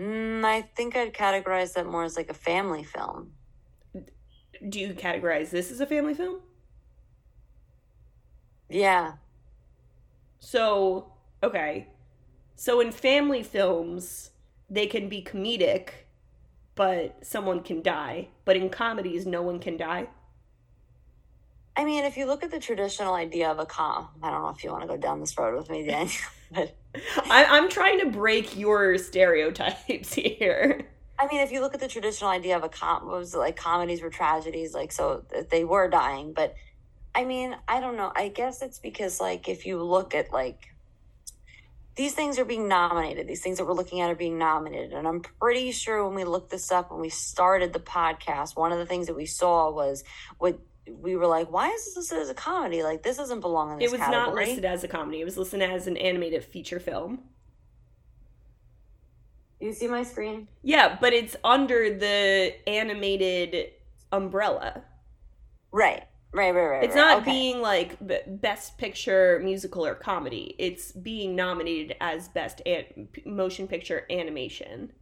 Mm, 0.00 0.44
I 0.44 0.62
think 0.62 0.96
I'd 0.96 1.12
categorize 1.12 1.74
that 1.74 1.86
more 1.86 2.04
as 2.04 2.16
like 2.16 2.30
a 2.30 2.34
family 2.34 2.84
film. 2.84 3.32
Do 4.66 4.80
you 4.80 4.94
categorize 4.94 5.50
this 5.50 5.70
as 5.70 5.80
a 5.80 5.86
family 5.86 6.14
film? 6.14 6.40
Yeah. 8.70 9.14
So, 10.38 11.12
okay. 11.42 11.88
So 12.56 12.80
in 12.80 12.92
family 12.92 13.42
films, 13.42 14.30
they 14.70 14.86
can 14.86 15.10
be 15.10 15.22
comedic, 15.22 15.90
but 16.74 17.18
someone 17.22 17.62
can 17.62 17.82
die. 17.82 18.28
But 18.46 18.56
in 18.56 18.70
comedies, 18.70 19.26
no 19.26 19.42
one 19.42 19.58
can 19.58 19.76
die. 19.76 20.08
I 21.76 21.84
mean, 21.84 22.04
if 22.04 22.16
you 22.16 22.26
look 22.26 22.42
at 22.42 22.50
the 22.50 22.58
traditional 22.58 23.14
idea 23.14 23.50
of 23.50 23.58
a 23.58 23.66
com, 23.66 24.08
I 24.22 24.30
don't 24.30 24.42
know 24.42 24.48
if 24.50 24.64
you 24.64 24.70
want 24.70 24.82
to 24.82 24.88
go 24.88 24.96
down 24.96 25.20
this 25.20 25.36
road 25.38 25.56
with 25.56 25.70
me, 25.70 25.86
Daniel, 25.86 26.14
but 26.50 26.76
I, 27.30 27.44
I'm 27.44 27.68
trying 27.68 28.00
to 28.00 28.06
break 28.06 28.56
your 28.56 28.98
stereotypes 28.98 30.14
here. 30.14 30.86
I 31.18 31.26
mean, 31.26 31.40
if 31.40 31.52
you 31.52 31.60
look 31.60 31.74
at 31.74 31.80
the 31.80 31.88
traditional 31.88 32.30
idea 32.30 32.56
of 32.56 32.64
a 32.64 32.68
com, 32.68 33.06
what 33.06 33.18
was 33.18 33.34
it, 33.34 33.38
like 33.38 33.56
comedies 33.56 34.02
were 34.02 34.10
tragedies, 34.10 34.74
like 34.74 34.90
so 34.90 35.24
they 35.50 35.64
were 35.64 35.88
dying. 35.88 36.32
But 36.32 36.54
I 37.14 37.24
mean, 37.24 37.56
I 37.68 37.80
don't 37.80 37.96
know. 37.96 38.10
I 38.14 38.28
guess 38.28 38.62
it's 38.62 38.78
because 38.78 39.20
like 39.20 39.48
if 39.48 39.66
you 39.66 39.82
look 39.82 40.14
at 40.14 40.32
like 40.32 40.68
these 41.96 42.14
things 42.14 42.38
are 42.38 42.44
being 42.44 42.68
nominated, 42.68 43.26
these 43.28 43.42
things 43.42 43.58
that 43.58 43.66
we're 43.66 43.74
looking 43.74 44.00
at 44.00 44.10
are 44.10 44.14
being 44.14 44.38
nominated, 44.38 44.92
and 44.92 45.06
I'm 45.06 45.20
pretty 45.20 45.72
sure 45.72 46.06
when 46.06 46.14
we 46.14 46.24
looked 46.24 46.50
this 46.50 46.72
up 46.72 46.90
when 46.90 47.00
we 47.00 47.10
started 47.10 47.74
the 47.74 47.80
podcast, 47.80 48.56
one 48.56 48.72
of 48.72 48.78
the 48.78 48.86
things 48.86 49.06
that 49.08 49.16
we 49.16 49.26
saw 49.26 49.70
was 49.70 50.02
what 50.38 50.58
we 51.00 51.16
were 51.16 51.26
like, 51.26 51.50
why 51.50 51.68
is 51.68 51.84
this 51.84 51.96
listed 51.96 52.18
as 52.18 52.30
a 52.30 52.34
comedy? 52.34 52.82
Like 52.82 53.02
this 53.02 53.16
doesn't 53.16 53.40
belong 53.40 53.72
in 53.72 53.78
this 53.78 53.88
It 53.88 53.92
was 53.92 54.00
category. 54.00 54.26
not 54.26 54.34
listed 54.34 54.64
as 54.64 54.84
a 54.84 54.88
comedy. 54.88 55.20
It 55.20 55.24
was 55.24 55.36
listed 55.36 55.62
as 55.62 55.86
an 55.86 55.96
animated 55.96 56.44
feature 56.44 56.80
film. 56.80 57.20
You 59.60 59.72
see 59.72 59.88
my 59.88 60.02
screen? 60.02 60.48
Yeah, 60.62 60.96
but 61.00 61.12
it's 61.12 61.36
under 61.44 61.92
the 61.96 62.54
animated 62.66 63.72
umbrella. 64.10 64.82
Right. 65.70 66.04
Right, 66.32 66.54
right, 66.54 66.66
right. 66.66 66.84
It's 66.84 66.94
right. 66.94 67.00
not 67.00 67.22
okay. 67.22 67.30
being 67.30 67.60
like 67.60 67.98
best 68.40 68.78
picture 68.78 69.40
musical 69.42 69.84
or 69.84 69.94
comedy. 69.94 70.54
It's 70.58 70.92
being 70.92 71.34
nominated 71.34 71.96
as 72.00 72.28
best 72.28 72.62
an- 72.64 73.08
motion 73.26 73.66
picture 73.66 74.06
animation. 74.10 74.92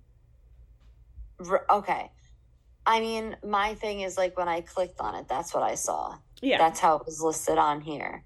R- 1.48 1.66
okay. 1.70 2.10
I 2.88 3.00
mean, 3.00 3.36
my 3.44 3.74
thing 3.74 4.00
is 4.00 4.16
like 4.16 4.36
when 4.38 4.48
I 4.48 4.62
clicked 4.62 4.98
on 4.98 5.14
it, 5.14 5.28
that's 5.28 5.52
what 5.52 5.62
I 5.62 5.74
saw. 5.74 6.16
Yeah. 6.40 6.56
That's 6.56 6.80
how 6.80 6.96
it 6.96 7.04
was 7.04 7.20
listed 7.20 7.58
on 7.58 7.82
here. 7.82 8.24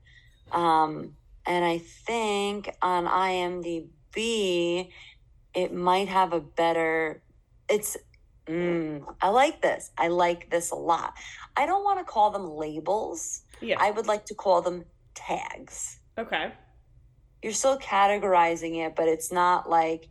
Um, 0.52 1.16
and 1.44 1.64
I 1.64 1.78
think 1.78 2.72
on 2.80 3.06
IMDb, 3.06 4.90
it 5.52 5.74
might 5.74 6.08
have 6.08 6.32
a 6.32 6.40
better. 6.40 7.22
It's. 7.68 7.96
Mm, 8.46 9.04
I 9.20 9.28
like 9.30 9.62
this. 9.62 9.90
I 9.98 10.08
like 10.08 10.50
this 10.50 10.70
a 10.70 10.76
lot. 10.76 11.14
I 11.56 11.66
don't 11.66 11.84
want 11.84 11.98
to 11.98 12.04
call 12.04 12.30
them 12.30 12.48
labels. 12.48 13.42
yeah. 13.60 13.76
I 13.80 13.90
would 13.90 14.06
like 14.06 14.26
to 14.26 14.34
call 14.34 14.62
them 14.62 14.84
tags. 15.14 15.98
okay. 16.18 16.52
You're 17.42 17.52
still 17.52 17.78
categorizing 17.78 18.86
it, 18.86 18.94
but 18.94 19.08
it's 19.08 19.32
not 19.32 19.68
like 19.68 20.06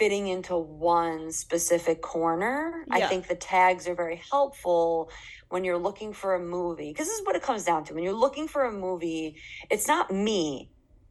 fitting 0.00 0.28
into 0.28 0.56
one 0.56 1.30
specific 1.30 2.00
corner. 2.00 2.86
I 2.90 3.02
think 3.02 3.28
the 3.28 3.34
tags 3.34 3.86
are 3.86 3.94
very 3.94 4.22
helpful 4.30 5.10
when 5.50 5.62
you're 5.62 5.76
looking 5.76 6.14
for 6.14 6.34
a 6.34 6.40
movie 6.40 6.90
because 6.90 7.06
this 7.06 7.18
is 7.18 7.26
what 7.26 7.36
it 7.36 7.42
comes 7.42 7.64
down 7.64 7.84
to. 7.84 7.94
When 7.94 8.02
you're 8.02 8.14
looking 8.14 8.48
for 8.48 8.64
a 8.64 8.72
movie, 8.72 9.36
it's 9.68 9.86
not 9.86 10.10
me 10.10 10.70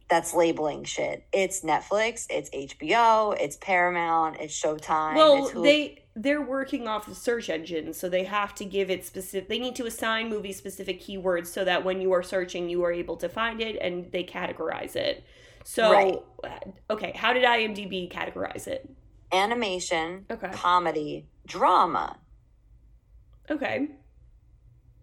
that's 0.09 0.33
labeling 0.33 0.85
shit. 0.85 1.23
It's 1.31 1.61
Netflix, 1.61 2.25
it's 2.31 2.49
HBO, 2.49 3.39
it's 3.39 3.57
Paramount, 3.57 4.37
it's 4.39 4.59
Showtime. 4.59 5.15
Well, 5.15 5.45
it's 5.45 5.53
they 5.53 6.03
they're 6.15 6.41
working 6.41 6.87
off 6.87 7.05
the 7.05 7.13
search 7.13 7.47
engine, 7.47 7.93
so 7.93 8.09
they 8.09 8.23
have 8.23 8.55
to 8.55 8.65
give 8.65 8.89
it 8.89 9.05
specific. 9.05 9.49
They 9.49 9.59
need 9.59 9.75
to 9.75 9.85
assign 9.85 10.29
movie 10.29 10.51
specific 10.51 10.99
keywords 10.99 11.45
so 11.45 11.63
that 11.63 11.85
when 11.85 12.01
you 12.01 12.11
are 12.11 12.23
searching, 12.23 12.69
you 12.69 12.83
are 12.85 12.91
able 12.91 13.17
to 13.17 13.29
find 13.29 13.61
it 13.61 13.77
and 13.79 14.11
they 14.11 14.23
categorize 14.23 14.95
it. 14.95 15.23
So, 15.69 15.91
Right. 15.91 16.17
Uh, 16.43 16.93
okay, 16.93 17.11
how 17.15 17.31
did 17.31 17.43
IMDb 17.43 18.11
categorize 18.11 18.67
it? 18.67 18.89
animation, 19.31 20.25
Okay. 20.31 20.49
comedy, 20.51 21.27
drama. 21.45 22.17
Okay. 23.51 23.89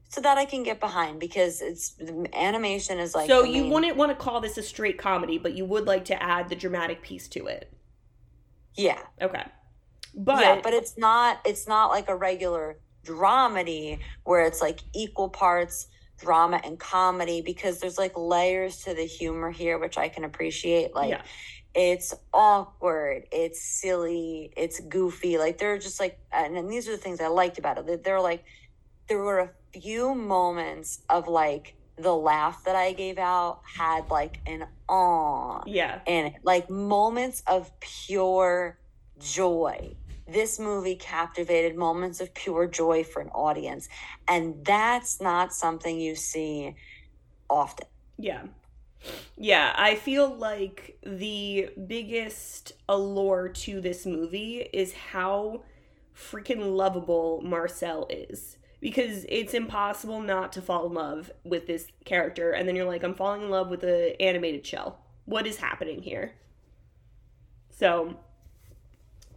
So 0.08 0.20
that 0.20 0.36
I 0.38 0.44
can 0.44 0.64
get 0.64 0.80
behind 0.80 1.20
because 1.20 1.62
it's 1.62 1.94
animation 2.32 2.98
is 2.98 3.14
like 3.14 3.28
so 3.28 3.44
you 3.44 3.62
main- 3.62 3.72
wouldn't 3.72 3.96
want 3.96 4.10
to 4.10 4.16
call 4.16 4.40
this 4.40 4.58
a 4.58 4.62
straight 4.64 4.98
comedy, 4.98 5.38
but 5.38 5.54
you 5.54 5.64
would 5.64 5.86
like 5.86 6.04
to 6.06 6.20
add 6.20 6.48
the 6.48 6.56
dramatic 6.56 7.00
piece 7.02 7.28
to 7.28 7.46
it. 7.46 7.72
yeah 8.74 8.98
Okay. 9.22 9.44
But, 10.16 10.40
yeah 10.40 10.60
but 10.64 10.74
it's 10.74 10.98
not 10.98 11.38
it's 11.44 11.68
not 11.68 11.90
like 11.90 12.08
a 12.08 12.16
regular 12.16 12.78
dramedy 13.04 14.00
where 14.24 14.44
it's 14.44 14.60
like 14.60 14.80
equal 14.92 15.28
parts 15.28 15.86
drama 16.18 16.60
and 16.64 16.78
comedy 16.78 17.40
because 17.42 17.78
there's 17.80 17.98
like 17.98 18.16
layers 18.16 18.78
to 18.84 18.94
the 18.94 19.04
humor 19.04 19.50
here 19.50 19.78
which 19.78 19.98
i 19.98 20.08
can 20.08 20.24
appreciate 20.24 20.94
like 20.94 21.10
yeah. 21.10 21.22
it's 21.74 22.14
awkward 22.32 23.24
it's 23.30 23.60
silly 23.60 24.52
it's 24.56 24.80
goofy 24.80 25.36
like 25.38 25.58
they're 25.58 25.78
just 25.78 26.00
like 26.00 26.18
and, 26.32 26.56
and 26.56 26.70
these 26.70 26.88
are 26.88 26.92
the 26.92 26.96
things 26.98 27.20
i 27.20 27.26
liked 27.26 27.58
about 27.58 27.78
it 27.78 28.02
they're 28.04 28.20
like 28.20 28.44
there 29.08 29.18
were 29.18 29.38
a 29.40 29.50
few 29.78 30.14
moments 30.14 31.02
of 31.10 31.28
like 31.28 31.74
the 31.98 32.14
laugh 32.14 32.64
that 32.64 32.76
i 32.76 32.92
gave 32.92 33.18
out 33.18 33.60
had 33.64 34.08
like 34.10 34.40
an 34.46 34.66
awe 34.88 35.62
Yeah. 35.66 36.00
and 36.06 36.32
like 36.42 36.70
moments 36.70 37.42
of 37.46 37.70
pure 37.80 38.78
joy 39.18 39.94
this 40.28 40.58
movie 40.58 40.96
captivated 40.96 41.76
moments 41.76 42.20
of 42.20 42.32
pure 42.34 42.66
joy 42.66 43.04
for 43.04 43.20
an 43.22 43.28
audience 43.30 43.88
and 44.28 44.64
that's 44.64 45.20
not 45.20 45.52
something 45.54 46.00
you 46.00 46.14
see 46.14 46.74
often 47.48 47.86
Yeah. 48.18 48.42
Yeah, 49.36 49.72
I 49.76 49.94
feel 49.94 50.34
like 50.34 50.98
the 51.04 51.70
biggest 51.86 52.72
allure 52.88 53.48
to 53.48 53.80
this 53.80 54.06
movie 54.06 54.68
is 54.72 54.92
how 54.94 55.62
freaking 56.14 56.74
lovable 56.76 57.40
Marcel 57.42 58.06
is. 58.10 58.56
Because 58.80 59.24
it's 59.28 59.54
impossible 59.54 60.20
not 60.20 60.52
to 60.52 60.62
fall 60.62 60.86
in 60.86 60.94
love 60.94 61.30
with 61.44 61.66
this 61.66 61.88
character, 62.04 62.52
and 62.52 62.68
then 62.68 62.76
you're 62.76 62.86
like, 62.86 63.02
I'm 63.02 63.14
falling 63.14 63.42
in 63.42 63.50
love 63.50 63.68
with 63.68 63.80
the 63.80 64.20
animated 64.20 64.66
shell. 64.66 64.98
What 65.24 65.46
is 65.46 65.56
happening 65.56 66.02
here? 66.02 66.32
So, 67.70 68.16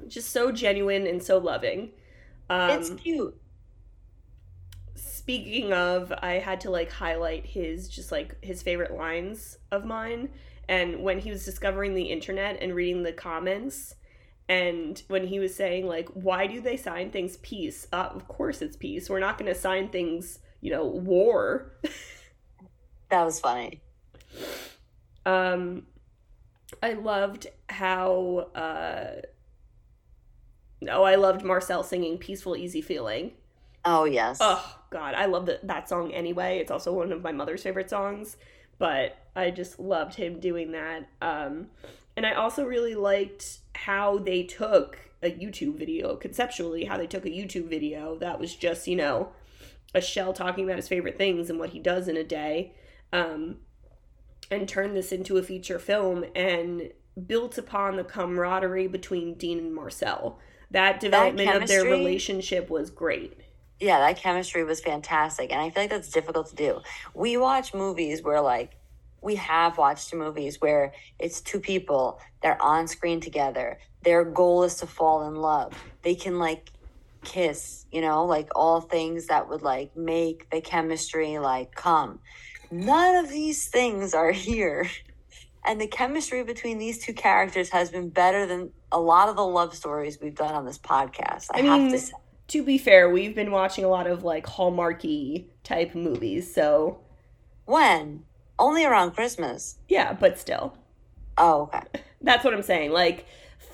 just 0.07 0.31
so 0.31 0.51
genuine 0.51 1.05
and 1.07 1.21
so 1.21 1.37
loving. 1.37 1.91
Um, 2.49 2.71
it's 2.71 2.89
cute. 2.91 3.39
speaking 4.95 5.71
of 5.71 6.11
i 6.21 6.33
had 6.33 6.59
to 6.61 6.71
like 6.71 6.91
highlight 6.91 7.45
his 7.45 7.87
just 7.87 8.11
like 8.11 8.35
his 8.43 8.61
favorite 8.63 8.91
lines 8.95 9.57
of 9.71 9.85
mine. 9.85 10.29
And 10.67 11.01
when 11.01 11.19
he 11.19 11.31
was 11.31 11.45
discovering 11.45 11.95
the 11.95 12.03
internet 12.03 12.57
and 12.61 12.75
reading 12.75 13.03
the 13.03 13.11
comments 13.13 13.95
and 14.47 15.01
when 15.07 15.27
he 15.27 15.39
was 15.39 15.55
saying 15.55 15.87
like 15.87 16.09
why 16.09 16.47
do 16.47 16.59
they 16.61 16.77
sign 16.77 17.11
things 17.11 17.37
peace? 17.37 17.87
Uh, 17.93 18.09
of 18.13 18.27
course 18.27 18.61
it's 18.61 18.75
peace. 18.77 19.09
We're 19.09 19.19
not 19.19 19.37
going 19.37 19.51
to 19.53 19.59
sign 19.59 19.89
things 19.89 20.39
you 20.61 20.71
know 20.71 20.85
war. 20.85 21.73
That 23.09 23.23
was 23.25 23.39
funny. 23.39 23.81
Um 25.25 25.87
i 26.83 26.93
loved 26.93 27.47
how 27.69 28.49
uh 28.55 29.21
oh 30.89 31.03
i 31.03 31.15
loved 31.15 31.43
marcel 31.43 31.83
singing 31.83 32.17
peaceful 32.17 32.55
easy 32.55 32.81
feeling 32.81 33.31
oh 33.85 34.05
yes 34.05 34.37
Oh 34.41 34.79
God, 34.89 35.13
I 35.13 35.25
love 35.25 35.45
that 35.45 35.65
that 35.67 35.87
song 35.87 36.11
anyway. 36.11 36.59
It's 36.59 36.71
also 36.71 36.93
one 36.93 37.11
of 37.11 37.21
my 37.21 37.31
mother's 37.31 37.63
favorite 37.63 37.89
songs, 37.89 38.37
but 38.77 39.17
I 39.35 39.51
just 39.51 39.79
loved 39.79 40.15
him 40.15 40.39
doing 40.39 40.71
that. 40.71 41.07
Um, 41.21 41.67
and 42.15 42.25
I 42.25 42.33
also 42.33 42.65
really 42.65 42.95
liked 42.95 43.59
how 43.75 44.17
they 44.17 44.43
took 44.43 44.97
a 45.21 45.29
YouTube 45.29 45.77
video 45.77 46.15
conceptually. 46.15 46.85
How 46.85 46.97
they 46.97 47.07
took 47.07 47.25
a 47.25 47.29
YouTube 47.29 47.69
video 47.69 48.17
that 48.17 48.39
was 48.39 48.55
just 48.55 48.87
you 48.87 48.95
know 48.95 49.29
a 49.93 50.01
shell 50.01 50.33
talking 50.33 50.63
about 50.65 50.77
his 50.77 50.87
favorite 50.87 51.17
things 51.17 51.49
and 51.49 51.59
what 51.59 51.69
he 51.69 51.79
does 51.79 52.07
in 52.07 52.17
a 52.17 52.23
day, 52.23 52.73
um, 53.13 53.57
and 54.49 54.67
turned 54.67 54.95
this 54.95 55.11
into 55.11 55.37
a 55.37 55.43
feature 55.43 55.79
film 55.79 56.25
and 56.35 56.91
built 57.27 57.57
upon 57.57 57.95
the 57.95 58.03
camaraderie 58.03 58.87
between 58.87 59.35
Dean 59.35 59.59
and 59.59 59.75
Marcel. 59.75 60.39
That 60.71 60.99
development 60.99 61.49
of 61.55 61.67
their 61.67 61.83
relationship 61.83 62.69
was 62.69 62.89
great. 62.89 63.33
yeah, 63.79 63.99
that 63.99 64.17
chemistry 64.17 64.63
was 64.63 64.81
fantastic. 64.81 65.51
And 65.51 65.61
I 65.61 65.69
feel 65.69 65.83
like 65.83 65.89
that's 65.89 66.09
difficult 66.11 66.47
to 66.49 66.55
do. 66.55 66.81
We 67.13 67.37
watch 67.37 67.73
movies 67.73 68.21
where, 68.21 68.41
like, 68.41 68.71
we 69.21 69.35
have 69.35 69.77
watched 69.77 70.13
movies 70.13 70.61
where 70.61 70.93
it's 71.17 71.41
two 71.41 71.59
people, 71.59 72.19
they're 72.41 72.61
on 72.61 72.87
screen 72.87 73.19
together. 73.21 73.79
Their 74.03 74.23
goal 74.25 74.63
is 74.63 74.75
to 74.77 74.87
fall 74.87 75.27
in 75.27 75.35
love. 75.35 75.73
They 76.03 76.15
can, 76.15 76.39
like, 76.39 76.69
kiss, 77.23 77.85
you 77.91 77.99
know, 78.01 78.25
like 78.25 78.49
all 78.55 78.79
things 78.81 79.27
that 79.27 79.49
would, 79.49 79.61
like, 79.61 79.95
make 79.95 80.49
the 80.51 80.61
chemistry, 80.61 81.37
like, 81.39 81.73
come. 81.75 82.19
None 82.71 83.15
of 83.23 83.29
these 83.29 83.67
things 83.67 84.13
are 84.13 84.31
here. 84.47 84.89
And 85.65 85.79
the 85.79 85.87
chemistry 85.87 86.43
between 86.43 86.77
these 86.77 86.99
two 86.99 87.13
characters 87.13 87.69
has 87.69 87.89
been 87.91 88.09
better 88.09 88.45
than 88.45 88.71
a 88.91 88.99
lot 88.99 89.29
of 89.29 89.35
the 89.35 89.45
love 89.45 89.75
stories 89.75 90.17
we've 90.21 90.35
done 90.35 90.55
on 90.55 90.65
this 90.65 90.77
podcast. 90.79 91.47
I, 91.53 91.59
I 91.59 91.61
have 91.63 91.79
mean, 91.81 91.91
to 91.91 91.99
say. 91.99 92.13
to 92.49 92.63
be 92.63 92.77
fair, 92.77 93.09
we've 93.09 93.35
been 93.35 93.51
watching 93.51 93.83
a 93.83 93.89
lot 93.89 94.07
of 94.07 94.23
like 94.23 94.45
Hallmarky 94.45 95.45
type 95.63 95.93
movies, 95.95 96.53
so 96.53 97.01
When? 97.65 98.23
Only 98.57 98.83
around 98.85 99.11
Christmas. 99.11 99.77
yeah, 99.87 100.13
but 100.13 100.39
still. 100.39 100.77
Oh, 101.37 101.63
okay. 101.73 101.81
That's 102.21 102.43
what 102.43 102.53
I'm 102.53 102.63
saying. 102.63 102.91
Like 102.91 103.25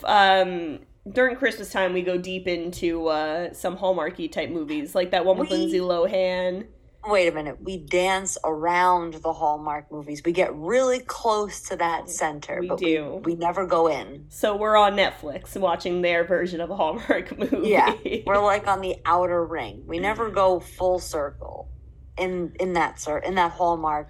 um 0.03 0.79
during 1.09 1.35
Christmas 1.35 1.71
time 1.71 1.93
we 1.93 2.01
go 2.01 2.17
deep 2.17 2.47
into 2.47 3.07
uh 3.07 3.53
some 3.53 3.77
Hallmarky 3.77 4.31
type 4.31 4.49
movies, 4.49 4.95
like 4.95 5.11
that 5.11 5.23
one 5.25 5.37
with 5.37 5.49
We- 5.49 5.57
Lindsay 5.57 5.79
Lohan. 5.79 6.65
Wait 7.07 7.27
a 7.27 7.31
minute. 7.31 7.61
We 7.61 7.77
dance 7.77 8.37
around 8.43 9.15
the 9.15 9.33
Hallmark 9.33 9.91
movies. 9.91 10.21
We 10.25 10.31
get 10.31 10.53
really 10.55 10.99
close 10.99 11.61
to 11.63 11.75
that 11.75 12.09
center, 12.09 12.59
We 12.61 12.67
but 12.67 12.79
do. 12.79 13.21
We, 13.23 13.33
we 13.33 13.39
never 13.39 13.65
go 13.65 13.87
in. 13.87 14.25
So 14.29 14.55
we're 14.55 14.75
on 14.75 14.95
Netflix 14.95 15.55
watching 15.59 16.01
their 16.01 16.23
version 16.23 16.61
of 16.61 16.69
a 16.69 16.75
Hallmark 16.75 17.37
movie. 17.37 17.69
Yeah, 17.69 17.93
we're 18.25 18.43
like 18.43 18.67
on 18.67 18.81
the 18.81 18.97
outer 19.05 19.43
ring. 19.45 19.83
We 19.85 19.99
never 19.99 20.29
go 20.29 20.59
full 20.59 20.99
circle 20.99 21.69
in 22.17 22.55
in 22.59 22.73
that 22.73 22.99
sort 22.99 23.25
in 23.25 23.35
that 23.35 23.51
Hallmark 23.51 24.09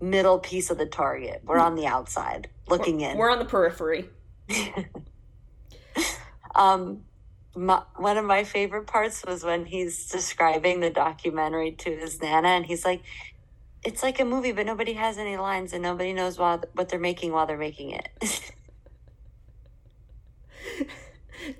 middle 0.00 0.38
piece 0.38 0.70
of 0.70 0.78
the 0.78 0.86
target. 0.86 1.42
We're 1.44 1.58
on 1.58 1.74
the 1.74 1.86
outside 1.86 2.48
looking 2.68 3.00
in. 3.00 3.16
We're 3.16 3.30
on 3.30 3.38
the 3.38 3.44
periphery. 3.44 4.08
Um, 6.54 7.04
my, 7.54 7.82
one 7.96 8.16
of 8.16 8.24
my 8.24 8.44
favorite 8.44 8.86
parts 8.86 9.24
was 9.26 9.44
when 9.44 9.66
he's 9.66 10.08
describing 10.08 10.80
the 10.80 10.90
documentary 10.90 11.72
to 11.72 11.94
his 11.94 12.20
nana, 12.20 12.48
and 12.48 12.66
he's 12.66 12.84
like, 12.84 13.02
"It's 13.84 14.02
like 14.02 14.20
a 14.20 14.24
movie, 14.24 14.52
but 14.52 14.66
nobody 14.66 14.94
has 14.94 15.18
any 15.18 15.36
lines, 15.36 15.72
and 15.72 15.82
nobody 15.82 16.12
knows 16.12 16.38
what 16.38 16.88
they're 16.88 16.98
making 16.98 17.32
while 17.32 17.46
they're 17.46 17.58
making 17.58 17.90
it." 17.90 18.52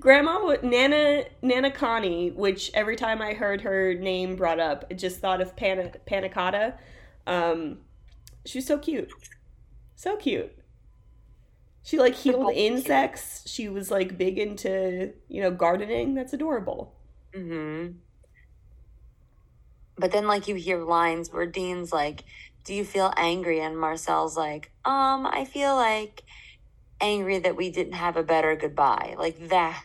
Grandma 0.01 0.57
Nana 0.63 1.25
Nana 1.43 1.71
Connie, 1.71 2.31
which 2.31 2.71
every 2.75 2.97
time 2.97 3.21
I 3.21 3.35
heard 3.35 3.63
her 3.63 3.95
name 3.95 4.37
brought 4.37 4.61
up, 4.61 4.85
I 4.91 4.95
just 4.95 5.21
thought 5.21 5.41
of 5.41 5.57
Pana 5.57 5.93
Panicotta. 6.07 6.75
Um, 7.27 7.79
so 8.45 8.79
cute, 8.79 9.11
so 9.95 10.17
cute. 10.17 10.57
She 11.83 11.99
like 11.99 12.15
healed 12.15 12.53
insects. 12.55 13.43
She 13.47 13.69
was 13.69 13.91
like 13.91 14.17
big 14.17 14.39
into 14.39 15.13
you 15.29 15.43
know 15.43 15.51
gardening. 15.51 16.15
That's 16.15 16.33
adorable. 16.33 16.95
hmm 17.35 17.89
But 19.97 20.11
then, 20.13 20.27
like, 20.27 20.49
you 20.49 20.55
hear 20.55 20.79
lines 20.83 21.33
where 21.33 21.47
Dean's 21.47 21.93
like, 21.93 22.25
"Do 22.65 22.75
you 22.75 22.85
feel 22.85 23.13
angry?" 23.17 23.61
and 23.61 23.79
Marcel's 23.79 24.37
like, 24.37 24.71
"Um, 24.85 25.27
I 25.27 25.45
feel 25.45 25.75
like 25.77 26.23
angry 27.01 27.39
that 27.41 27.57
we 27.57 27.71
didn't 27.71 27.95
have 27.95 28.17
a 28.17 28.23
better 28.23 28.57
goodbye." 28.57 29.15
Like 29.19 29.49
that. 29.49 29.85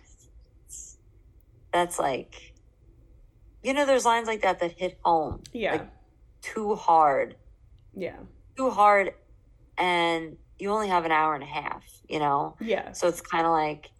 That's 1.73 1.99
like, 1.99 2.53
you 3.61 3.73
know, 3.73 3.85
there's 3.85 4.05
lines 4.05 4.27
like 4.27 4.41
that 4.41 4.59
that 4.59 4.71
hit 4.71 4.97
home 5.03 5.43
Yeah, 5.53 5.73
Like- 5.73 5.89
too 6.41 6.75
hard, 6.75 7.35
yeah, 7.93 8.15
too 8.55 8.69
hard, 8.71 9.13
and 9.77 10.37
you 10.59 10.71
only 10.71 10.87
have 10.87 11.05
an 11.05 11.11
hour 11.11 11.33
and 11.33 11.43
a 11.43 11.47
half. 11.47 11.83
You 12.07 12.19
know, 12.19 12.55
yeah, 12.59 12.93
so 12.93 13.07
it's 13.07 13.21
kind 13.21 13.45
of 13.45 13.51
like 13.51 13.91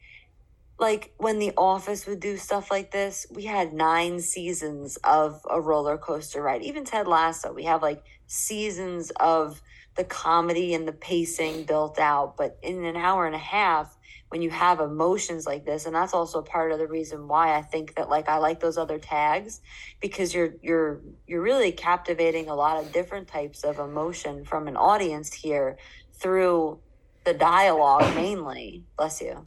like 0.79 1.13
when 1.17 1.39
the 1.39 1.51
office 1.57 2.05
would 2.05 2.19
do 2.19 2.37
stuff 2.37 2.69
like 2.69 2.91
this, 2.91 3.25
we 3.31 3.45
had 3.45 3.73
nine 3.73 4.19
seasons 4.19 4.97
of 5.03 5.41
a 5.49 5.59
roller 5.59 5.97
coaster 5.97 6.41
ride. 6.41 6.61
Even 6.61 6.85
Ted 6.85 7.07
Lasso, 7.07 7.51
we 7.51 7.63
have 7.63 7.81
like 7.81 8.03
seasons 8.27 9.11
of 9.19 9.61
the 9.95 10.03
comedy 10.03 10.75
and 10.75 10.87
the 10.87 10.93
pacing 10.93 11.63
built 11.63 11.97
out, 11.97 12.37
but 12.37 12.59
in 12.61 12.85
an 12.85 12.95
hour 12.95 13.25
and 13.25 13.33
a 13.35 13.39
half 13.39 13.97
when 14.29 14.41
you 14.41 14.49
have 14.49 14.79
emotions 14.79 15.45
like 15.45 15.65
this 15.65 15.85
and 15.85 15.95
that's 15.95 16.13
also 16.13 16.41
part 16.41 16.71
of 16.71 16.79
the 16.79 16.87
reason 16.87 17.27
why 17.27 17.55
I 17.55 17.61
think 17.61 17.95
that 17.95 18.09
like 18.09 18.27
I 18.27 18.37
like 18.37 18.59
those 18.59 18.77
other 18.77 18.99
tags 18.99 19.61
because 20.01 20.33
you're 20.33 20.55
you're 20.61 21.01
you're 21.25 21.41
really 21.41 21.71
captivating 21.71 22.49
a 22.49 22.55
lot 22.55 22.83
of 22.83 22.91
different 22.91 23.27
types 23.27 23.63
of 23.63 23.79
emotion 23.79 24.43
from 24.43 24.67
an 24.67 24.75
audience 24.75 25.33
here 25.33 25.77
through 26.19 26.79
the 27.25 27.33
dialogue 27.33 28.15
mainly. 28.15 28.83
Bless 28.97 29.21
you. 29.21 29.45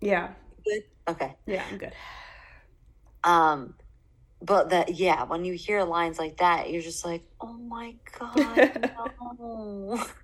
yeah, 0.00 0.30
Good. 0.64 0.84
Okay. 1.08 1.34
yeah. 1.46 1.64
I'm 1.70 1.78
good. 1.78 1.92
Um, 3.24 3.74
but 4.42 4.70
that 4.70 4.94
yeah, 4.94 5.24
when 5.24 5.44
you 5.44 5.54
hear 5.54 5.82
lines 5.84 6.18
like 6.18 6.36
that, 6.38 6.70
you're 6.70 6.82
just 6.82 7.04
like, 7.04 7.22
oh 7.40 7.54
my 7.54 7.94
god, 8.18 8.92
no. 9.38 10.04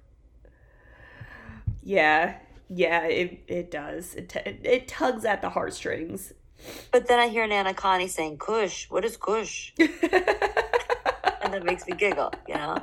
Yeah, 1.82 2.36
yeah. 2.68 3.04
It 3.06 3.40
it 3.48 3.70
does. 3.70 4.14
It 4.14 4.28
t- 4.28 4.40
it 4.44 4.86
tugs 4.86 5.24
at 5.24 5.40
the 5.40 5.48
heartstrings. 5.48 6.32
But 6.92 7.08
then 7.08 7.18
I 7.18 7.28
hear 7.28 7.46
Nana 7.46 7.72
Connie 7.72 8.06
saying, 8.08 8.36
"Kush, 8.36 8.90
what 8.90 9.02
is 9.04 9.16
Kush?" 9.16 9.72
and 9.78 9.88
that 11.54 11.62
makes 11.64 11.86
me 11.86 11.94
giggle. 11.94 12.32
You 12.46 12.54
know? 12.54 12.76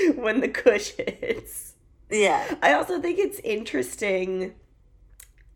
when 0.14 0.40
the 0.40 0.48
cush 0.48 0.90
hits. 0.90 1.74
Yeah. 2.10 2.56
I 2.62 2.72
also 2.72 3.00
think 3.00 3.18
it's 3.18 3.40
interesting. 3.40 4.54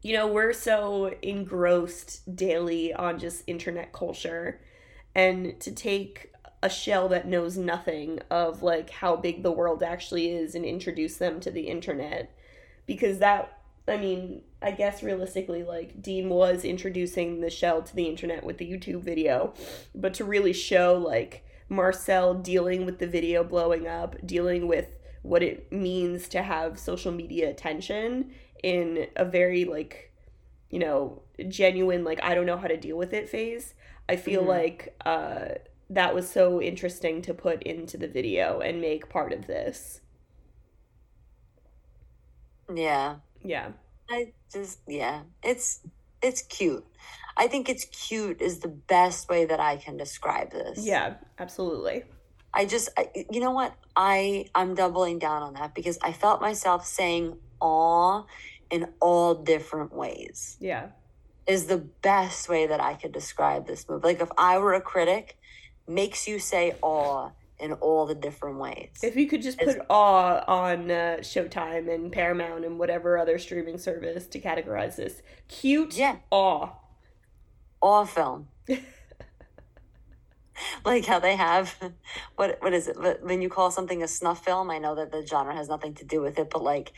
You 0.02 0.14
know, 0.14 0.26
we're 0.26 0.52
so 0.52 1.14
engrossed 1.22 2.34
daily 2.34 2.92
on 2.92 3.18
just 3.18 3.44
internet 3.46 3.92
culture, 3.92 4.60
and 5.14 5.60
to 5.60 5.72
take 5.72 6.32
a 6.62 6.70
shell 6.70 7.08
that 7.08 7.26
knows 7.26 7.56
nothing 7.56 8.20
of 8.30 8.62
like 8.62 8.90
how 8.90 9.16
big 9.16 9.42
the 9.42 9.52
world 9.52 9.82
actually 9.82 10.30
is 10.30 10.54
and 10.54 10.64
introduce 10.64 11.16
them 11.16 11.40
to 11.40 11.50
the 11.50 11.62
internet 11.62 12.34
because 12.86 13.18
that 13.18 13.60
I 13.88 13.96
mean, 13.96 14.42
I 14.62 14.70
guess 14.70 15.02
realistically 15.02 15.64
like 15.64 16.00
Dean 16.00 16.28
was 16.28 16.64
introducing 16.64 17.40
the 17.40 17.50
shell 17.50 17.82
to 17.82 17.96
the 17.96 18.06
internet 18.06 18.44
with 18.44 18.58
the 18.58 18.70
YouTube 18.70 19.02
video, 19.02 19.54
but 19.94 20.14
to 20.14 20.24
really 20.24 20.52
show 20.52 20.96
like 20.96 21.44
Marcel 21.70 22.34
dealing 22.34 22.86
with 22.86 22.98
the 23.00 23.08
video 23.08 23.44
blowing 23.44 23.88
up, 23.88 24.16
dealing 24.26 24.68
with 24.68 24.88
what 25.22 25.42
it 25.42 25.72
means 25.72 26.28
to 26.30 26.42
have 26.42 26.78
social 26.78 27.12
media 27.12 27.50
attention 27.50 28.32
in 28.64 29.08
a 29.16 29.24
very 29.24 29.64
like 29.66 30.12
you 30.70 30.78
know 30.78 31.22
genuine 31.48 32.04
like 32.04 32.22
i 32.22 32.34
don't 32.34 32.46
know 32.46 32.56
how 32.58 32.68
to 32.68 32.76
deal 32.76 32.96
with 32.98 33.12
it 33.14 33.28
phase 33.28 33.74
i 34.08 34.16
feel 34.16 34.44
Mhm. 34.44 34.46
like 34.46 34.94
uh 35.06 35.48
that 35.90 36.14
was 36.14 36.30
so 36.30 36.60
interesting 36.62 37.22
to 37.22 37.34
put 37.34 37.62
into 37.64 37.96
the 37.98 38.08
video 38.08 38.60
and 38.60 38.80
make 38.80 39.08
part 39.10 39.32
of 39.32 39.46
this 39.46 40.02
Yeah. 42.74 43.16
yeah 43.42 43.72
I 44.08 44.32
just 44.52 44.80
yeah, 44.88 45.22
it's 45.42 45.80
it's 46.22 46.42
cute. 46.42 46.84
I 47.40 47.46
think 47.48 47.68
it's 47.68 47.86
cute 47.86 48.40
is 48.42 48.58
the 48.60 48.68
best 48.68 49.28
way 49.28 49.46
that 49.46 49.58
I 49.60 49.76
can 49.84 49.96
describe 49.96 50.50
this. 50.52 50.78
yeah 50.92 51.14
absolutely 51.38 52.04
I 52.52 52.64
just 52.66 52.88
I, 52.98 53.08
you 53.30 53.40
know 53.40 53.52
what? 53.60 53.72
I 53.96 54.46
I'm 54.54 54.74
doubling 54.74 55.18
down 55.18 55.42
on 55.42 55.54
that 55.54 55.74
because 55.74 55.98
I 56.02 56.12
felt 56.12 56.40
myself 56.40 56.84
saying 56.84 57.36
aw 57.60 58.24
in 58.70 58.82
all 59.00 59.34
different 59.34 59.92
ways. 60.02 60.56
yeah 60.60 60.88
Is 61.46 61.66
the 61.66 61.78
best 61.78 62.48
way 62.48 62.66
that 62.66 62.80
I 62.90 62.92
could 63.00 63.12
describe 63.12 63.66
this 63.66 63.88
movie. 63.88 64.06
Like 64.10 64.20
if 64.20 64.30
I 64.36 64.58
were 64.58 64.74
a 64.74 64.80
critic, 64.80 65.36
makes 65.88 66.28
you 66.28 66.38
say 66.38 66.64
aw 66.82 67.30
in 67.58 67.72
all 67.74 68.06
the 68.06 68.14
different 68.14 68.58
ways. 68.58 68.90
if 69.02 69.14
you 69.16 69.26
could 69.30 69.42
just 69.42 69.58
put 69.58 69.68
It's- 69.68 69.86
awe 69.90 70.42
on 70.48 70.90
uh, 70.90 71.16
showtime 71.32 71.84
and 71.94 72.10
paramount 72.10 72.64
and 72.64 72.78
whatever 72.78 73.16
other 73.18 73.38
streaming 73.38 73.78
service 73.78 74.26
to 74.28 74.38
categorize 74.40 74.96
this 74.96 75.14
cute 75.48 75.96
Yeah. 75.96 76.16
awe 76.30 76.70
awe 77.80 78.04
film. 78.04 78.48
like 80.84 81.06
how 81.06 81.18
they 81.18 81.36
have 81.36 81.74
what 82.36 82.58
what 82.60 82.72
is 82.72 82.88
it? 82.88 82.96
But 83.00 83.22
when 83.22 83.40
you 83.42 83.48
call 83.48 83.70
something 83.70 84.02
a 84.02 84.08
snuff 84.08 84.44
film 84.44 84.70
i 84.70 84.78
know 84.78 84.94
that 84.94 85.10
the 85.10 85.24
genre 85.26 85.54
has 85.54 85.68
nothing 85.68 85.94
to 85.94 86.04
do 86.04 86.20
with 86.20 86.38
it 86.38 86.50
but 86.50 86.62
like 86.62 86.92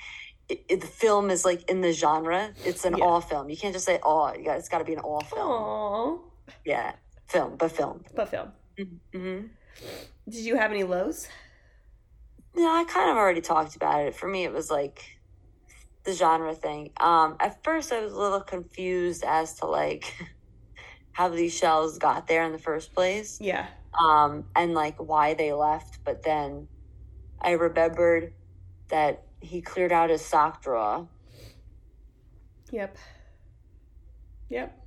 it, 0.49 0.65
it, 0.69 0.81
the 0.81 0.87
film 0.89 1.31
is 1.31 1.45
like 1.45 1.71
in 1.71 1.81
the 1.83 1.93
genre. 1.93 2.51
It's 2.65 2.85
an 2.85 2.97
Yeah. 2.99 3.05
awe 3.05 3.21
film. 3.21 3.49
You 3.49 3.57
can't 3.57 3.73
just 3.73 3.87
say 3.87 3.95
you 3.95 4.01
got, 4.45 4.59
it's 4.59 4.69
got 4.69 4.79
to 4.79 4.85
be 4.85 4.93
an 4.93 4.99
all 4.99 5.21
film. 5.21 5.49
Aww. 5.49 6.21
yeah 6.65 6.93
film 7.29 7.57
but 7.57 7.71
film. 7.71 8.05
But 8.15 8.29
film. 8.29 8.49
Mm-hmm. 8.79 9.47
did 10.29 10.45
you 10.45 10.57
have 10.57 10.73
any 10.73 10.83
lows? 10.83 11.29
Yeah 12.57 12.65
i 12.65 12.85
kind 12.89 13.09
of 13.11 13.17
already 13.17 13.41
talked 13.41 13.77
about 13.77 14.03
it. 14.03 14.15
For 14.17 14.27
me 14.29 14.43
it 14.45 14.53
was 14.53 14.69
like 14.71 15.05
the 16.05 16.13
genre 16.13 16.55
thing. 16.55 16.91
Um 16.99 17.37
at 17.39 17.63
first 17.63 17.93
i 17.93 18.01
was 18.01 18.13
a 18.13 18.19
little 18.19 18.41
confused 18.41 19.23
as 19.25 19.55
to 19.61 19.67
like 19.67 20.13
how 21.13 21.29
these 21.29 21.57
shells 21.57 21.99
got 21.99 22.27
there 22.27 22.45
in 22.45 22.53
the 22.53 22.59
first 22.59 22.95
place 22.95 23.39
yeah 23.41 23.67
um, 23.99 24.45
and 24.57 24.75
like 24.75 24.97
why 24.99 25.35
they 25.35 25.53
left. 25.53 25.99
But 26.05 26.23
then 26.23 26.69
I 27.41 27.53
remembered 27.53 28.33
that 28.89 29.25
he 29.41 29.61
cleared 29.61 29.93
out 29.93 30.11
his 30.11 30.25
sock 30.25 30.63
drawer. 30.63 31.09
Yep. 32.71 32.97
Yep. 34.49 34.79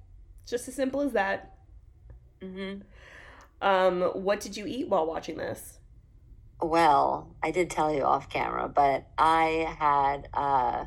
Just 0.48 0.68
as 0.68 0.76
simple 0.76 1.02
as 1.02 1.14
that. 1.14 1.56
hmm 2.42 2.76
Um, 3.62 4.02
what 4.02 4.40
did 4.40 4.58
you 4.58 4.66
eat 4.66 4.90
while 4.90 5.06
watching 5.06 5.38
this? 5.38 5.80
Well, 6.62 7.36
I 7.44 7.52
did 7.52 7.70
tell 7.70 7.94
you 7.94 8.04
off 8.04 8.30
camera, 8.30 8.70
but 8.70 9.08
I 9.18 9.76
had 9.78 10.30
uh, 10.34 10.86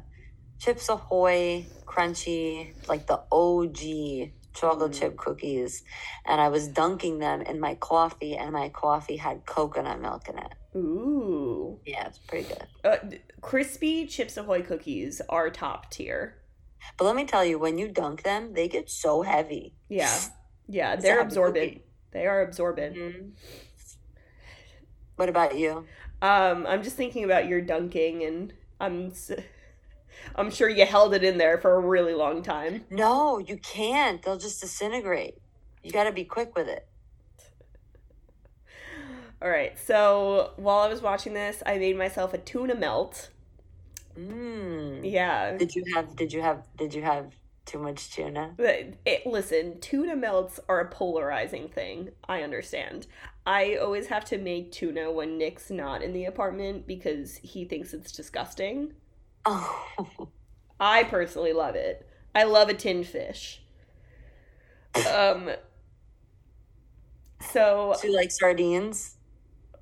Chips 0.59 0.89
Ahoy 0.89 1.67
crunchy, 1.85 2.73
like 2.89 3.07
the 3.07 3.21
OG 3.31 4.33
chocolate 4.55 4.93
chip 4.93 5.17
cookies, 5.17 5.83
and 6.27 6.41
I 6.41 6.49
was 6.49 6.69
dunking 6.69 7.19
them 7.19 7.43
in 7.43 7.61
my 7.61 7.75
coffee, 7.77 8.37
and 8.37 8.53
my 8.53 8.69
coffee 8.69 9.17
had 9.17 9.47
coconut 9.47 10.01
milk 10.01 10.29
in 10.29 10.39
it. 10.39 10.53
Ooh. 10.77 11.81
Yeah, 11.87 12.07
it's 12.07 12.19
pretty 12.19 12.49
good. 12.49 12.67
Uh, 12.85 12.97
crispy 13.41 14.07
Chips 14.07 14.37
Ahoy 14.37 14.63
cookies 14.63 15.21
are 15.29 15.51
top 15.51 15.91
tier. 15.91 16.37
But 16.97 17.05
let 17.05 17.17
me 17.17 17.25
tell 17.25 17.45
you, 17.45 17.59
when 17.59 17.79
you 17.79 17.89
dunk 17.89 18.23
them, 18.23 18.55
they 18.55 18.69
get 18.69 18.89
so 18.91 19.23
heavy. 19.23 19.75
Yeah. 19.89 20.17
Yeah, 20.69 20.95
It's 20.95 21.03
they're 21.03 21.21
absorbent. 21.21 21.71
cookie. 21.73 21.85
They 22.13 22.27
are 22.27 22.43
absorbent. 22.43 22.97
Mhm. 22.97 23.31
What 25.17 25.29
about 25.29 25.59
you? 25.59 25.87
Um, 26.23 26.67
I'm 26.67 26.83
just 26.83 26.97
thinking 26.97 27.25
about 27.25 27.47
your 27.49 27.61
dunking, 27.61 28.23
and 28.25 28.53
I'm 28.81 29.13
I'm 30.35 30.51
sure 30.51 30.69
you 30.69 30.87
held 30.87 31.15
it 31.15 31.25
in 31.25 31.39
there 31.39 31.59
for 31.59 31.75
a 31.75 31.81
really 31.81 32.15
long 32.15 32.43
time. 32.43 32.85
No, 32.91 33.39
you 33.39 33.57
can't. 33.59 34.23
They'll 34.23 34.39
just 34.39 34.61
disintegrate. 34.61 35.35
You 35.83 35.93
got 35.93 36.05
to 36.05 36.13
be 36.13 36.25
quick 36.25 36.57
with 36.57 36.69
it. 36.69 36.87
All 39.41 39.49
right, 39.49 39.79
so 39.79 40.51
while 40.57 40.79
I 40.79 40.89
was 40.89 41.01
watching 41.01 41.33
this, 41.33 41.63
I 41.65 41.79
made 41.79 41.97
myself 41.97 42.35
a 42.35 42.39
tuna 42.39 42.75
melt. 42.75 43.31
Mm. 44.19 45.09
Yeah. 45.09 45.57
Did 45.57 45.77
you 45.77 45.85
have? 45.95 46.17
Did 46.17 46.33
you 46.33 46.43
have? 46.43 46.65
Did 46.77 46.93
you 46.93 47.03
have 47.03 47.33
too 47.65 47.79
much 47.79 48.11
tuna? 48.11 48.55
But 48.57 48.95
it, 49.07 49.27
listen, 49.27 49.79
tuna 49.81 50.17
melts 50.17 50.59
are 50.69 50.81
a 50.81 50.89
polarizing 50.89 51.69
thing. 51.69 52.11
I 52.29 52.43
understand. 52.43 53.07
I 53.47 53.77
always 53.77 54.09
have 54.09 54.25
to 54.27 54.39
make 54.39 54.73
tuna 54.73 55.13
when 55.13 55.39
Nick's 55.39 55.71
not 55.71 56.03
in 56.03 56.13
the 56.13 56.25
apartment 56.25 56.87
because 56.87 57.37
he 57.37 57.65
thinks 57.65 57.95
it's 57.95 58.11
disgusting. 58.11 58.95
Oh, 59.51 60.29
I 60.81 61.05
personally 61.05 61.53
love 61.53 61.75
it. 61.75 62.07
I 62.35 62.45
love 62.45 62.69
a 62.69 62.75
tinned 62.75 63.07
fish. 63.07 63.63
Um. 65.13 65.51
So 67.53 67.95
do 68.01 68.09
you 68.09 68.15
like 68.15 68.31
sardines? 68.31 69.19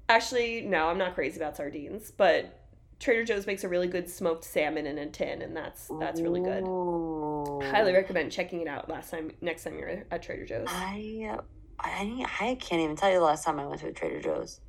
actually, 0.09 0.63
no, 0.63 0.89
I'm 0.89 0.99
not 0.99 1.15
crazy 1.15 1.39
about 1.39 1.57
sardines, 1.57 2.11
but 2.11 2.67
Trader 2.99 3.25
Joe's 3.25 3.47
makes 3.47 3.65
a 3.65 3.69
really 3.69 3.89
good 3.89 4.09
smoked 4.09 4.45
salmon 4.45 4.87
in 4.87 4.99
a 4.99 5.07
tin, 5.07 5.43
and 5.43 5.57
that's 5.57 5.91
that's 6.01 6.21
really 6.21 6.41
good. 6.41 6.65
Ooh. 6.65 7.61
Highly 7.71 7.93
recommend 7.93 8.33
checking 8.33 8.61
it 8.61 8.69
out. 8.69 8.89
Last 8.89 9.11
time, 9.11 9.33
next 9.41 9.65
time 9.65 9.79
you're 9.79 10.05
at 10.11 10.23
Trader 10.23 10.47
Joe's. 10.47 10.69
I, 10.71 11.37
I, 11.81 12.27
I 12.41 12.55
can't 12.55 12.81
even 12.81 12.97
tell 12.97 13.11
you 13.11 13.19
the 13.19 13.25
last 13.25 13.45
time 13.45 13.61
I 13.61 13.67
went 13.67 13.81
to 13.83 13.89
a 13.89 13.93
Trader 13.93 14.21
Joe's. 14.21 14.61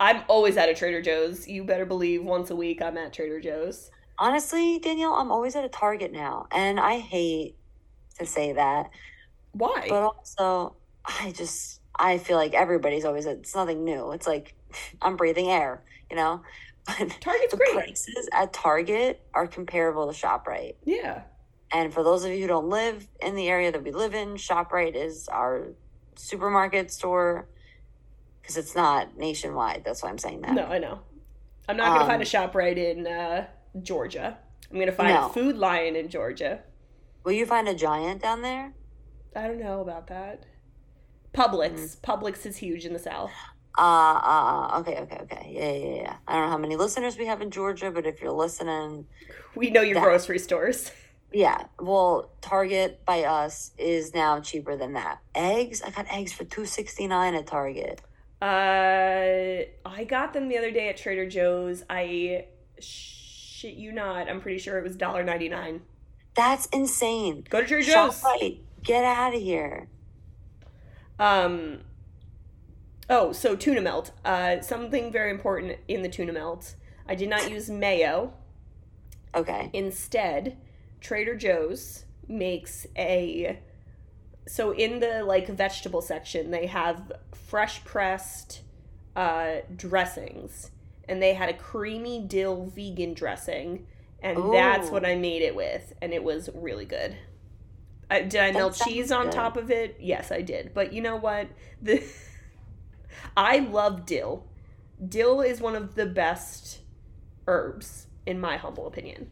I'm 0.00 0.22
always 0.28 0.56
at 0.56 0.68
a 0.68 0.74
Trader 0.74 1.02
Joe's. 1.02 1.48
You 1.48 1.64
better 1.64 1.86
believe 1.86 2.22
once 2.22 2.50
a 2.50 2.56
week 2.56 2.80
I'm 2.80 2.96
at 2.96 3.12
Trader 3.12 3.40
Joe's. 3.40 3.90
Honestly, 4.18 4.78
Danielle, 4.78 5.14
I'm 5.14 5.30
always 5.30 5.54
at 5.56 5.64
a 5.64 5.68
Target 5.68 6.12
now, 6.12 6.46
and 6.50 6.80
I 6.80 6.98
hate 6.98 7.56
to 8.18 8.26
say 8.26 8.52
that, 8.52 8.90
Why? 9.52 9.86
but 9.88 10.02
also 10.02 10.74
I 11.04 11.32
just 11.32 11.80
I 11.98 12.18
feel 12.18 12.36
like 12.36 12.54
everybody's 12.54 13.04
always 13.04 13.26
at. 13.26 13.36
It's 13.38 13.54
nothing 13.54 13.84
new. 13.84 14.12
It's 14.12 14.26
like 14.26 14.54
I'm 15.02 15.16
breathing 15.16 15.48
air, 15.48 15.82
you 16.10 16.16
know. 16.16 16.42
But 16.98 17.20
Target's 17.20 17.50
the 17.50 17.58
great. 17.58 17.74
prices 17.74 18.28
at 18.32 18.52
Target 18.54 19.20
are 19.34 19.46
comparable 19.46 20.10
to 20.10 20.18
Shoprite. 20.18 20.76
Yeah. 20.86 21.20
And 21.70 21.92
for 21.92 22.02
those 22.02 22.24
of 22.24 22.32
you 22.32 22.40
who 22.40 22.46
don't 22.46 22.70
live 22.70 23.06
in 23.20 23.34
the 23.34 23.46
area 23.48 23.70
that 23.70 23.84
we 23.84 23.90
live 23.90 24.14
in, 24.14 24.36
ShopRite 24.36 24.94
is 24.96 25.28
our 25.28 25.66
supermarket 26.16 26.90
store 26.90 27.46
because 28.40 28.56
it's 28.56 28.74
not 28.74 29.18
nationwide. 29.18 29.82
That's 29.84 30.02
why 30.02 30.08
I'm 30.08 30.16
saying 30.16 30.40
that. 30.40 30.54
No, 30.54 30.64
I 30.64 30.78
know. 30.78 31.00
I'm 31.68 31.76
not 31.76 31.88
gonna 31.88 32.00
Um, 32.00 32.06
find 32.08 32.22
a 32.22 32.24
Shoprite 32.24 32.78
in 32.78 33.06
uh, 33.06 33.46
Georgia. 33.82 34.38
I'm 34.70 34.78
gonna 34.78 34.92
find 34.92 35.14
No. 35.14 35.26
a 35.26 35.32
Food 35.32 35.56
Lion 35.56 35.96
in 35.96 36.08
Georgia. 36.08 36.60
Will 37.24 37.32
you 37.32 37.46
find 37.46 37.68
a 37.68 37.74
giant 37.74 38.22
down 38.22 38.42
there? 38.42 38.72
I 39.34 39.46
don't 39.46 39.60
know 39.60 39.80
about 39.80 40.06
that. 40.08 40.44
Publix. 41.34 41.72
Mm. 41.72 42.00
Publix 42.00 42.46
is 42.46 42.56
huge 42.56 42.84
in 42.84 42.92
the 42.92 42.98
South. 42.98 43.30
Uh, 43.76 43.82
uh, 43.82 44.78
okay, 44.80 44.98
okay, 45.02 45.18
okay. 45.22 45.50
Yeah, 45.54 45.72
yeah, 45.72 46.02
yeah. 46.02 46.16
I 46.26 46.32
don't 46.34 46.42
know 46.46 46.50
how 46.50 46.58
many 46.58 46.74
listeners 46.76 47.16
we 47.16 47.26
have 47.26 47.40
in 47.40 47.50
Georgia, 47.50 47.90
but 47.90 48.06
if 48.06 48.20
you're 48.20 48.32
listening, 48.32 49.06
We 49.54 49.70
know 49.70 49.82
your 49.82 49.94
That- 49.94 50.02
grocery 50.04 50.38
stores. 50.38 50.90
yeah. 51.32 51.64
Well, 51.78 52.30
Target 52.40 53.04
by 53.04 53.22
us 53.24 53.72
is 53.78 54.14
now 54.14 54.40
cheaper 54.40 54.76
than 54.76 54.94
that. 54.94 55.18
Eggs, 55.34 55.80
I 55.82 55.90
got 55.90 56.06
eggs 56.12 56.32
for 56.32 56.44
two 56.44 56.66
sixty 56.66 57.06
nine 57.06 57.34
at 57.34 57.46
Target. 57.46 58.00
Uh, 58.40 59.64
I 59.84 60.04
got 60.08 60.32
them 60.32 60.48
the 60.48 60.56
other 60.58 60.70
day 60.70 60.88
at 60.88 60.96
Trader 60.96 61.28
Joe's. 61.28 61.84
I 61.90 62.46
shit 63.58 63.74
you 63.74 63.90
not. 63.90 64.28
I'm 64.28 64.40
pretty 64.40 64.58
sure 64.58 64.78
it 64.78 64.84
was 64.84 64.96
$1.99. 64.96 65.80
That's 66.34 66.66
insane. 66.66 67.44
Go 67.50 67.60
to 67.60 67.66
Trader 67.66 67.90
Joe's. 67.90 68.22
ShopRite, 68.22 68.60
get 68.82 69.04
out 69.04 69.34
of 69.34 69.40
here. 69.40 69.88
Um. 71.18 71.80
Oh, 73.10 73.32
so 73.32 73.56
tuna 73.56 73.80
melt. 73.80 74.12
Uh, 74.24 74.60
something 74.60 75.10
very 75.10 75.30
important 75.30 75.78
in 75.88 76.02
the 76.02 76.08
tuna 76.08 76.32
melt. 76.32 76.76
I 77.08 77.16
did 77.16 77.28
not 77.28 77.50
use 77.50 77.68
mayo. 77.68 78.34
Okay. 79.34 79.70
Instead, 79.72 80.56
Trader 81.00 81.34
Joe's 81.34 82.04
makes 82.28 82.86
a. 82.96 83.58
So 84.46 84.70
in 84.70 85.00
the 85.00 85.24
like 85.24 85.48
vegetable 85.48 86.02
section, 86.02 86.52
they 86.52 86.66
have 86.66 87.10
fresh 87.34 87.84
pressed 87.84 88.62
uh, 89.16 89.56
dressings, 89.74 90.70
and 91.08 91.22
they 91.22 91.34
had 91.34 91.48
a 91.48 91.54
creamy 91.54 92.20
dill 92.20 92.66
vegan 92.66 93.14
dressing, 93.14 93.86
and 94.22 94.52
that's 94.52 94.90
what 94.90 95.04
I 95.04 95.14
made 95.14 95.42
it 95.42 95.54
with, 95.54 95.92
and 96.02 96.12
it 96.12 96.22
was 96.22 96.50
really 96.54 96.84
good. 96.84 97.16
I, 98.10 98.22
did 98.22 98.40
I 98.40 98.52
That 98.52 98.58
melt 98.58 98.74
cheese 98.84 99.12
on 99.12 99.26
good. 99.26 99.32
top 99.32 99.56
of 99.56 99.70
it? 99.70 99.96
Yes, 100.00 100.32
I 100.32 100.40
did. 100.40 100.72
But 100.72 100.92
you 100.92 101.02
know 101.02 101.16
what? 101.16 101.48
The 101.82 102.02
I 103.36 103.58
love 103.58 104.06
dill. 104.06 104.46
Dill 105.06 105.40
is 105.40 105.60
one 105.60 105.76
of 105.76 105.94
the 105.94 106.06
best 106.06 106.80
herbs, 107.46 108.06
in 108.26 108.40
my 108.40 108.56
humble 108.56 108.86
opinion. 108.86 109.30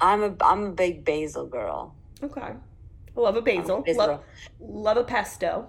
I'm 0.00 0.22
a 0.22 0.34
I'm 0.40 0.64
a 0.64 0.70
big 0.70 1.04
basil 1.04 1.46
girl. 1.46 1.94
Okay. 2.22 2.40
I 2.40 3.20
love 3.20 3.36
a 3.36 3.42
basil. 3.42 3.78
A 3.78 3.82
basil 3.82 4.06
love, 4.06 4.20
love 4.60 4.96
a 4.96 5.04
pesto. 5.04 5.68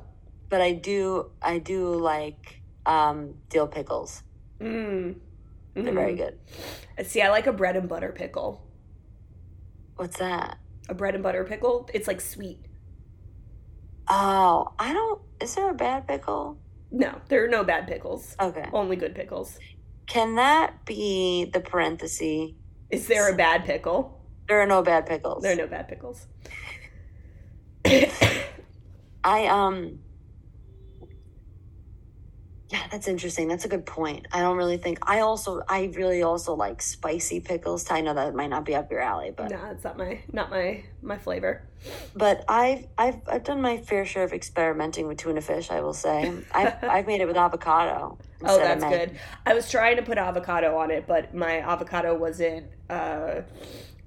But 0.49 0.61
I 0.61 0.73
do 0.73 1.31
I 1.41 1.57
do 1.57 1.93
like 1.95 2.61
um 2.85 3.35
dill 3.49 3.67
pickles. 3.67 4.23
Mm. 4.61 5.15
They're 5.73 5.93
very 5.93 6.13
Mhm. 6.13 6.17
good. 6.97 7.07
See, 7.07 7.21
I 7.21 7.29
like 7.29 7.47
a 7.47 7.53
bread 7.53 7.75
and 7.75 7.87
butter 7.89 8.11
pickle. 8.11 8.61
What's 9.95 10.17
that? 10.19 10.57
A 10.89 10.93
bread 10.93 11.13
and 11.15 11.23
butter 11.23 11.43
pickle, 11.45 11.89
it's 11.93 12.07
like 12.07 12.21
sweet. 12.21 12.65
Oh, 14.09 14.73
I 14.77 14.93
don't 14.93 15.21
is 15.39 15.55
there 15.55 15.69
a 15.69 15.73
bad 15.73 16.07
pickle? 16.07 16.57
No, 16.91 17.21
there 17.29 17.43
are 17.45 17.47
no 17.47 17.63
bad 17.63 17.87
pickles. 17.87 18.35
Okay. 18.39 18.65
Only 18.73 18.95
good 18.95 19.15
pickles. 19.15 19.57
Can 20.07 20.35
that 20.35 20.85
be 20.85 21.45
the 21.45 21.61
parenthesis? 21.61 22.51
Is 22.89 23.07
there 23.07 23.31
a 23.31 23.35
bad 23.35 23.63
pickle? 23.63 24.19
There 24.47 24.59
are 24.61 24.67
no 24.67 24.81
bad 24.83 25.05
pickles. 25.05 25.43
There 25.43 25.53
are 25.53 25.55
no 25.55 25.67
bad 25.67 25.87
pickles. 25.87 26.27
I 29.23 29.45
um 29.47 29.99
Yeah, 32.71 32.87
that's 32.89 33.09
interesting. 33.09 33.49
That's 33.49 33.65
a 33.65 33.67
good 33.67 33.85
point. 33.85 34.27
I 34.31 34.39
don't 34.39 34.55
really 34.55 34.77
think 34.77 34.99
I 35.01 35.19
also 35.19 35.61
I 35.67 35.91
really 35.93 36.23
also 36.23 36.55
like 36.55 36.81
spicy 36.81 37.41
pickles. 37.41 37.89
I 37.91 37.99
know 37.99 38.13
that 38.13 38.33
might 38.33 38.49
not 38.49 38.63
be 38.63 38.75
up 38.75 38.89
your 38.89 39.01
alley, 39.01 39.31
but 39.35 39.51
nah, 39.51 39.71
it's 39.71 39.83
not 39.83 39.97
my 39.97 40.21
not 40.31 40.49
my 40.49 40.83
my 41.01 41.17
flavor. 41.17 41.63
but 42.15 42.45
I've 42.47 42.87
I've 42.97 43.19
I've 43.27 43.43
done 43.43 43.61
my 43.61 43.77
fair 43.77 44.05
share 44.05 44.23
of 44.23 44.31
experimenting 44.31 45.07
with 45.07 45.17
tuna 45.17 45.41
fish, 45.41 45.69
I 45.69 45.81
will 45.81 45.93
say. 45.93 46.33
I've 46.53 46.81
I've 46.83 47.07
made 47.07 47.19
it 47.19 47.27
with 47.27 47.35
avocado. 47.35 48.17
Oh, 48.43 48.57
that's 48.57 48.83
good. 48.85 49.19
I 49.45 49.53
was 49.53 49.69
trying 49.69 49.97
to 49.97 50.01
put 50.01 50.17
avocado 50.17 50.77
on 50.77 50.91
it, 50.91 51.05
but 51.07 51.33
my 51.35 51.59
avocado 51.59 52.15
wasn't 52.15 52.67
uh, 52.89 53.41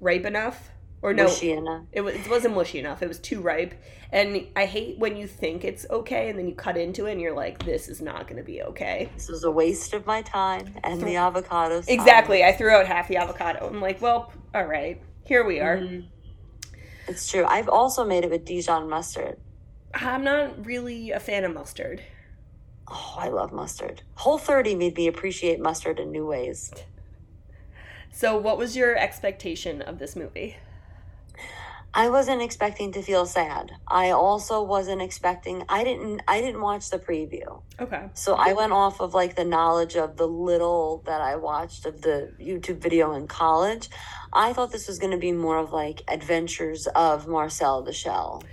ripe 0.01 0.25
enough. 0.25 0.71
Or 1.05 1.13
no, 1.13 1.25
Mushy 1.25 1.51
enough. 1.51 1.83
it, 1.91 2.01
was, 2.01 2.15
it 2.15 2.27
wasn't 2.27 2.55
mushy 2.55 2.79
enough. 2.79 3.03
It 3.03 3.07
was 3.07 3.19
too 3.19 3.39
ripe. 3.39 3.75
And 4.11 4.47
I 4.55 4.65
hate 4.65 4.97
when 4.97 5.15
you 5.15 5.27
think 5.27 5.63
it's 5.63 5.85
okay 5.91 6.29
and 6.29 6.39
then 6.39 6.47
you 6.47 6.55
cut 6.55 6.77
into 6.77 7.05
it 7.05 7.11
and 7.11 7.21
you're 7.21 7.35
like, 7.35 7.63
this 7.63 7.87
is 7.89 8.01
not 8.01 8.25
going 8.27 8.37
to 8.37 8.43
be 8.43 8.63
okay. 8.63 9.11
This 9.13 9.29
was 9.29 9.43
a 9.43 9.51
waste 9.51 9.93
of 9.93 10.07
my 10.07 10.23
time 10.23 10.73
and 10.83 10.99
the 10.99 11.13
avocados. 11.13 11.85
Exactly. 11.87 12.43
I 12.43 12.53
threw 12.53 12.71
out 12.71 12.87
half 12.87 13.07
the 13.07 13.17
avocado. 13.17 13.67
I'm 13.67 13.81
like, 13.81 14.01
well, 14.01 14.33
all 14.55 14.65
right, 14.65 14.99
here 15.25 15.45
we 15.45 15.59
are. 15.59 15.77
Mhm. 15.77 16.07
It's 17.07 17.29
true. 17.29 17.45
I've 17.45 17.69
also 17.69 18.03
made 18.03 18.23
it 18.23 18.31
with 18.31 18.43
Dijon 18.43 18.89
mustard. 18.89 19.37
I'm 19.93 20.23
not 20.23 20.65
really 20.65 21.11
a 21.11 21.19
fan 21.19 21.43
of 21.43 21.53
mustard. 21.53 22.01
Oh, 22.87 23.15
I 23.19 23.27
love 23.27 23.53
mustard. 23.53 24.01
Whole 24.15 24.39
30 24.39 24.73
made 24.73 24.97
me 24.97 25.05
appreciate 25.05 25.59
mustard 25.59 25.99
in 25.99 26.11
new 26.11 26.25
ways. 26.25 26.73
So, 28.11 28.35
what 28.35 28.57
was 28.57 28.75
your 28.75 28.97
expectation 28.97 29.83
of 29.83 29.99
this 29.99 30.15
movie? 30.15 30.57
I 31.97 32.09
wasn't 32.09 32.41
expecting 32.41 32.91
to 32.91 33.01
feel 33.01 33.25
sad. 33.25 33.71
I 33.87 34.09
also 34.09 34.61
wasn't 34.61 35.01
expecting 35.01 35.63
I 35.69 35.85
didn't 35.85 36.21
I 36.27 36.41
didn't 36.41 36.59
watch 36.59 36.89
the 36.89 36.99
preview. 36.99 37.61
Okay. 37.79 38.09
So 38.13 38.35
I 38.35 38.51
went 38.51 38.73
off 38.73 38.99
of 38.99 39.13
like 39.13 39.37
the 39.37 39.45
knowledge 39.45 39.95
of 39.95 40.17
the 40.17 40.27
little 40.27 41.03
that 41.05 41.21
I 41.21 41.37
watched 41.37 41.85
of 41.85 42.01
the 42.01 42.33
YouTube 42.37 42.79
video 42.79 43.13
in 43.13 43.27
college. 43.27 43.89
I 44.33 44.51
thought 44.51 44.73
this 44.73 44.89
was 44.89 44.99
going 44.99 45.13
to 45.13 45.17
be 45.17 45.31
more 45.31 45.57
of 45.57 45.71
like 45.71 46.01
adventures 46.09 46.85
of 46.87 47.29
Marcel 47.29 47.81
the 47.81 47.93
Shell. 47.93 48.43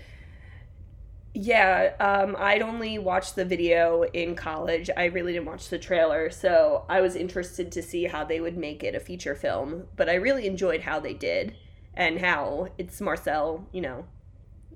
Yeah, 1.35 1.95
um, 1.99 2.37
I'd 2.39 2.63
only 2.63 2.99
watched 2.99 3.35
the 3.35 3.45
video 3.45 4.03
in 4.03 4.37
college. 4.37 4.89
I 4.97 5.07
really 5.07 5.33
didn't 5.33 5.47
watch 5.47 5.69
the 5.69 5.79
trailer, 5.79 6.31
so 6.31 6.85
I 6.91 7.01
was 7.01 7.17
interested 7.17 7.73
to 7.73 7.83
see 7.83 8.05
how 8.05 8.23
they 8.23 8.39
would 8.39 8.59
make 8.59 8.85
it 8.85 8.95
a 8.95 9.01
feature 9.01 9.35
film. 9.35 9.89
But 9.97 10.11
I 10.11 10.15
really 10.15 10.47
enjoyed 10.47 10.83
how 10.83 11.01
they 11.01 11.15
did 11.15 11.57
and 11.95 12.21
how 12.21 12.69
it's 12.79 13.01
Marcel, 13.01 13.67
you 13.73 13.81
know, 13.81 14.05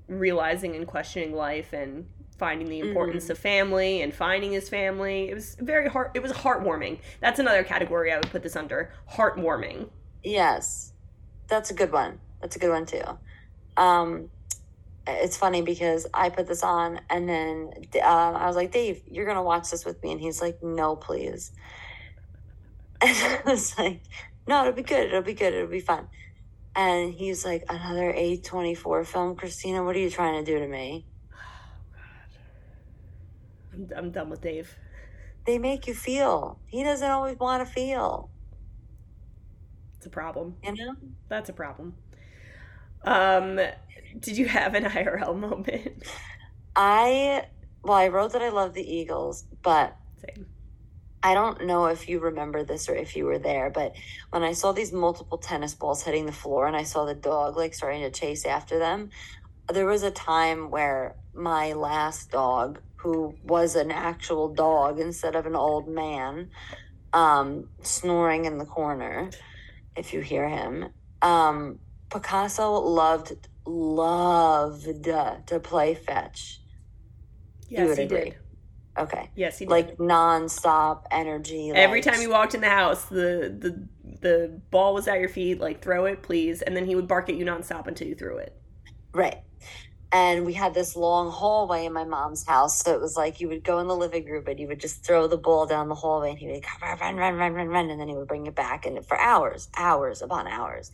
realizing 0.08 0.74
and 0.76 0.86
questioning 0.86 1.34
life 1.34 1.72
and 1.72 2.06
finding 2.38 2.68
the 2.68 2.80
importance 2.80 3.30
of 3.30 3.38
family 3.38 4.02
and 4.02 4.14
finding 4.14 4.52
his 4.52 4.68
family. 4.68 5.30
It 5.30 5.34
was 5.34 5.56
very 5.58 5.88
heart. 5.88 6.12
It 6.14 6.22
was 6.22 6.32
heartwarming. 6.32 6.98
That's 7.20 7.38
another 7.38 7.64
category 7.64 8.12
I 8.12 8.16
would 8.16 8.30
put 8.30 8.42
this 8.42 8.56
under. 8.56 8.92
Heartwarming. 9.12 9.88
Yes, 10.22 10.92
that's 11.48 11.70
a 11.70 11.74
good 11.74 11.92
one. 11.92 12.20
That's 12.40 12.56
a 12.56 12.58
good 12.58 12.70
one 12.70 12.86
too. 12.86 13.02
Um, 13.76 14.30
it's 15.06 15.36
funny 15.36 15.62
because 15.62 16.06
I 16.12 16.30
put 16.30 16.46
this 16.46 16.62
on 16.62 17.00
and 17.08 17.28
then 17.28 17.70
um, 18.02 18.36
I 18.36 18.46
was 18.46 18.56
like, 18.56 18.72
Dave, 18.72 19.02
you're 19.10 19.26
gonna 19.26 19.42
watch 19.42 19.70
this 19.70 19.84
with 19.84 20.02
me, 20.02 20.12
and 20.12 20.20
he's 20.20 20.40
like, 20.40 20.62
No, 20.62 20.96
please. 20.96 21.52
And 23.02 23.14
I 23.14 23.50
was 23.50 23.76
like, 23.78 24.00
No, 24.46 24.62
it'll 24.62 24.72
be 24.72 24.82
good. 24.82 25.08
It'll 25.08 25.22
be 25.22 25.34
good. 25.34 25.54
It'll 25.54 25.68
be 25.68 25.80
fun. 25.80 26.08
And 26.76 27.14
he's 27.14 27.44
like, 27.44 27.64
Another 27.68 28.10
A 28.12 28.36
twenty 28.38 28.74
four 28.74 29.04
film, 29.04 29.36
Christina. 29.36 29.84
What 29.84 29.96
are 29.96 30.00
you 30.00 30.10
trying 30.10 30.44
to 30.44 30.50
do 30.52 30.58
to 30.58 30.68
me? 30.68 31.06
I'm, 33.72 33.88
I'm 33.96 34.10
done 34.10 34.30
with 34.30 34.40
Dave. 34.42 34.74
They 35.46 35.58
make 35.58 35.86
you 35.86 35.94
feel. 35.94 36.58
He 36.66 36.82
doesn't 36.84 37.10
always 37.10 37.38
want 37.38 37.66
to 37.66 37.72
feel. 37.72 38.30
It's 39.96 40.06
a 40.06 40.10
problem. 40.10 40.56
You 40.62 40.74
know. 40.74 40.94
That's 41.28 41.48
a 41.48 41.52
problem. 41.52 41.94
Um, 43.04 43.60
did 44.20 44.36
you 44.36 44.46
have 44.46 44.74
an 44.74 44.84
IRL 44.84 45.38
moment? 45.38 46.04
I 46.74 47.46
well, 47.82 47.94
I 47.94 48.08
wrote 48.08 48.32
that 48.32 48.42
I 48.42 48.48
love 48.50 48.74
the 48.74 48.82
Eagles, 48.82 49.44
but 49.62 49.96
Same. 50.16 50.46
I 51.26 51.34
don't 51.34 51.66
know 51.66 51.86
if 51.86 52.08
you 52.08 52.20
remember 52.20 52.62
this 52.62 52.88
or 52.88 52.94
if 52.94 53.16
you 53.16 53.24
were 53.24 53.40
there, 53.40 53.68
but 53.68 53.96
when 54.30 54.44
I 54.44 54.52
saw 54.52 54.70
these 54.70 54.92
multiple 54.92 55.38
tennis 55.38 55.74
balls 55.74 56.04
hitting 56.04 56.24
the 56.24 56.30
floor 56.30 56.68
and 56.68 56.76
I 56.76 56.84
saw 56.84 57.04
the 57.04 57.16
dog 57.16 57.56
like 57.56 57.74
starting 57.74 58.02
to 58.02 58.12
chase 58.12 58.46
after 58.46 58.78
them, 58.78 59.10
there 59.68 59.86
was 59.86 60.04
a 60.04 60.12
time 60.12 60.70
where 60.70 61.16
my 61.34 61.72
last 61.72 62.30
dog, 62.30 62.80
who 62.94 63.34
was 63.42 63.74
an 63.74 63.90
actual 63.90 64.54
dog 64.54 65.00
instead 65.00 65.34
of 65.34 65.46
an 65.46 65.56
old 65.56 65.88
man, 65.88 66.48
um, 67.12 67.70
snoring 67.82 68.44
in 68.44 68.58
the 68.58 68.64
corner, 68.64 69.28
if 69.96 70.12
you 70.12 70.20
hear 70.20 70.48
him, 70.48 70.90
um, 71.22 71.80
Picasso 72.08 72.70
loved 72.70 73.48
loved 73.66 74.84
to 74.84 75.60
play 75.60 75.96
fetch. 75.96 76.60
Yes, 77.68 77.98
he 77.98 78.04
agree. 78.04 78.24
did. 78.30 78.36
Okay. 78.98 79.30
Yes, 79.34 79.58
he 79.58 79.66
did. 79.66 79.70
Like 79.70 79.98
nonstop 79.98 81.04
energy. 81.10 81.70
Every 81.74 82.00
like- 82.02 82.12
time 82.12 82.22
you 82.22 82.30
walked 82.30 82.54
in 82.54 82.60
the 82.60 82.70
house, 82.70 83.04
the 83.06 83.54
the 83.58 83.88
the 84.20 84.60
ball 84.70 84.94
was 84.94 85.06
at 85.08 85.20
your 85.20 85.28
feet. 85.28 85.60
Like 85.60 85.82
throw 85.82 86.06
it, 86.06 86.22
please, 86.22 86.62
and 86.62 86.76
then 86.76 86.86
he 86.86 86.94
would 86.94 87.08
bark 87.08 87.28
at 87.28 87.36
you 87.36 87.44
nonstop 87.44 87.86
until 87.86 88.08
you 88.08 88.14
threw 88.14 88.38
it. 88.38 88.56
Right. 89.12 89.38
And 90.12 90.46
we 90.46 90.52
had 90.52 90.72
this 90.72 90.94
long 90.94 91.30
hallway 91.30 91.84
in 91.84 91.92
my 91.92 92.04
mom's 92.04 92.46
house. 92.46 92.80
So 92.80 92.94
it 92.94 93.00
was 93.00 93.16
like 93.16 93.40
you 93.40 93.48
would 93.48 93.64
go 93.64 93.80
in 93.80 93.88
the 93.88 93.96
living 93.96 94.24
room 94.24 94.44
and 94.46 94.58
you 94.58 94.68
would 94.68 94.80
just 94.80 95.04
throw 95.04 95.26
the 95.26 95.36
ball 95.36 95.66
down 95.66 95.88
the 95.88 95.96
hallway 95.96 96.30
and 96.30 96.38
he 96.38 96.46
would 96.46 96.64
run, 96.80 96.98
run, 96.98 97.16
run, 97.16 97.34
run, 97.34 97.52
run, 97.52 97.68
run. 97.68 97.90
And 97.90 98.00
then 98.00 98.08
he 98.08 98.14
would 98.14 98.28
bring 98.28 98.46
it 98.46 98.54
back 98.54 98.86
and 98.86 99.04
for 99.04 99.18
hours, 99.18 99.68
hours 99.76 100.22
upon 100.22 100.46
hours. 100.46 100.92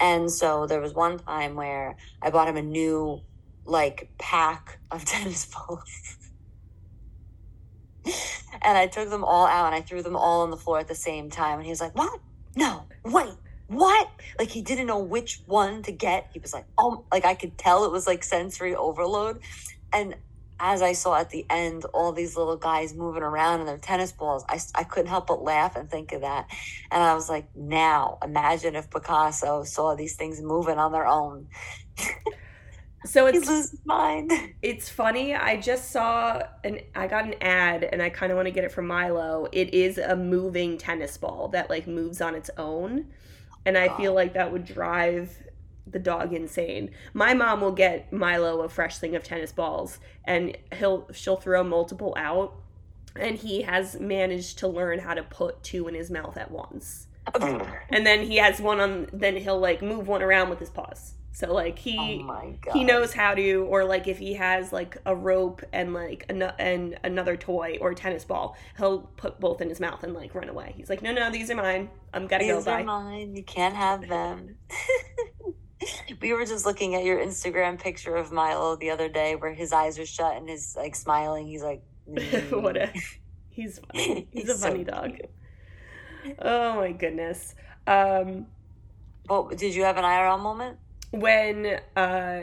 And 0.00 0.30
so 0.30 0.66
there 0.66 0.80
was 0.80 0.94
one 0.94 1.18
time 1.18 1.56
where 1.56 1.96
I 2.22 2.30
bought 2.30 2.48
him 2.48 2.56
a 2.56 2.62
new 2.62 3.20
like 3.66 4.08
pack 4.18 4.78
of 4.90 5.04
tennis 5.04 5.46
balls. 5.46 6.16
And 8.62 8.78
I 8.78 8.86
took 8.86 9.10
them 9.10 9.24
all 9.24 9.46
out 9.46 9.66
and 9.66 9.74
I 9.74 9.80
threw 9.80 10.02
them 10.02 10.16
all 10.16 10.42
on 10.42 10.50
the 10.50 10.56
floor 10.56 10.78
at 10.78 10.88
the 10.88 10.94
same 10.94 11.30
time. 11.30 11.58
And 11.58 11.64
he 11.64 11.70
was 11.70 11.80
like, 11.80 11.96
What? 11.96 12.20
No, 12.56 12.84
wait, 13.04 13.34
what? 13.66 14.08
Like 14.38 14.50
he 14.50 14.62
didn't 14.62 14.86
know 14.86 14.98
which 14.98 15.40
one 15.46 15.82
to 15.82 15.92
get. 15.92 16.30
He 16.32 16.38
was 16.38 16.52
like, 16.52 16.66
Oh, 16.78 17.04
like 17.12 17.24
I 17.24 17.34
could 17.34 17.58
tell 17.58 17.84
it 17.84 17.92
was 17.92 18.06
like 18.06 18.24
sensory 18.24 18.74
overload. 18.74 19.40
And 19.92 20.16
as 20.60 20.82
I 20.82 20.92
saw 20.92 21.16
at 21.16 21.30
the 21.30 21.44
end, 21.50 21.84
all 21.86 22.12
these 22.12 22.36
little 22.36 22.56
guys 22.56 22.94
moving 22.94 23.22
around 23.22 23.60
in 23.60 23.66
their 23.66 23.78
tennis 23.78 24.12
balls, 24.12 24.44
I, 24.48 24.60
I 24.74 24.84
couldn't 24.84 25.08
help 25.08 25.26
but 25.26 25.42
laugh 25.42 25.76
and 25.76 25.90
think 25.90 26.12
of 26.12 26.20
that. 26.20 26.48
And 26.90 27.02
I 27.02 27.14
was 27.14 27.28
like, 27.28 27.54
now 27.56 28.18
imagine 28.22 28.76
if 28.76 28.88
Picasso 28.88 29.64
saw 29.64 29.94
these 29.94 30.14
things 30.14 30.40
moving 30.40 30.78
on 30.78 30.92
their 30.92 31.06
own. 31.06 31.48
So 33.04 33.26
it's 33.26 33.48
his 33.48 33.76
mind. 33.84 34.32
it's 34.62 34.88
funny. 34.88 35.34
I 35.34 35.56
just 35.60 35.90
saw 35.90 36.42
an 36.64 36.80
I 36.94 37.06
got 37.06 37.24
an 37.24 37.34
ad, 37.40 37.84
and 37.84 38.02
I 38.02 38.10
kind 38.10 38.32
of 38.32 38.36
want 38.36 38.46
to 38.46 38.52
get 38.52 38.64
it 38.64 38.72
from 38.72 38.86
Milo. 38.86 39.46
It 39.52 39.74
is 39.74 39.98
a 39.98 40.16
moving 40.16 40.78
tennis 40.78 41.16
ball 41.18 41.48
that 41.48 41.68
like 41.70 41.86
moves 41.86 42.20
on 42.20 42.34
its 42.34 42.50
own, 42.56 43.06
and 43.66 43.76
I 43.76 43.94
feel 43.96 44.12
Oh. 44.12 44.14
like 44.14 44.32
that 44.34 44.52
would 44.52 44.64
drive 44.64 45.36
the 45.86 45.98
dog 45.98 46.32
insane. 46.32 46.90
My 47.12 47.34
mom 47.34 47.60
will 47.60 47.72
get 47.72 48.10
Milo 48.12 48.62
a 48.62 48.68
fresh 48.70 48.98
thing 48.98 49.14
of 49.14 49.22
tennis 49.22 49.52
balls, 49.52 49.98
and 50.24 50.56
he'll 50.78 51.06
she'll 51.12 51.36
throw 51.36 51.62
multiple 51.62 52.14
out, 52.16 52.54
and 53.16 53.36
he 53.36 53.62
has 53.62 54.00
managed 54.00 54.58
to 54.60 54.68
learn 54.68 54.98
how 55.00 55.12
to 55.14 55.22
put 55.22 55.62
two 55.62 55.88
in 55.88 55.94
his 55.94 56.10
mouth 56.10 56.36
at 56.38 56.50
once. 56.50 57.06
And 57.90 58.06
then 58.06 58.22
he 58.22 58.36
has 58.36 58.60
one 58.60 58.80
on. 58.80 59.08
Then 59.12 59.36
he'll 59.36 59.58
like 59.60 59.82
move 59.82 60.08
one 60.08 60.22
around 60.22 60.48
with 60.48 60.58
his 60.58 60.70
paws. 60.70 61.14
So 61.34 61.52
like 61.52 61.80
he 61.80 61.98
oh 61.98 62.48
he 62.72 62.84
knows 62.84 63.12
how 63.12 63.34
to 63.34 63.66
or 63.68 63.84
like 63.84 64.06
if 64.06 64.18
he 64.18 64.34
has 64.34 64.72
like 64.72 64.96
a 65.04 65.16
rope 65.16 65.62
and 65.72 65.92
like 65.92 66.24
an- 66.28 66.42
and 66.60 66.96
another 67.02 67.36
toy 67.36 67.76
or 67.80 67.90
a 67.90 67.94
tennis 67.96 68.24
ball 68.24 68.56
he'll 68.76 69.00
put 69.00 69.40
both 69.40 69.60
in 69.60 69.68
his 69.68 69.80
mouth 69.80 70.04
and 70.04 70.14
like 70.14 70.32
run 70.32 70.48
away 70.48 70.72
he's 70.76 70.88
like 70.88 71.02
no 71.02 71.12
no 71.12 71.32
these 71.32 71.50
are 71.50 71.56
mine 71.56 71.90
i'm 72.12 72.28
gotta 72.28 72.46
go 72.46 72.54
These 72.58 72.68
are 72.68 72.78
bye 72.78 72.84
mine. 72.84 73.34
You 73.34 73.42
can't 73.42 73.74
have 73.74 74.08
them. 74.08 74.54
we 76.20 76.32
were 76.32 76.46
just 76.46 76.64
looking 76.64 76.94
at 76.94 77.02
your 77.04 77.18
Instagram 77.18 77.80
picture 77.80 78.14
of 78.14 78.30
Milo 78.30 78.76
the 78.76 78.90
other 78.90 79.08
day 79.08 79.34
where 79.34 79.52
his 79.52 79.72
eyes 79.72 79.98
are 79.98 80.06
shut 80.06 80.36
and 80.36 80.48
his 80.48 80.76
like 80.76 80.94
smiling. 80.94 81.48
He's 81.48 81.64
like, 81.64 81.82
what 82.50 82.76
a 82.76 82.92
he's 83.50 83.80
funny 83.92 84.28
he's, 84.32 84.48
a 84.48 84.56
so 84.56 84.68
funny 84.68 84.84
dog 84.84 85.16
cute. 85.16 86.36
oh 86.38 86.76
my 86.76 86.92
goodness 86.92 87.54
um 87.86 88.46
But 89.26 89.56
did 89.58 89.74
you 89.74 89.82
have 89.82 89.96
an 89.96 90.04
IRL 90.04 90.40
moment? 90.40 90.78
When 91.20 91.80
uh 91.96 92.40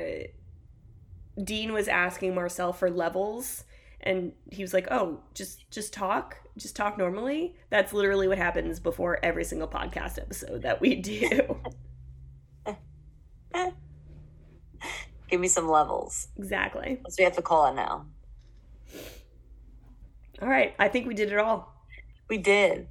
dean 1.43 1.73
was 1.73 1.87
asking 1.87 2.35
marcel 2.35 2.73
for 2.73 2.89
levels 2.89 3.63
and 4.01 4.33
he 4.51 4.61
was 4.63 4.73
like 4.73 4.87
oh 4.91 5.19
just 5.33 5.69
just 5.71 5.93
talk 5.93 6.37
just 6.57 6.75
talk 6.75 6.97
normally 6.97 7.55
that's 7.69 7.93
literally 7.93 8.27
what 8.27 8.37
happens 8.37 8.79
before 8.79 9.19
every 9.23 9.43
single 9.43 9.67
podcast 9.67 10.17
episode 10.19 10.61
that 10.63 10.81
we 10.81 10.95
do 10.95 11.57
Give 15.29 15.39
me 15.39 15.47
some 15.47 15.69
levels. 15.69 16.27
exactly 16.37 16.99
So 17.07 17.15
we 17.19 17.23
have 17.23 17.35
to 17.37 17.41
call 17.41 17.67
it 17.71 17.75
now. 17.75 18.05
all 20.41 20.47
right 20.49 20.75
i 20.77 20.87
think 20.89 21.07
we 21.07 21.13
did 21.13 21.31
it 21.31 21.37
all 21.37 21.73
We 22.29 22.37
did. 22.37 22.87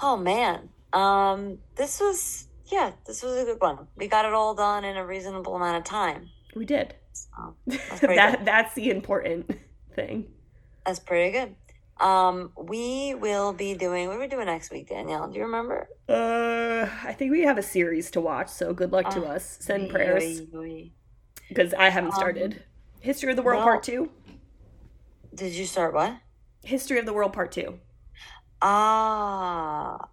Oh 0.00 0.16
man. 0.16 0.70
Um 0.92 1.58
this 1.76 2.00
was 2.00 2.48
yeah, 2.66 2.92
this 3.06 3.22
was 3.22 3.36
a 3.38 3.44
good 3.44 3.60
one. 3.60 3.86
We 3.96 4.08
got 4.08 4.24
it 4.24 4.32
all 4.32 4.54
done 4.54 4.84
in 4.84 4.96
a 4.96 5.04
reasonable 5.06 5.56
amount 5.56 5.76
of 5.78 5.84
time. 5.84 6.30
we 6.54 6.64
did 6.64 6.94
So 7.12 7.56
that's 7.66 8.00
that 8.00 8.38
good. 8.38 8.46
that's 8.46 8.74
the 8.74 8.90
important 8.90 9.50
thing 9.94 10.26
That's 10.86 10.98
pretty 11.00 11.32
good. 11.32 11.54
Um, 12.00 12.50
we 12.56 13.14
will 13.14 13.52
be 13.52 13.74
doing 13.74 14.08
what 14.08 14.16
are 14.16 14.20
we 14.20 14.26
doing 14.26 14.46
next 14.46 14.72
week, 14.72 14.88
Danielle? 14.88 15.28
Do 15.28 15.38
you 15.38 15.44
remember? 15.44 15.88
uh 16.08 16.88
i 17.04 17.12
think 17.12 17.30
we 17.30 17.42
have 17.42 17.58
a 17.58 17.62
series 17.62 18.10
to 18.10 18.20
watch 18.20 18.48
so 18.48 18.74
good 18.74 18.90
luck 18.92 19.08
to 19.10 19.24
Oh, 19.24 19.28
us 19.36 19.56
send 19.60 19.84
Oy, 19.84 19.88
prayers 19.88 20.40
because 21.48 21.72
i 21.74 21.88
haven't 21.90 22.10
Um, 22.12 22.16
started 22.16 22.64
history 23.00 23.30
of 23.30 23.36
the 23.36 23.42
world 23.42 23.58
well- 23.58 23.66
part 23.68 23.82
two 23.84 24.10
Did 25.34 25.52
you 25.52 25.64
start 25.66 25.94
what? 25.94 26.12
history 26.64 26.98
of 26.98 27.06
the 27.06 27.12
world 27.12 27.32
part 27.32 27.52
two 27.52 27.78
Ah, 28.60 30.08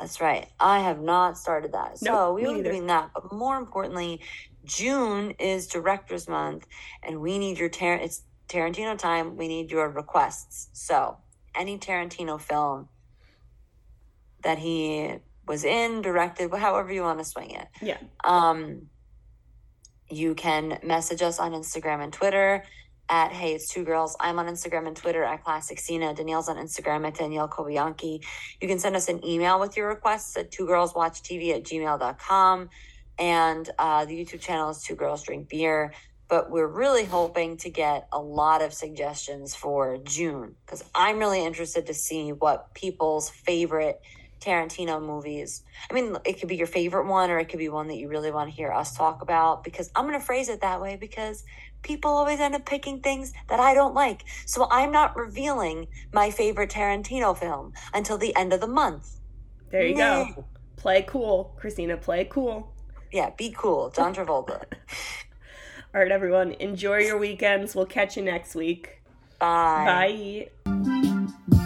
that's 0.00 0.20
right. 0.20 0.48
I 0.60 0.80
have 0.80 1.00
not 1.00 1.36
started 1.38 1.72
that. 1.72 1.98
So 1.98 2.04
Nope, 2.06 2.36
we 2.36 2.46
will 2.46 2.54
be 2.54 2.62
doing 2.62 2.86
that. 2.86 3.10
But 3.14 3.32
more 3.32 3.56
importantly, 3.56 4.20
June 4.64 5.32
is 5.38 5.66
Directors 5.66 6.28
Month, 6.28 6.66
and 7.02 7.20
we 7.20 7.38
need 7.38 7.58
your 7.58 7.68
Tar- 7.68 7.94
it's 7.94 8.22
Tarantino 8.48 8.96
time. 8.96 9.36
We 9.36 9.48
need 9.48 9.70
your 9.70 9.88
requests. 9.88 10.68
So 10.72 11.18
any 11.54 11.78
Tarantino 11.78 12.40
film 12.40 12.88
that 14.42 14.58
he 14.58 15.16
was 15.46 15.64
in, 15.64 16.02
directed, 16.02 16.52
however 16.54 16.92
you 16.92 17.02
want 17.02 17.18
to 17.18 17.24
swing 17.24 17.50
it. 17.50 17.66
yeah 17.82 17.96
Um, 18.22 18.88
you 20.10 20.34
can 20.34 20.78
message 20.82 21.22
us 21.22 21.38
on 21.38 21.52
Instagram 21.52 22.02
and 22.02 22.12
Twitter 22.12 22.64
at 23.08 23.32
Hey 23.32 23.54
It's 23.54 23.68
Two 23.72 23.84
Girls. 23.84 24.16
I'm 24.20 24.38
on 24.38 24.46
Instagram 24.46 24.86
and 24.86 24.96
Twitter 24.96 25.22
at 25.22 25.44
Classic 25.44 25.78
Stina. 25.78 26.14
Danielle's 26.14 26.48
on 26.48 26.56
Instagram 26.56 27.06
at 27.06 27.14
Danielle 27.14 27.48
Cobianchi. 27.48 28.22
You 28.60 28.68
can 28.68 28.78
send 28.78 28.96
us 28.96 29.08
an 29.08 29.24
email 29.24 29.58
with 29.58 29.76
your 29.76 29.88
requests 29.88 30.36
at 30.36 30.50
two 30.50 30.66
girls 30.66 30.94
watch 30.94 31.22
TV 31.22 31.54
at 31.54 31.64
gmail.com. 31.64 32.68
And 33.18 33.70
uh, 33.78 34.04
the 34.04 34.14
YouTube 34.14 34.40
channel 34.40 34.70
is 34.70 34.82
Two 34.82 34.94
Girls 34.94 35.22
Drink 35.24 35.48
Beer. 35.48 35.92
But 36.28 36.50
we're 36.50 36.68
really 36.68 37.04
hoping 37.04 37.56
to 37.58 37.70
get 37.70 38.06
a 38.12 38.20
lot 38.20 38.60
of 38.60 38.74
suggestions 38.74 39.54
for 39.54 39.96
June 40.04 40.56
because 40.66 40.84
I'm 40.94 41.18
really 41.18 41.42
interested 41.42 41.86
to 41.86 41.94
see 41.94 42.32
what 42.32 42.74
people's 42.74 43.30
favorite 43.30 44.00
Tarantino 44.40 45.04
movies. 45.04 45.64
I 45.90 45.94
mean, 45.94 46.16
it 46.24 46.38
could 46.38 46.48
be 46.48 46.56
your 46.56 46.66
favorite 46.66 47.06
one 47.06 47.30
or 47.30 47.38
it 47.38 47.48
could 47.48 47.58
be 47.58 47.68
one 47.68 47.88
that 47.88 47.96
you 47.96 48.08
really 48.08 48.30
want 48.30 48.50
to 48.50 48.54
hear 48.54 48.72
us 48.72 48.94
talk 48.94 49.22
about 49.22 49.64
because 49.64 49.90
I'm 49.96 50.06
going 50.06 50.18
to 50.18 50.24
phrase 50.24 50.48
it 50.48 50.60
that 50.60 50.80
way 50.80 50.96
because 50.96 51.44
people 51.82 52.10
always 52.10 52.40
end 52.40 52.54
up 52.54 52.66
picking 52.66 53.00
things 53.00 53.32
that 53.48 53.60
I 53.60 53.74
don't 53.74 53.94
like. 53.94 54.24
So 54.46 54.66
I'm 54.70 54.92
not 54.92 55.16
revealing 55.16 55.88
my 56.12 56.30
favorite 56.30 56.70
Tarantino 56.70 57.36
film 57.36 57.72
until 57.94 58.18
the 58.18 58.34
end 58.36 58.52
of 58.52 58.60
the 58.60 58.66
month. 58.66 59.20
There 59.70 59.86
you 59.86 59.96
go. 59.96 60.44
Play 60.76 61.02
cool, 61.02 61.54
Christina. 61.56 61.96
Play 61.96 62.26
cool. 62.30 62.72
Yeah, 63.12 63.30
be 63.36 63.54
cool. 63.56 63.90
John 63.90 64.14
Travolta. 64.14 64.64
All 65.94 66.02
right, 66.02 66.12
everyone. 66.12 66.52
Enjoy 66.52 66.98
your 66.98 67.18
weekends. 67.18 67.74
We'll 67.74 67.86
catch 67.86 68.16
you 68.16 68.22
next 68.22 68.54
week. 68.54 69.02
Bye. 69.38 70.48
Bye. 70.66 71.64